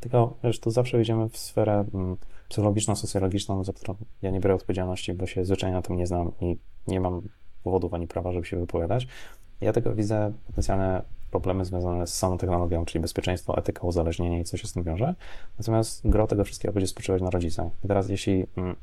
Tylko, 0.00 0.36
wiesz, 0.44 0.60
to 0.60 0.70
zawsze 0.70 0.96
wejdziemy 0.96 1.28
w 1.28 1.38
sferę 1.38 1.84
mm, 1.94 2.16
psychologiczną, 2.48 2.96
socjologiczną, 2.96 3.64
za 3.64 3.72
którą 3.72 3.94
ja 4.22 4.30
nie 4.30 4.40
biorę 4.40 4.54
odpowiedzialności, 4.54 5.14
bo 5.14 5.26
się 5.26 5.44
zwyczajnie 5.44 5.76
na 5.76 5.82
tym 5.82 5.96
nie 5.96 6.06
znam 6.06 6.32
i 6.40 6.56
nie 6.86 7.00
mam 7.00 7.22
powodów 7.62 7.94
ani 7.94 8.06
prawa, 8.06 8.32
żeby 8.32 8.46
się 8.46 8.56
wypowiadać. 8.56 9.06
Ja 9.60 9.72
tego 9.72 9.94
widzę 9.94 10.32
potencjalne 10.46 11.02
problemy 11.30 11.64
związane 11.64 12.06
z 12.06 12.14
samą 12.14 12.38
technologią, 12.38 12.84
czyli 12.84 13.02
bezpieczeństwo, 13.02 13.58
etyka, 13.58 13.86
uzależnienie 13.86 14.40
i 14.40 14.44
co 14.44 14.56
się 14.56 14.66
z 14.66 14.72
tym 14.72 14.82
wiąże. 14.82 15.14
Natomiast 15.58 16.08
gro 16.08 16.26
tego 16.26 16.44
wszystkiego 16.44 16.74
będzie 16.74 16.86
spoczywać 16.86 17.22
na 17.22 17.30
rodzicach. 17.30 17.66
I 17.84 17.88
teraz 17.88 18.08
jeśli 18.08 18.46
mm, 18.56 18.76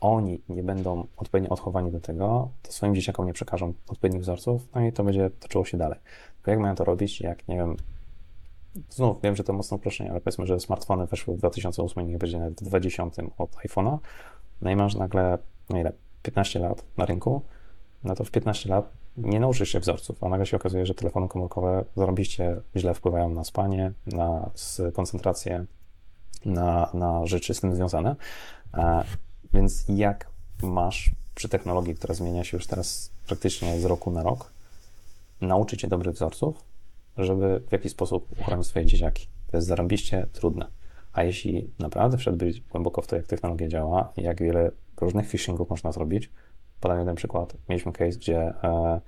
oni 0.00 0.40
nie 0.48 0.62
będą 0.62 1.06
odpowiednio 1.16 1.50
odchowani 1.50 1.92
do 1.92 2.00
tego, 2.00 2.48
to 2.62 2.72
swoim 2.72 2.94
dzieciakom 2.94 3.26
nie 3.26 3.32
przekażą 3.32 3.74
odpowiednich 3.88 4.22
wzorców, 4.22 4.68
no 4.74 4.80
i 4.80 4.92
to 4.92 5.04
będzie 5.04 5.30
toczyło 5.30 5.64
się 5.64 5.78
dalej. 5.78 5.98
Tylko 6.36 6.50
jak 6.50 6.60
mają 6.60 6.74
to 6.74 6.84
robić, 6.84 7.20
jak, 7.20 7.48
nie 7.48 7.56
wiem, 7.56 7.76
znów 8.90 9.22
wiem, 9.22 9.36
że 9.36 9.44
to 9.44 9.52
mocno 9.52 9.76
uproszczenie, 9.76 10.10
ale 10.10 10.20
powiedzmy, 10.20 10.46
że 10.46 10.60
smartfony 10.60 11.06
weszły 11.06 11.34
w 11.34 11.38
2008, 11.38 12.08
niech 12.08 12.18
będzie 12.18 12.38
nawet 12.38 12.60
w 12.60 12.64
2010 12.64 13.14
od 13.38 13.50
iPhone'a, 13.50 13.98
no 14.62 14.70
i 14.70 14.76
masz 14.76 14.94
nagle, 14.94 15.38
no 15.70 15.80
ile, 15.80 15.92
15 16.22 16.58
lat 16.58 16.84
na 16.96 17.04
rynku, 17.04 17.42
no 18.04 18.14
to 18.14 18.24
w 18.24 18.30
15 18.30 18.68
lat 18.68 18.90
nie 19.16 19.40
nauczysz 19.40 19.68
się 19.68 19.80
wzorców, 19.80 20.24
a 20.24 20.28
nagle 20.28 20.46
się 20.46 20.56
okazuje, 20.56 20.86
że 20.86 20.94
telefony 20.94 21.28
komórkowe 21.28 21.84
zarobiście 21.96 22.60
źle 22.76 22.94
wpływają 22.94 23.30
na 23.30 23.44
spanie, 23.44 23.92
na 24.06 24.50
koncentrację, 24.94 25.64
na, 26.44 26.90
na 26.94 27.26
rzeczy 27.26 27.54
z 27.54 27.60
tym 27.60 27.74
związane. 27.74 28.16
E, 28.74 29.04
więc 29.54 29.84
jak 29.88 30.30
masz 30.62 31.10
przy 31.34 31.48
technologii, 31.48 31.94
która 31.94 32.14
zmienia 32.14 32.44
się 32.44 32.56
już 32.56 32.66
teraz 32.66 33.10
praktycznie 33.26 33.80
z 33.80 33.84
roku 33.84 34.10
na 34.10 34.22
rok, 34.22 34.52
nauczyć 35.40 35.80
się 35.80 35.88
dobrych 35.88 36.14
wzorców, 36.14 36.64
żeby 37.18 37.62
w 37.68 37.72
jakiś 37.72 37.92
sposób 37.92 38.40
uchronić 38.40 38.66
swoje 38.66 38.86
dzieciaki. 38.86 39.26
To 39.50 39.56
jest 39.56 39.66
zarąbiście 39.66 40.26
trudne. 40.32 40.66
A 41.12 41.22
jeśli 41.22 41.70
naprawdę 41.78 42.18
wszedłbyś 42.18 42.60
głęboko 42.60 43.02
w 43.02 43.06
to, 43.06 43.16
jak 43.16 43.26
technologia 43.26 43.68
działa 43.68 44.12
jak 44.16 44.42
wiele 44.42 44.70
różnych 45.00 45.28
phishingów 45.28 45.70
można 45.70 45.92
zrobić, 45.92 46.30
Podam 46.80 46.98
jeden 46.98 47.14
przykład. 47.14 47.56
Mieliśmy 47.68 47.92
case, 47.92 48.18
gdzie 48.18 48.38
e, 48.40 49.00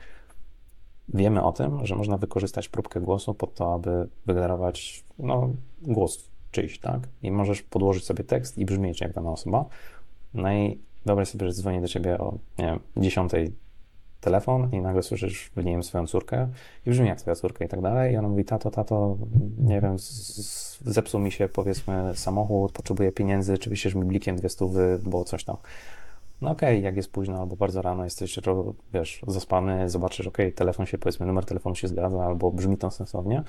wiemy 1.08 1.42
o 1.42 1.52
tym, 1.52 1.86
że 1.86 1.96
można 1.96 2.16
wykorzystać 2.16 2.68
próbkę 2.68 3.00
głosu 3.00 3.34
po 3.34 3.46
to, 3.46 3.74
aby 3.74 4.08
wygenerować 4.26 5.04
no, 5.18 5.50
głos 5.82 6.30
czyjś, 6.50 6.78
tak? 6.78 7.00
I 7.22 7.30
możesz 7.30 7.62
podłożyć 7.62 8.04
sobie 8.04 8.24
tekst 8.24 8.58
i 8.58 8.64
brzmieć 8.64 9.00
jak 9.00 9.12
dana 9.12 9.30
osoba. 9.30 9.64
No 10.34 10.52
i 10.52 10.78
wyobraź 11.06 11.28
sobie, 11.28 11.46
że 11.46 11.52
dzwoni 11.52 11.80
do 11.80 11.88
ciebie 11.88 12.18
o, 12.18 12.38
nie 12.58 12.64
wiem, 12.64 12.80
10 12.96 13.32
telefon 14.20 14.68
i 14.72 14.80
nagle 14.80 15.02
słyszysz 15.02 15.50
w 15.56 15.64
nim 15.64 15.82
swoją 15.82 16.06
córkę 16.06 16.48
i 16.86 16.90
brzmi 16.90 17.08
jak 17.08 17.20
twoja 17.20 17.36
córka 17.36 17.64
i 17.64 17.68
tak 17.68 17.80
dalej 17.80 18.14
i 18.14 18.16
ona 18.16 18.28
mówi, 18.28 18.44
tato, 18.44 18.70
tato, 18.70 19.16
nie 19.58 19.80
wiem, 19.80 19.96
zepsuł 20.84 21.20
mi 21.20 21.32
się 21.32 21.48
powiedzmy 21.48 22.12
samochód, 22.14 22.72
potrzebuję 22.72 23.12
pieniędzy, 23.12 23.58
czy 23.58 23.70
wyślesz 23.70 23.94
mi 23.94 24.04
blikiem 24.04 24.36
dwie 24.36 24.48
stówy, 24.48 25.00
bo 25.02 25.24
coś 25.24 25.44
tam. 25.44 25.56
No 26.40 26.50
okej, 26.50 26.78
okay, 26.78 26.80
jak 26.80 26.96
jest 26.96 27.12
późno 27.12 27.40
albo 27.40 27.56
bardzo 27.56 27.82
rano 27.82 28.04
jesteś, 28.04 28.38
wiesz, 28.94 29.20
zaspany, 29.26 29.90
zobaczysz, 29.90 30.26
okej, 30.26 30.46
okay, 30.46 30.56
telefon 30.56 30.86
się, 30.86 30.98
powiedzmy, 30.98 31.26
numer 31.26 31.44
telefonu 31.44 31.74
się 31.74 31.88
zgadza 31.88 32.24
albo 32.24 32.50
brzmi 32.50 32.76
to 32.76 32.90
sensownie, 32.90 33.42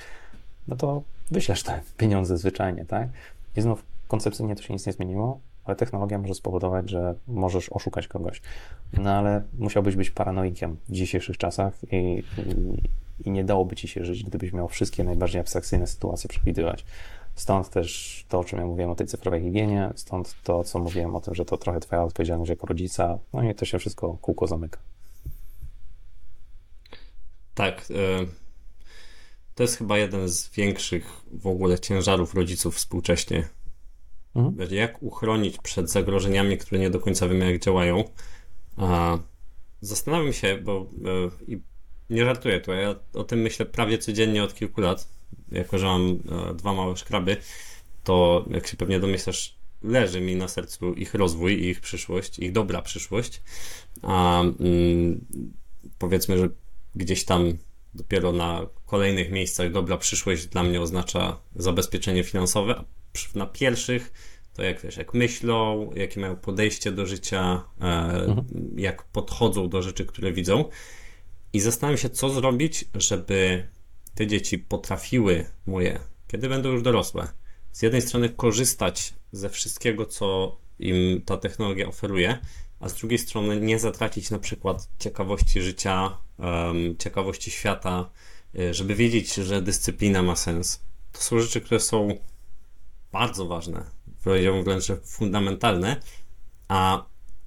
no 0.68 0.76
to 0.76 1.02
wyślesz 1.32 1.64
te 1.64 1.82
pieniądze 1.98 2.38
zwyczajnie, 2.38 2.86
tak? 2.86 3.10
I 3.56 3.62
znów 3.62 3.86
koncepcyjnie 4.08 4.56
to 4.56 4.64
się 4.64 4.74
nic 4.74 4.86
nie 4.86 4.94
zmieniło, 4.94 5.40
ale 5.64 5.76
technologia 5.76 6.18
może 6.18 6.34
spowodować, 6.34 6.90
że 6.90 7.16
możesz 7.28 7.70
oszukać 7.72 8.08
kogoś. 8.08 8.42
No 8.94 9.12
ale 9.12 9.44
musiałbyś 9.58 9.96
być 9.96 10.12
paranoikiem 10.12 10.78
w 10.90 10.92
dzisiejszych 10.92 11.38
czasach 11.38 11.74
i, 11.92 12.24
i, 12.38 13.28
i 13.28 13.32
nie 13.32 13.44
dałoby 13.44 13.76
ci 13.76 13.88
się 13.88 14.06
żyć, 14.06 14.24
gdybyś 14.24 14.54
miał 14.54 14.68
wszystkie 14.68 15.04
najbardziej 15.04 15.42
abstrakcyjne 15.42 15.88
sytuacje 15.88 16.28
przewidywać. 16.28 16.86
Stąd 17.36 17.70
też 17.70 18.26
to, 18.30 18.40
o 18.40 18.44
czym 18.44 18.60
ja 18.60 18.66
mówiłem 18.66 18.90
o 18.90 18.96
tej 18.96 19.08
cyfrowej 19.08 19.42
higienie, 19.42 19.94
stąd 19.96 20.36
to, 20.44 20.64
co 20.64 20.80
mówiłem 20.80 21.16
o 21.16 21.22
tym, 21.22 21.36
że 21.36 21.46
to 21.46 21.58
trochę 21.58 21.80
twoja 21.80 22.04
odpowiedzialność 22.04 22.50
jako 22.50 22.68
rodzica, 22.68 23.20
no 23.34 23.44
i 23.44 23.56
to 23.56 23.66
się 23.66 23.80
wszystko 23.80 24.18
kółko 24.22 24.48
zamyka. 24.48 24.80
Tak. 27.54 27.92
Y, 27.92 28.28
to 29.56 29.64
jest 29.64 29.78
chyba 29.78 29.98
jeden 29.98 30.30
z 30.30 30.50
większych 30.50 31.22
w 31.32 31.48
ogóle 31.48 31.80
ciężarów 31.80 32.34
rodziców 32.34 32.76
współcześnie. 32.76 33.48
Mhm. 34.36 34.74
Jak 34.74 35.04
uchronić 35.04 35.58
przed 35.58 35.90
zagrożeniami, 35.90 36.58
które 36.58 36.82
nie 36.82 36.90
do 36.90 37.00
końca 37.00 37.28
wiemy, 37.28 37.52
jak 37.52 37.62
działają. 37.62 38.04
Zastanawiam 39.82 40.34
się, 40.34 40.58
bo 40.58 40.82
y, 41.48 41.52
i 41.54 41.62
nie 42.10 42.26
żartuję 42.26 42.62
to, 42.62 42.74
ja 42.74 42.96
o 43.14 43.24
tym 43.24 43.40
myślę 43.40 43.66
prawie 43.66 43.98
codziennie 43.98 44.44
od 44.44 44.56
kilku 44.56 44.82
lat 44.82 45.08
jako 45.52 45.78
że 45.78 45.86
mam 45.86 46.20
e, 46.52 46.54
dwa 46.54 46.74
małe 46.74 46.98
szkraby, 46.98 47.38
to 48.04 48.46
jak 48.52 48.68
się 48.68 48.78
pewnie 48.78 49.00
domyślasz, 49.00 49.56
leży 49.84 50.22
mi 50.22 50.36
na 50.36 50.48
sercu 50.48 50.94
ich 50.94 51.14
rozwój, 51.14 51.64
ich 51.64 51.82
przyszłość, 51.82 52.40
ich 52.40 52.52
dobra 52.52 52.82
przyszłość. 52.82 53.42
A 54.02 54.42
mm, 54.42 55.26
powiedzmy, 55.98 56.38
że 56.38 56.50
gdzieś 56.96 57.26
tam 57.26 57.58
dopiero 57.94 58.32
na 58.32 58.66
kolejnych 58.86 59.32
miejscach 59.32 59.72
dobra 59.72 59.98
przyszłość 59.98 60.48
dla 60.48 60.64
mnie 60.64 60.82
oznacza 60.82 61.38
zabezpieczenie 61.56 62.24
finansowe, 62.24 62.76
a 62.76 62.84
na 63.36 63.46
pierwszych 63.46 64.12
to 64.54 64.64
jak 64.64 64.82
wiesz, 64.82 64.98
jak 64.98 65.14
myślą, 65.14 65.90
jakie 65.96 66.20
mają 66.20 66.36
podejście 66.36 66.92
do 66.92 67.06
życia, 67.06 67.64
e, 67.82 67.84
mhm. 67.84 68.46
jak 68.76 69.04
podchodzą 69.04 69.70
do 69.70 69.82
rzeczy, 69.82 70.06
które 70.06 70.32
widzą. 70.32 70.66
I 71.54 71.60
zastanawiam 71.60 71.98
się, 71.98 72.10
co 72.10 72.30
zrobić, 72.30 72.86
żeby 72.96 73.68
te 74.16 74.28
dzieci 74.28 74.60
potrafiły 74.60 75.46
moje, 75.66 76.00
kiedy 76.28 76.50
będą 76.50 76.70
już 76.70 76.82
dorosłe, 76.82 77.28
z 77.72 77.82
jednej 77.82 78.02
strony 78.02 78.30
korzystać 78.30 79.14
ze 79.32 79.50
wszystkiego, 79.50 80.06
co 80.06 80.58
im 80.80 81.22
ta 81.26 81.38
technologia 81.38 81.88
oferuje, 81.88 82.38
a 82.80 82.90
z 82.90 82.94
drugiej 82.94 83.20
strony 83.20 83.62
nie 83.62 83.80
zatracić 83.80 84.32
na 84.32 84.40
przykład 84.40 84.90
ciekawości 85.00 85.62
życia, 85.62 86.18
ciekawości 87.00 87.52
świata, 87.52 88.10
y, 88.60 88.74
żeby 88.74 88.96
wiedzieć, 88.96 89.34
że 89.34 89.62
dyscyplina 89.62 90.24
ma 90.24 90.36
sens. 90.36 90.84
To 91.12 91.22
są 91.22 91.40
rzeczy, 91.40 91.62
które 91.62 91.80
są 91.80 92.18
bardzo 93.12 93.46
ważne, 93.46 93.86
powiedziałbym 94.24 94.64
wręcz, 94.64 94.86
fundamentalne, 95.04 96.02
a 96.68 97.06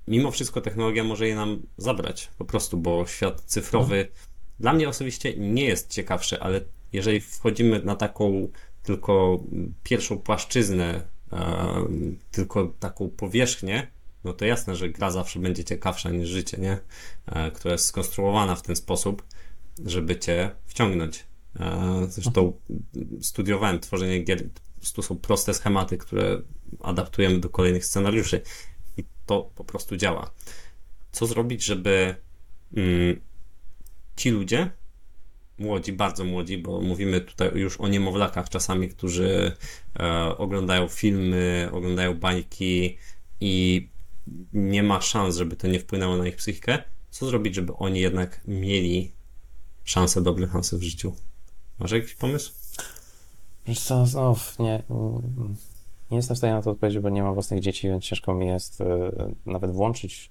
mimo 0.08 0.30
wszystko 0.30 0.60
technologia 0.60 1.04
może 1.04 1.28
je 1.28 1.34
nam 1.34 1.62
zabrać 1.76 2.30
po 2.38 2.44
prostu, 2.44 2.76
bo 2.76 3.06
świat 3.06 3.42
cyfrowy 3.46 4.08
no 4.10 4.33
dla 4.64 4.72
mnie 4.72 4.88
osobiście 4.88 5.36
nie 5.36 5.64
jest 5.64 5.90
ciekawszy, 5.90 6.40
ale 6.40 6.60
jeżeli 6.92 7.20
wchodzimy 7.20 7.82
na 7.82 7.96
taką 7.96 8.48
tylko 8.82 9.42
pierwszą 9.82 10.18
płaszczyznę, 10.18 11.00
e, 11.32 11.86
tylko 12.30 12.74
taką 12.80 13.10
powierzchnię, 13.10 13.86
no 14.24 14.32
to 14.32 14.44
jasne, 14.44 14.76
że 14.76 14.88
gra 14.88 15.10
zawsze 15.10 15.38
będzie 15.38 15.64
ciekawsza 15.64 16.10
niż 16.10 16.28
życie, 16.28 16.58
nie? 16.58 16.78
E, 17.26 17.50
która 17.50 17.72
jest 17.72 17.84
skonstruowana 17.84 18.54
w 18.54 18.62
ten 18.62 18.76
sposób, 18.76 19.22
żeby 19.86 20.18
cię 20.18 20.50
wciągnąć. 20.66 21.24
E, 21.60 22.06
zresztą 22.08 22.52
studiowałem 23.20 23.80
tworzenie 23.80 24.18
gier, 24.18 24.44
to 24.94 25.02
są 25.02 25.18
proste 25.18 25.54
schematy, 25.54 25.98
które 25.98 26.42
adaptujemy 26.80 27.38
do 27.38 27.48
kolejnych 27.48 27.84
scenariuszy 27.84 28.40
i 28.96 29.04
to 29.26 29.50
po 29.54 29.64
prostu 29.64 29.96
działa. 29.96 30.30
Co 31.12 31.26
zrobić, 31.26 31.64
żeby 31.64 32.16
mm, 32.76 33.20
ci 34.16 34.30
ludzie, 34.30 34.70
młodzi, 35.58 35.92
bardzo 35.92 36.24
młodzi, 36.24 36.58
bo 36.58 36.80
mówimy 36.80 37.20
tutaj 37.20 37.50
już 37.54 37.80
o 37.80 37.88
niemowlakach 37.88 38.48
czasami, 38.48 38.88
którzy 38.88 39.52
e, 40.00 40.38
oglądają 40.38 40.88
filmy, 40.88 41.68
oglądają 41.72 42.14
bajki 42.14 42.98
i 43.40 43.88
nie 44.52 44.82
ma 44.82 45.00
szans, 45.00 45.36
żeby 45.36 45.56
to 45.56 45.66
nie 45.66 45.80
wpłynęło 45.80 46.16
na 46.16 46.26
ich 46.26 46.36
psychikę. 46.36 46.82
Co 47.10 47.26
zrobić, 47.26 47.54
żeby 47.54 47.74
oni 47.76 48.00
jednak 48.00 48.40
mieli 48.46 49.12
szansę, 49.84 50.22
dobre 50.22 50.48
szanse 50.52 50.78
w 50.78 50.82
życiu? 50.82 51.14
Masz 51.78 51.90
jakiś 51.90 52.14
pomysł? 52.14 52.52
Co, 53.76 54.06
znów 54.06 54.58
nie, 54.58 54.82
nie 56.10 56.16
jestem 56.16 56.34
w 56.34 56.38
stanie 56.38 56.54
na 56.54 56.62
to 56.62 56.70
odpowiedzieć, 56.70 57.02
bo 57.02 57.10
nie 57.10 57.22
mam 57.22 57.34
własnych 57.34 57.60
dzieci, 57.60 57.88
więc 57.88 58.04
ciężko 58.04 58.34
mi 58.34 58.46
jest 58.46 58.80
e, 58.80 59.10
nawet 59.46 59.70
włączyć 59.70 60.30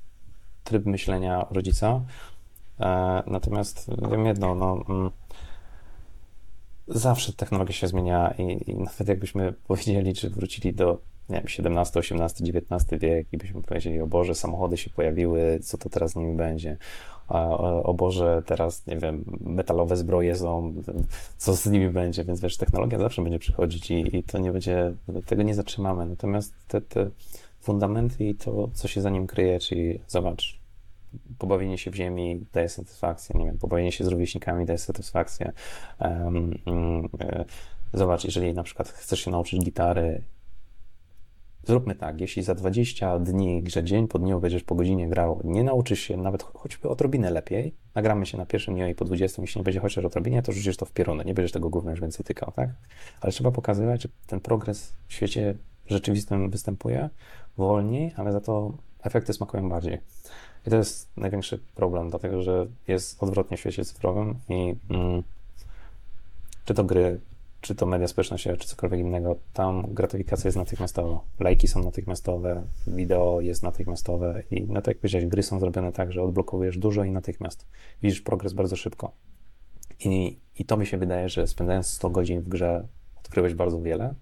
tryb 0.63 0.85
myślenia 0.85 1.45
rodzica, 1.51 2.01
natomiast 3.27 3.91
wiem 4.11 4.25
jedno, 4.25 4.55
no, 4.55 4.83
mm, 4.89 5.11
zawsze 6.87 7.33
technologia 7.33 7.73
się 7.73 7.87
zmienia 7.87 8.33
i, 8.37 8.71
i 8.71 8.75
nawet 8.75 9.07
jakbyśmy 9.07 9.53
powiedzieli, 9.67 10.13
czy 10.13 10.29
wrócili 10.29 10.73
do 10.73 10.99
nie 11.29 11.35
wiem, 11.35 11.77
XVII, 11.77 12.17
XVIII, 12.19 12.53
XIX 12.57 13.01
wiek 13.01 13.27
i 13.31 13.37
byśmy 13.37 13.61
powiedzieli, 13.61 14.01
o 14.01 14.07
Boże, 14.07 14.35
samochody 14.35 14.77
się 14.77 14.89
pojawiły, 14.89 15.59
co 15.63 15.77
to 15.77 15.89
teraz 15.89 16.11
z 16.11 16.15
nimi 16.15 16.35
będzie? 16.35 16.77
O 17.83 17.93
Boże, 17.93 18.43
teraz, 18.45 18.87
nie 18.87 18.97
wiem, 18.97 19.25
metalowe 19.41 19.97
zbroje 19.97 20.35
są, 20.35 20.73
co 21.37 21.55
z 21.55 21.65
nimi 21.65 21.89
będzie? 21.89 22.23
Więc 22.23 22.41
wiesz, 22.41 22.57
technologia 22.57 22.99
zawsze 22.99 23.21
będzie 23.21 23.39
przychodzić 23.39 23.91
i, 23.91 24.17
i 24.17 24.23
to 24.23 24.37
nie 24.37 24.51
będzie, 24.51 24.93
tego 25.25 25.43
nie 25.43 25.55
zatrzymamy. 25.55 26.05
Natomiast 26.05 26.53
te, 26.67 26.81
te 26.81 27.09
fundamenty 27.61 28.25
i 28.25 28.35
to, 28.35 28.69
co 28.73 28.87
się 28.87 29.01
za 29.01 29.09
nim 29.09 29.27
kryje, 29.27 29.59
czyli 29.59 29.99
zobacz, 30.07 30.59
pobawienie 31.37 31.77
się 31.77 31.91
w 31.91 31.95
ziemi 31.95 32.45
daje 32.53 32.69
satysfakcję, 32.69 33.39
nie 33.39 33.45
wiem, 33.45 33.57
pobawienie 33.57 33.91
się 33.91 34.03
z 34.03 34.07
rówieśnikami 34.07 34.65
daje 34.65 34.79
satysfakcję. 34.79 35.51
Um, 35.99 36.59
um, 36.65 37.09
zobacz, 37.93 38.25
jeżeli 38.25 38.53
na 38.53 38.63
przykład 38.63 38.89
chcesz 38.89 39.19
się 39.19 39.31
nauczyć 39.31 39.63
gitary, 39.65 40.23
zróbmy 41.63 41.95
tak, 41.95 42.21
jeśli 42.21 42.43
za 42.43 42.55
20 42.55 43.19
dni, 43.19 43.63
że 43.67 43.83
dzień 43.83 44.07
po 44.07 44.19
dniu 44.19 44.39
będziesz 44.39 44.63
po 44.63 44.75
godzinie 44.75 45.09
grał, 45.09 45.41
nie 45.43 45.63
nauczysz 45.63 45.99
się 45.99 46.17
nawet 46.17 46.43
choćby 46.43 46.89
odrobinę 46.89 47.31
lepiej, 47.31 47.73
nagramy 47.95 48.25
się 48.25 48.37
na 48.37 48.45
pierwszym 48.45 48.73
dniu 48.73 48.87
i 48.87 48.95
po 48.95 49.05
20, 49.05 49.41
jeśli 49.41 49.59
nie 49.59 49.63
będzie 49.63 49.79
chociaż 49.79 50.05
odrobinie, 50.05 50.41
to 50.41 50.51
rzucisz 50.51 50.77
to 50.77 50.85
w 50.85 50.91
pierunę, 50.91 51.25
nie 51.25 51.33
będziesz 51.33 51.51
tego 51.51 51.69
gówna 51.69 51.91
już 51.91 52.01
więcej 52.01 52.25
tykał, 52.25 52.51
tak? 52.55 52.69
Ale 53.21 53.31
trzeba 53.31 53.51
pokazywać, 53.51 54.01
że 54.01 54.09
ten 54.27 54.39
progres 54.39 54.93
w 55.07 55.13
świecie 55.13 55.55
rzeczywistym 55.87 56.49
występuje 56.49 57.09
wolniej, 57.57 58.13
ale 58.15 58.31
za 58.31 58.41
to 58.41 58.73
efekty 59.03 59.33
smakują 59.33 59.69
bardziej. 59.69 59.99
I 60.67 60.69
to 60.69 60.75
jest 60.75 61.17
największy 61.17 61.59
problem, 61.75 62.09
dlatego 62.09 62.41
że 62.41 62.67
jest 62.87 63.23
odwrotnie 63.23 63.57
w 63.57 63.59
świecie 63.59 63.85
cyfrowym 63.85 64.35
i 64.49 64.75
mm, 64.89 65.23
czy 66.65 66.73
to 66.73 66.83
gry, 66.83 67.19
czy 67.61 67.75
to 67.75 67.85
media 67.85 68.07
społecznościowe, 68.07 68.57
czy 68.57 68.67
cokolwiek 68.67 68.99
innego, 68.99 69.35
tam 69.53 69.93
gratyfikacja 69.93 70.47
jest 70.47 70.57
natychmiastowa. 70.57 71.19
Lajki 71.39 71.67
są 71.67 71.83
natychmiastowe, 71.83 72.63
wideo 72.87 73.41
jest 73.41 73.63
natychmiastowe 73.63 74.43
i 74.51 74.61
no 74.61 74.81
tak 74.81 74.87
jak 74.87 74.97
powiedziałeś, 74.97 75.27
gry 75.27 75.43
są 75.43 75.59
zrobione 75.59 75.91
tak, 75.91 76.11
że 76.11 76.23
odblokowujesz 76.23 76.77
dużo 76.77 77.03
i 77.03 77.11
natychmiast. 77.11 77.65
Widzisz 78.01 78.21
progres 78.21 78.53
bardzo 78.53 78.75
szybko. 78.75 79.11
I, 79.99 80.39
i 80.59 80.65
to 80.65 80.77
mi 80.77 80.85
się 80.85 80.97
wydaje, 80.97 81.29
że 81.29 81.47
spędzając 81.47 81.87
100 81.87 82.09
godzin 82.09 82.41
w 82.41 82.49
grze 82.49 82.87
odkryłeś 83.19 83.53
bardzo 83.53 83.81
wiele, 83.81 84.13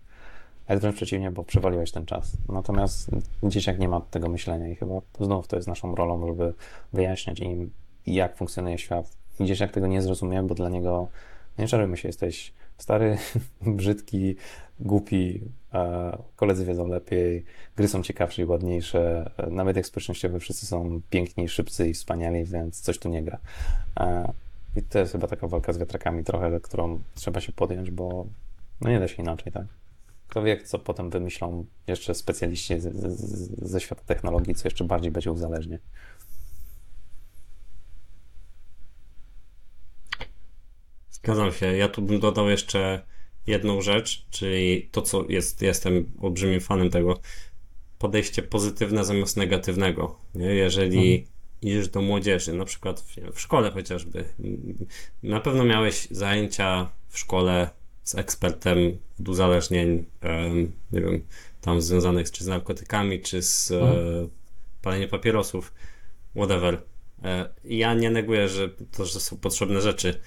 jest 0.71 0.81
wręcz 0.81 0.95
przeciwnie, 0.95 1.31
bo 1.31 1.43
przewaliłeś 1.43 1.91
ten 1.91 2.05
czas. 2.05 2.31
Natomiast 2.49 3.09
dzieciak 3.43 3.79
nie 3.79 3.89
ma 3.89 4.01
tego 4.01 4.29
myślenia 4.29 4.67
i 4.67 4.75
chyba 4.75 4.93
znów 5.19 5.47
to 5.47 5.55
jest 5.55 5.67
naszą 5.67 5.95
rolą, 5.95 6.27
żeby 6.27 6.53
wyjaśniać 6.93 7.39
im, 7.39 7.71
jak 8.07 8.37
funkcjonuje 8.37 8.77
świat. 8.77 9.17
I 9.39 9.45
dzieciak 9.45 9.71
tego 9.71 9.87
nie 9.87 10.01
zrozumie, 10.01 10.43
bo 10.43 10.55
dla 10.55 10.69
niego, 10.69 11.07
nie 11.59 11.67
czarujmy 11.67 11.97
się, 11.97 12.09
jesteś 12.09 12.53
stary, 12.77 13.17
brzydki, 13.61 14.35
głupi, 14.79 15.41
koledzy 16.35 16.65
wiedzą 16.65 16.87
lepiej, 16.87 17.45
gry 17.75 17.87
są 17.87 18.03
ciekawsze 18.03 18.41
i 18.41 18.45
ładniejsze, 18.45 19.31
na 19.51 19.63
mediach 19.63 19.85
społecznościowych 19.85 20.41
wszyscy 20.41 20.65
są 20.65 21.01
piękni, 21.09 21.49
szybcy 21.49 21.89
i 21.89 21.93
wspaniali, 21.93 22.45
więc 22.45 22.81
coś 22.81 22.99
tu 22.99 23.09
nie 23.09 23.23
gra. 23.23 23.39
I 24.75 24.81
to 24.81 24.99
jest 24.99 25.11
chyba 25.11 25.27
taka 25.27 25.47
walka 25.47 25.73
z 25.73 25.77
wiatrakami 25.77 26.23
trochę, 26.23 26.59
którą 26.59 26.99
trzeba 27.15 27.41
się 27.41 27.51
podjąć, 27.51 27.91
bo 27.91 28.25
no 28.81 28.89
nie 28.89 28.99
da 28.99 29.07
się 29.07 29.23
inaczej, 29.23 29.51
tak? 29.51 29.80
Kto 30.31 30.43
wie, 30.43 30.61
co 30.63 30.79
potem 30.79 31.09
wymyślą 31.09 31.65
jeszcze 31.87 32.15
specjaliści 32.15 32.79
z, 32.79 32.95
z, 32.95 33.69
ze 33.69 33.81
świata 33.81 34.01
technologii, 34.05 34.55
co 34.55 34.67
jeszcze 34.67 34.83
bardziej 34.83 35.11
będzie 35.11 35.31
uzależnie. 35.31 35.79
Zgadzam 41.09 41.51
się. 41.51 41.77
Ja 41.77 41.89
tu 41.89 42.01
bym 42.01 42.19
dodał 42.19 42.49
jeszcze 42.49 43.01
jedną 43.47 43.81
rzecz, 43.81 44.25
czyli 44.29 44.89
to, 44.91 45.01
co 45.01 45.25
jest, 45.29 45.61
jestem 45.61 46.11
olbrzymim 46.21 46.59
fanem 46.59 46.89
tego, 46.89 47.19
podejście 47.99 48.41
pozytywne 48.41 49.05
zamiast 49.05 49.37
negatywnego. 49.37 50.19
Nie? 50.35 50.55
Jeżeli 50.55 51.15
mhm. 51.15 51.31
idziesz 51.61 51.87
do 51.87 52.01
młodzieży, 52.01 52.53
na 52.53 52.65
przykład 52.65 52.99
w, 52.99 53.15
w 53.33 53.41
szkole 53.41 53.71
chociażby, 53.71 54.25
na 55.23 55.39
pewno 55.39 55.63
miałeś 55.63 56.07
zajęcia 56.11 56.89
w 57.07 57.19
szkole 57.19 57.80
z 58.03 58.15
ekspertem 58.15 58.97
od 59.19 59.29
uzależnień, 59.29 60.05
nie 60.91 61.01
wiem, 61.01 61.23
tam 61.61 61.81
związanych 61.81 62.31
czy 62.31 62.43
z 62.43 62.47
narkotykami, 62.47 63.21
czy 63.21 63.41
z 63.41 63.71
e, 63.71 63.81
mhm. 63.81 64.29
paleniem 64.81 65.09
papierosów, 65.09 65.73
whatever. 66.35 66.81
E, 67.23 67.49
ja 67.63 67.93
nie 67.93 68.09
neguję, 68.09 68.49
że 68.49 68.69
to 68.69 69.05
że 69.05 69.19
są 69.19 69.37
potrzebne 69.37 69.81
rzeczy, 69.81 70.21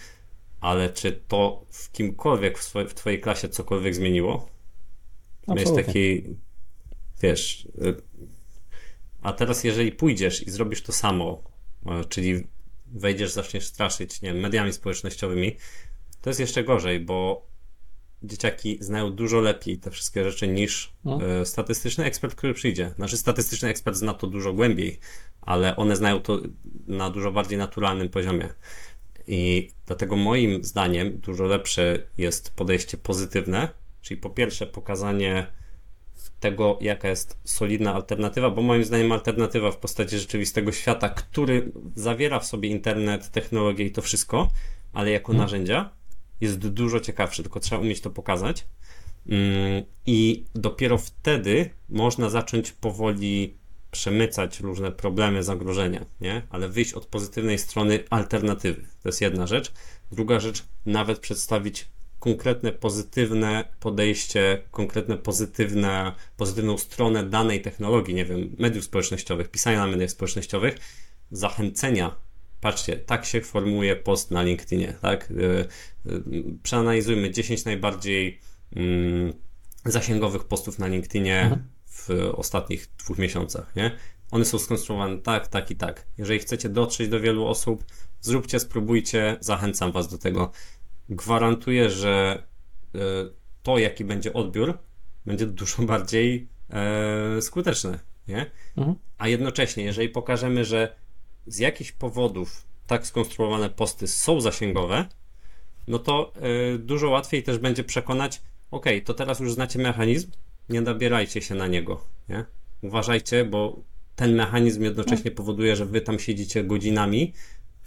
ale 0.61 0.91
czy 0.91 1.13
to 1.29 1.67
w 1.71 1.93
kimkolwiek 1.93 2.59
w, 2.59 2.63
swojej, 2.63 2.89
w 2.89 2.95
twojej 2.95 3.21
klasie 3.21 3.49
cokolwiek 3.49 3.95
zmieniło? 3.95 4.49
Jest 5.57 5.75
taki, 5.75 6.25
wiesz, 7.23 7.69
y, 7.83 8.03
a 9.23 9.33
teraz 9.33 9.65
jeżeli 9.65 9.93
pójdziesz 9.93 10.43
i 10.43 10.51
zrobisz 10.51 10.83
to 10.83 10.93
samo, 10.93 11.43
czyli 12.09 12.47
wejdziesz, 12.87 13.31
zaczniesz 13.31 13.67
straszyć, 13.67 14.23
nie 14.23 14.33
wiem, 14.33 14.43
mediami 14.43 14.73
społecznościowymi, 14.73 15.57
to 16.21 16.31
jest 16.31 16.41
jeszcze 16.41 16.65
gorzej, 16.65 17.01
bo 17.01 17.47
dzieciaki 18.27 18.79
znają 18.81 19.11
dużo 19.11 19.41
lepiej 19.41 19.79
te 19.79 19.91
wszystkie 19.91 20.25
rzeczy 20.25 20.49
niż 20.49 20.93
no. 21.05 21.41
Y, 21.43 21.47
statystyczny 21.47 22.05
ekspert, 22.05 22.35
który 22.35 22.55
przyjdzie. 22.55 22.95
Znaczy, 22.97 23.17
statystyczny 23.17 23.69
ekspert 23.69 23.97
zna 23.97 24.15
to 24.15 24.27
dużo 24.27 24.53
głębiej, 24.53 24.99
ale 25.41 25.77
one 25.77 25.97
znają 25.97 26.21
to 26.21 26.41
na 26.87 27.11
dużo 27.11 27.33
bardziej 27.33 27.59
naturalnym 27.59 28.09
poziomie. 28.09 28.49
I 29.27 29.71
dlatego 29.87 30.17
moim 30.17 30.65
zdaniem 30.65 31.19
dużo 31.19 31.45
lepsze 31.45 31.99
jest 32.19 32.55
podejście 32.55 32.97
pozytywne, 32.97 33.69
czyli 34.03 34.21
po 34.21 34.31
pierwsze 34.31 34.67
pokazanie 34.67 35.47
tego, 36.41 36.79
jaka 36.81 37.09
jest 37.09 37.39
solidna 37.45 37.95
alternatywa, 37.95 38.51
bo 38.51 38.63
moim 38.63 38.85
zdaniem 38.85 39.13
alternatywa 39.13 39.71
w 39.71 39.77
postaci 39.77 40.19
rzeczywistego 40.19 40.73
świata, 40.73 41.09
który 41.09 41.73
zawiera 41.95 42.41
w 42.41 42.47
sobie 42.47 42.69
internet, 42.69 43.31
technologię 43.31 43.85
i 43.85 43.91
to 43.91 44.03
wszystko, 44.03 44.51
ale 44.93 45.11
jako 45.11 45.27
hmm. 45.27 45.45
narzędzia 45.45 45.91
jest 46.45 46.59
dużo 46.59 47.01
ciekawszy, 47.01 47.43
tylko 47.43 47.61
trzeba 47.61 47.81
umieć 47.81 48.01
to 48.01 48.11
pokazać. 48.11 48.67
Mm, 49.29 49.83
I 50.07 50.45
dopiero 50.55 50.99
wtedy 50.99 51.71
można 51.89 52.31
zacząć 52.31 52.73
powoli 52.73 53.55
przemycać 53.91 54.61
różne 54.61 54.93
problemy, 54.93 55.43
zagrożenia, 55.43 56.05
nie? 56.21 56.43
Ale 56.51 56.69
wyjść 56.69 56.93
od 56.93 57.07
pozytywnej 57.07 57.59
strony 57.59 58.05
alternatywy. 58.11 58.83
To 59.03 59.09
jest 59.09 59.21
jedna 59.21 59.47
rzecz. 59.47 59.73
Druga 60.13 60.41
rzecz, 60.41 60.65
nawet 60.87 61.19
przedstawić 61.19 61.89
konkretne 62.21 62.73
pozytywne 62.73 63.65
podejście, 63.81 64.63
konkretne 64.71 65.17
pozytywne, 65.17 66.13
pozytywną 66.37 66.79
stronę 66.79 67.25
danej 67.25 67.63
technologii, 67.63 68.15
nie 68.15 68.25
wiem, 68.25 68.57
mediów 68.59 68.85
społecznościowych, 68.85 69.49
pisania 69.49 69.79
na 69.79 69.87
mediach 69.87 70.11
społecznościowych, 70.11 70.79
zachęcenia. 71.31 72.17
Patrzcie, 72.65 72.97
tak 72.97 73.25
się 73.25 73.41
formuje 73.41 73.97
post 73.97 74.31
na 74.31 74.43
LinkedInie, 74.43 74.95
tak? 75.03 75.31
Y, 75.31 75.35
y, 76.07 76.23
przeanalizujmy 76.63 77.31
10 77.31 77.65
najbardziej 77.65 78.41
mm, 78.77 79.33
zasięgowych 79.85 80.45
postów 80.45 80.79
na 80.79 80.87
LinkedInie, 80.87 81.43
mhm 81.43 81.75
w 81.95 82.31
ostatnich 82.37 82.89
dwóch 82.99 83.19
miesiącach, 83.19 83.77
nie? 83.77 83.91
One 84.31 84.45
są 84.45 84.59
skonstruowane 84.59 85.19
tak, 85.19 85.49
tak 85.49 85.71
i 85.71 85.77
tak. 85.77 86.07
Jeżeli 86.19 86.39
chcecie 86.39 86.69
dotrzeć 86.69 87.09
do 87.09 87.21
wielu 87.21 87.47
osób, 87.47 87.85
zróbcie, 88.21 88.61
spróbujcie, 88.61 89.37
zachęcam 89.41 89.93
Was 89.93 90.09
do 90.09 90.19
tego. 90.19 90.53
Gwarantuję, 91.09 91.91
że 91.91 92.43
e, 92.95 92.99
to, 93.63 93.79
jaki 93.79 94.05
będzie 94.05 94.33
odbiór, 94.33 94.79
będzie 95.27 95.47
dużo 95.47 95.83
bardziej 95.83 96.49
e, 96.71 97.43
skuteczne, 97.43 97.99
nie? 98.29 98.51
Mhm. 98.77 98.97
A 99.19 99.29
jednocześnie, 99.29 99.85
jeżeli 99.85 100.09
pokażemy, 100.09 100.65
że 100.65 100.97
z 101.47 101.59
jakichś 101.59 101.93
powodów 101.93 102.67
tak 102.87 103.07
skonstruowane 103.07 103.71
posty 103.71 104.09
są 104.09 104.41
zasięgowe, 104.41 105.07
no 105.89 105.99
to 105.99 106.33
e, 106.75 106.79
dużo 106.79 107.11
łatwiej 107.11 107.43
też 107.43 107.59
będzie 107.59 107.85
przekonać, 107.85 108.43
ok, 108.71 108.87
to 109.05 109.15
teraz 109.15 109.41
już 109.41 109.53
znacie 109.53 109.79
mechanizm, 109.79 110.31
nie 110.69 110.81
nabierajcie 110.81 111.43
się 111.43 111.55
na 111.55 111.67
niego, 111.67 112.05
nie? 112.29 112.45
Uważajcie, 112.83 113.45
bo 113.45 113.81
ten 114.17 114.35
mechanizm 114.35 114.83
jednocześnie 114.83 115.31
no. 115.31 115.37
powoduje, 115.37 115.77
że 115.77 115.87
wy 115.87 116.01
tam 116.01 116.19
siedzicie 116.19 116.65
godzinami 116.65 117.33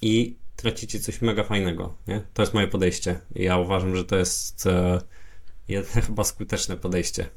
i 0.02 0.36
tracicie 0.56 1.00
coś 1.00 1.22
mega 1.22 1.44
fajnego, 1.44 1.94
nie? 2.08 2.22
To 2.34 2.42
jest 2.42 2.54
moje 2.54 2.68
podejście. 2.68 3.20
Ja 3.36 3.58
uważam, 3.58 3.96
że 3.96 4.06
to 4.06 4.16
jest 4.16 4.68
e, 4.68 5.02
jedne 5.68 6.02
chyba 6.08 6.24
skuteczne 6.24 6.78
podejście. 6.78 7.30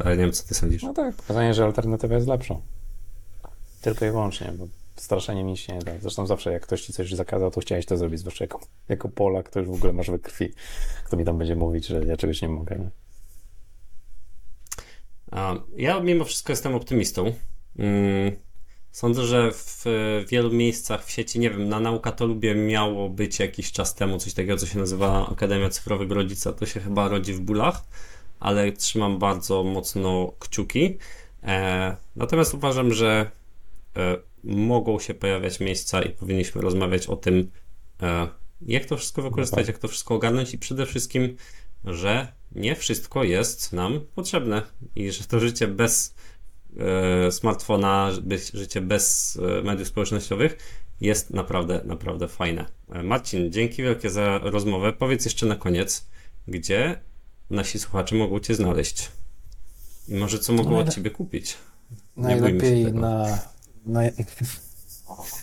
Ale 0.00 0.16
nie 0.16 0.22
wiem, 0.22 0.32
co 0.32 0.48
ty 0.48 0.54
sądzisz. 0.54 0.82
No 0.82 0.94
tak, 0.94 1.14
pokazanie, 1.14 1.54
że 1.54 1.64
alternatywa 1.64 2.14
jest 2.14 2.26
lepsza. 2.26 2.56
Tylko 3.80 4.06
i 4.06 4.10
wyłącznie, 4.10 4.52
bo 4.58 4.68
straszenie 4.96 5.44
mi 5.44 5.56
się 5.56 5.72
nie 5.72 5.78
da. 5.78 5.98
Zresztą 5.98 6.26
zawsze 6.26 6.52
jak 6.52 6.62
ktoś 6.62 6.82
ci 6.82 6.92
coś 6.92 7.12
zakazał, 7.12 7.50
to 7.50 7.60
chciałeś 7.60 7.86
to 7.86 7.96
zrobić, 7.96 8.20
zwłaszcza 8.20 8.44
jako, 8.44 8.60
jako 8.88 9.08
Polak, 9.08 9.50
to 9.50 9.60
już 9.60 9.68
w 9.68 9.74
ogóle 9.74 9.92
masz 9.92 10.10
we 10.10 10.18
krwi. 10.18 10.52
Kto 11.04 11.16
mi 11.16 11.24
tam 11.24 11.38
będzie 11.38 11.56
mówić, 11.56 11.86
że 11.86 12.04
ja 12.04 12.16
czegoś 12.16 12.42
nie 12.42 12.48
mogę, 12.48 12.76
nie? 12.78 12.90
Ja 15.76 16.00
mimo 16.00 16.24
wszystko 16.24 16.52
jestem 16.52 16.74
optymistą. 16.74 17.32
Mm, 17.78 18.36
sądzę, 18.90 19.22
że 19.22 19.50
w 19.52 19.84
wielu 20.28 20.52
miejscach 20.52 21.04
w 21.04 21.10
sieci, 21.10 21.38
nie 21.38 21.50
wiem, 21.50 21.68
na 21.68 21.80
nauka 21.80 22.12
to 22.12 22.26
lubię 22.26 22.54
miało 22.54 23.08
być 23.08 23.38
jakiś 23.38 23.72
czas 23.72 23.94
temu 23.94 24.18
coś 24.18 24.34
takiego, 24.34 24.56
co 24.56 24.66
się 24.66 24.78
nazywa 24.78 25.28
Akademia 25.28 25.70
Cyfrowego 25.70 26.14
Rodzica. 26.14 26.52
To 26.52 26.66
się 26.66 26.80
chyba 26.80 27.08
rodzi 27.08 27.32
w 27.32 27.40
bólach, 27.40 27.82
ale 28.40 28.72
trzymam 28.72 29.18
bardzo 29.18 29.64
mocno 29.64 30.32
kciuki. 30.38 30.98
E, 31.42 31.96
natomiast 32.16 32.54
uważam, 32.54 32.92
że 32.92 33.30
e, 33.96 34.16
mogą 34.46 34.98
się 34.98 35.14
pojawiać 35.14 35.60
miejsca 35.60 36.02
i 36.02 36.10
powinniśmy 36.10 36.60
rozmawiać 36.60 37.06
o 37.06 37.16
tym, 37.16 37.50
e, 38.02 38.28
jak 38.62 38.84
to 38.84 38.96
wszystko 38.96 39.22
wykorzystać, 39.22 39.66
jak 39.66 39.78
to 39.78 39.88
wszystko 39.88 40.14
ogarnąć 40.14 40.54
i 40.54 40.58
przede 40.58 40.86
wszystkim, 40.86 41.36
że 41.84 42.32
nie 42.52 42.76
wszystko 42.76 43.24
jest 43.24 43.72
nam 43.72 44.00
potrzebne 44.14 44.62
i 44.96 45.10
że 45.10 45.24
to 45.24 45.40
życie 45.40 45.68
bez 45.68 46.14
e, 46.76 47.32
smartfona, 47.32 48.10
życie 48.54 48.80
bez 48.80 49.38
e, 49.58 49.62
mediów 49.62 49.88
społecznościowych 49.88 50.58
jest 51.00 51.30
naprawdę, 51.30 51.80
naprawdę 51.84 52.28
fajne. 52.28 52.66
Marcin, 53.02 53.52
dzięki 53.52 53.82
wielkie 53.82 54.10
za 54.10 54.38
rozmowę. 54.38 54.92
Powiedz 54.92 55.24
jeszcze 55.24 55.46
na 55.46 55.56
koniec, 55.56 56.06
gdzie 56.48 57.00
nasi 57.50 57.78
słuchacze 57.78 58.14
mogą 58.14 58.40
Cię 58.40 58.54
znaleźć 58.54 59.10
i 60.08 60.14
może 60.14 60.38
co 60.38 60.52
mogą 60.52 60.78
od 60.78 60.94
Ciebie 60.94 61.10
kupić. 61.10 61.56
Nie 62.16 62.22
najlepiej 62.36 62.92
na, 62.92 63.38
na... 63.86 64.00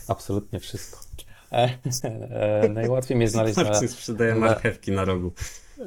Absolutnie 0.07 0.59
wszystko. 0.59 0.99
E, 1.51 1.77
e, 2.03 2.69
najłatwiej 2.69 3.17
mnie 3.17 3.27
znaleźć 3.27 3.57
na... 3.57 3.87
sprzedaje 3.87 4.35
marchewki 4.35 4.91
na 4.91 5.05
rogu. 5.05 5.31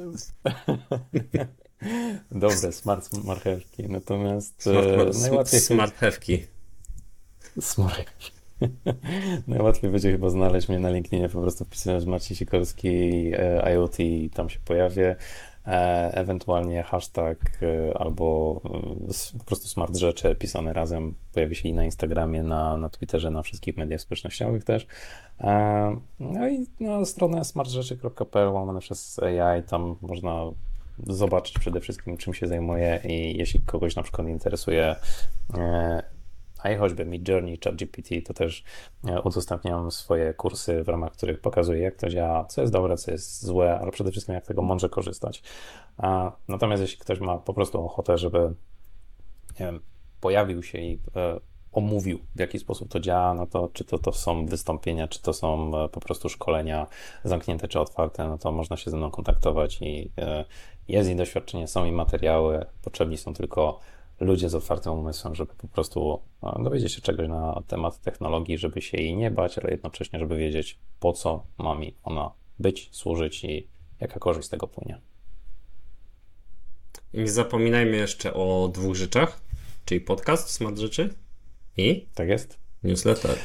Dobre, 2.31 2.71
smart 2.71 3.23
marchewki. 3.23 3.89
Natomiast 3.89 4.61
smart, 4.61 4.87
e, 4.87 5.19
najłatwiej. 5.21 5.59
Smarthewki. 5.59 6.45
Smart. 7.61 8.11
Najłatwiej 9.47 9.91
będzie 9.91 10.11
chyba 10.11 10.29
znaleźć 10.29 10.69
mnie 10.69 10.79
na 10.79 10.89
LinkedInie, 10.89 11.29
po 11.29 11.41
prostu 11.41 11.65
wpisując 11.65 12.05
Marcin 12.05 12.35
Sikorski 12.35 13.31
IoT 13.73 13.99
i 13.99 14.29
tam 14.29 14.49
się 14.49 14.59
pojawię. 14.59 15.15
E, 15.67 16.11
ewentualnie 16.13 16.83
hashtag 16.83 17.37
albo 17.95 18.61
po 19.37 19.43
prostu 19.45 19.67
smart 19.67 19.95
rzeczy 19.95 20.35
pisane 20.35 20.73
razem 20.73 21.15
pojawi 21.33 21.55
się 21.55 21.69
i 21.69 21.73
na 21.73 21.85
Instagramie, 21.85 22.43
na, 22.43 22.77
na 22.77 22.89
Twitterze, 22.89 23.31
na 23.31 23.41
wszystkich 23.41 23.77
mediach 23.77 24.01
społecznościowych 24.01 24.63
też. 24.63 24.87
No 26.19 26.47
i 26.49 26.67
na 26.79 27.05
stronę 27.05 27.45
smartrzeczy.pl 27.45 28.49
łamane 28.49 28.79
przez 28.79 29.19
AI, 29.19 29.63
tam 29.63 29.95
można 30.01 30.43
zobaczyć 31.07 31.59
przede 31.59 31.79
wszystkim, 31.79 32.17
czym 32.17 32.33
się 32.33 32.47
zajmuję 32.47 32.99
i 33.03 33.37
jeśli 33.37 33.59
kogoś 33.59 33.95
na 33.95 34.03
przykład 34.03 34.27
interesuje 34.27 34.95
e, 35.57 36.03
a 36.63 36.69
i 36.71 36.77
choćby 36.77 37.05
Mid 37.05 37.27
Journey, 37.27 37.59
ChatGPT, 37.63 38.09
to 38.25 38.33
też 38.33 38.63
e, 39.07 39.21
udostępniam 39.21 39.91
swoje 39.91 40.33
kursy, 40.33 40.83
w 40.83 40.87
ramach 40.87 41.11
których 41.11 41.41
pokazuję, 41.41 41.81
jak 41.81 41.95
to 41.95 42.09
działa, 42.09 42.45
co 42.45 42.61
jest 42.61 42.73
dobre, 42.73 42.97
co 42.97 43.11
jest 43.11 43.45
złe, 43.45 43.79
ale 43.79 43.91
przede 43.91 44.11
wszystkim 44.11 44.35
jak 44.35 44.45
tego 44.45 44.61
mądrze 44.61 44.89
korzystać. 44.89 45.43
Natomiast 46.47 46.81
jeśli 46.81 46.97
ktoś 46.97 47.19
ma 47.19 47.37
po 47.37 47.53
prostu 47.53 47.85
ochotę, 47.85 48.17
żeby 48.17 48.39
nie 49.59 49.65
wiem, 49.65 49.79
pojawił 50.21 50.63
się 50.63 50.77
i 50.77 50.99
e, 51.15 51.39
omówił, 51.71 52.19
w 52.35 52.39
jaki 52.39 52.59
sposób 52.59 52.89
to 52.89 52.99
działa, 52.99 53.33
no 53.33 53.47
to 53.47 53.69
czy 53.73 53.83
to, 53.83 53.99
to 53.99 54.11
są 54.11 54.45
wystąpienia, 54.45 55.07
czy 55.07 55.21
to 55.21 55.33
są 55.33 55.77
e, 55.83 55.89
po 55.89 55.99
prostu 55.99 56.29
szkolenia 56.29 56.87
zamknięte 57.23 57.67
czy 57.67 57.79
otwarte, 57.79 58.27
no 58.27 58.37
to 58.37 58.51
można 58.51 58.77
się 58.77 58.91
ze 58.91 58.97
mną 58.97 59.11
kontaktować 59.11 59.81
i 59.81 60.11
jest 60.87 61.09
i 61.09 61.15
doświadczenie, 61.15 61.67
są 61.67 61.85
i 61.85 61.91
materiały, 61.91 62.65
potrzebni 62.81 63.17
są 63.17 63.33
tylko 63.33 63.79
ludzie 64.19 64.49
z 64.49 64.55
otwartym 64.55 64.93
umysłem, 64.93 65.35
żeby 65.35 65.53
po 65.53 65.67
prostu 65.67 66.21
e, 66.43 66.63
dowiedzieć 66.63 66.93
się 66.93 67.01
czegoś 67.01 67.27
na 67.27 67.63
temat 67.67 68.01
technologii, 68.01 68.57
żeby 68.57 68.81
się 68.81 68.97
jej 68.97 69.15
nie 69.15 69.31
bać, 69.31 69.57
ale 69.57 69.71
jednocześnie, 69.71 70.19
żeby 70.19 70.37
wiedzieć, 70.37 70.79
po 70.99 71.13
co 71.13 71.43
ma 71.57 71.75
mi 71.75 71.95
ona 72.03 72.31
być, 72.59 72.89
służyć 72.91 73.43
i 73.43 73.67
jaka 73.99 74.19
korzyść 74.19 74.47
z 74.47 74.49
tego 74.49 74.67
płynie. 74.67 75.01
Nie 77.13 77.27
zapominajmy 77.27 77.97
jeszcze 77.97 78.33
o 78.33 78.69
dwóch 78.73 78.95
rzeczach, 78.95 79.41
czyli 79.85 80.01
podcast 80.01 80.49
Smart 80.49 80.77
Rzeczy 80.77 81.13
i 81.77 82.07
Tak 82.15 82.29
jest? 82.29 82.59
newsletter. 82.83 83.37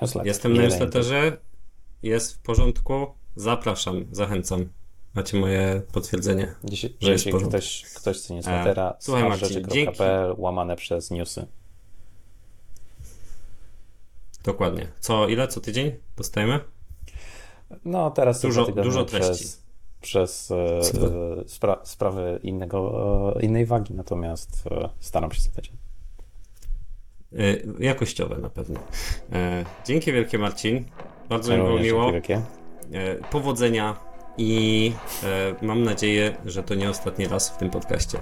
Newsletter. 0.00 0.26
Jestem 0.26 0.54
na 0.54 0.62
newsletterze, 0.62 1.36
jest 2.02 2.34
w 2.34 2.38
porządku, 2.38 3.06
zapraszam, 3.36 4.04
zachęcam. 4.10 4.68
Macie 5.14 5.36
moje 5.36 5.82
potwierdzenie. 5.92 6.54
Dzisiaj, 6.64 6.94
że 7.00 7.12
jest 7.12 7.24
porządku. 7.24 7.48
ktoś, 7.48 7.84
ktoś 7.96 8.16
chce 8.16 8.34
newslettera, 8.34 8.90
E, 8.90 8.94
słuchaj, 8.98 9.22
Marcin, 9.28 9.48
smartrzeczy.pl 9.48 10.34
łamane 10.38 10.76
przez 10.76 11.10
newsy. 11.10 11.46
Dokładnie. 14.44 14.88
Co, 15.00 15.28
ile, 15.28 15.48
co 15.48 15.60
tydzień 15.60 15.92
dostajemy? 16.16 16.60
No 17.84 18.10
teraz 18.10 18.40
co 18.40 18.48
Dużo- 18.48 18.72
dużo 18.82 19.04
treści. 19.04 19.44
Przez, 19.44 19.62
przez 20.00 20.50
e, 20.50 20.80
Co 20.80 21.06
e, 21.06 21.48
spra 21.48 21.80
sprawy 21.84 22.40
innego, 22.42 23.32
e, 23.36 23.42
innej 23.42 23.66
wagi, 23.66 23.94
natomiast 23.94 24.64
e, 24.70 24.88
staram 25.00 25.32
się 25.32 25.40
co 25.42 25.50
tydzień. 25.50 25.76
Y, 27.32 27.66
jakościowe 27.78 28.38
na 28.38 28.50
pewno. 28.50 28.80
E, 29.32 29.64
dzięki 29.86 30.12
wielkie 30.12 30.38
Marcin. 30.38 30.84
Bardzo 31.28 31.56
mi 31.56 31.62
było 31.62 31.78
miło. 31.78 32.10
E, 32.92 33.14
powodzenia 33.30 33.96
i 34.38 34.92
e, 35.22 35.54
mam 35.66 35.82
nadzieję, 35.82 36.36
że 36.44 36.62
to 36.62 36.74
nie 36.74 36.90
ostatni 36.90 37.26
raz 37.26 37.50
w 37.50 37.56
tym 37.56 37.70
podcaście. 37.70 38.18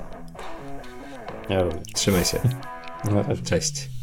Ja 1.49 1.63
również. 1.63 1.93
Trzymaj 1.95 2.25
się. 2.25 2.41
Cześć. 3.45 4.00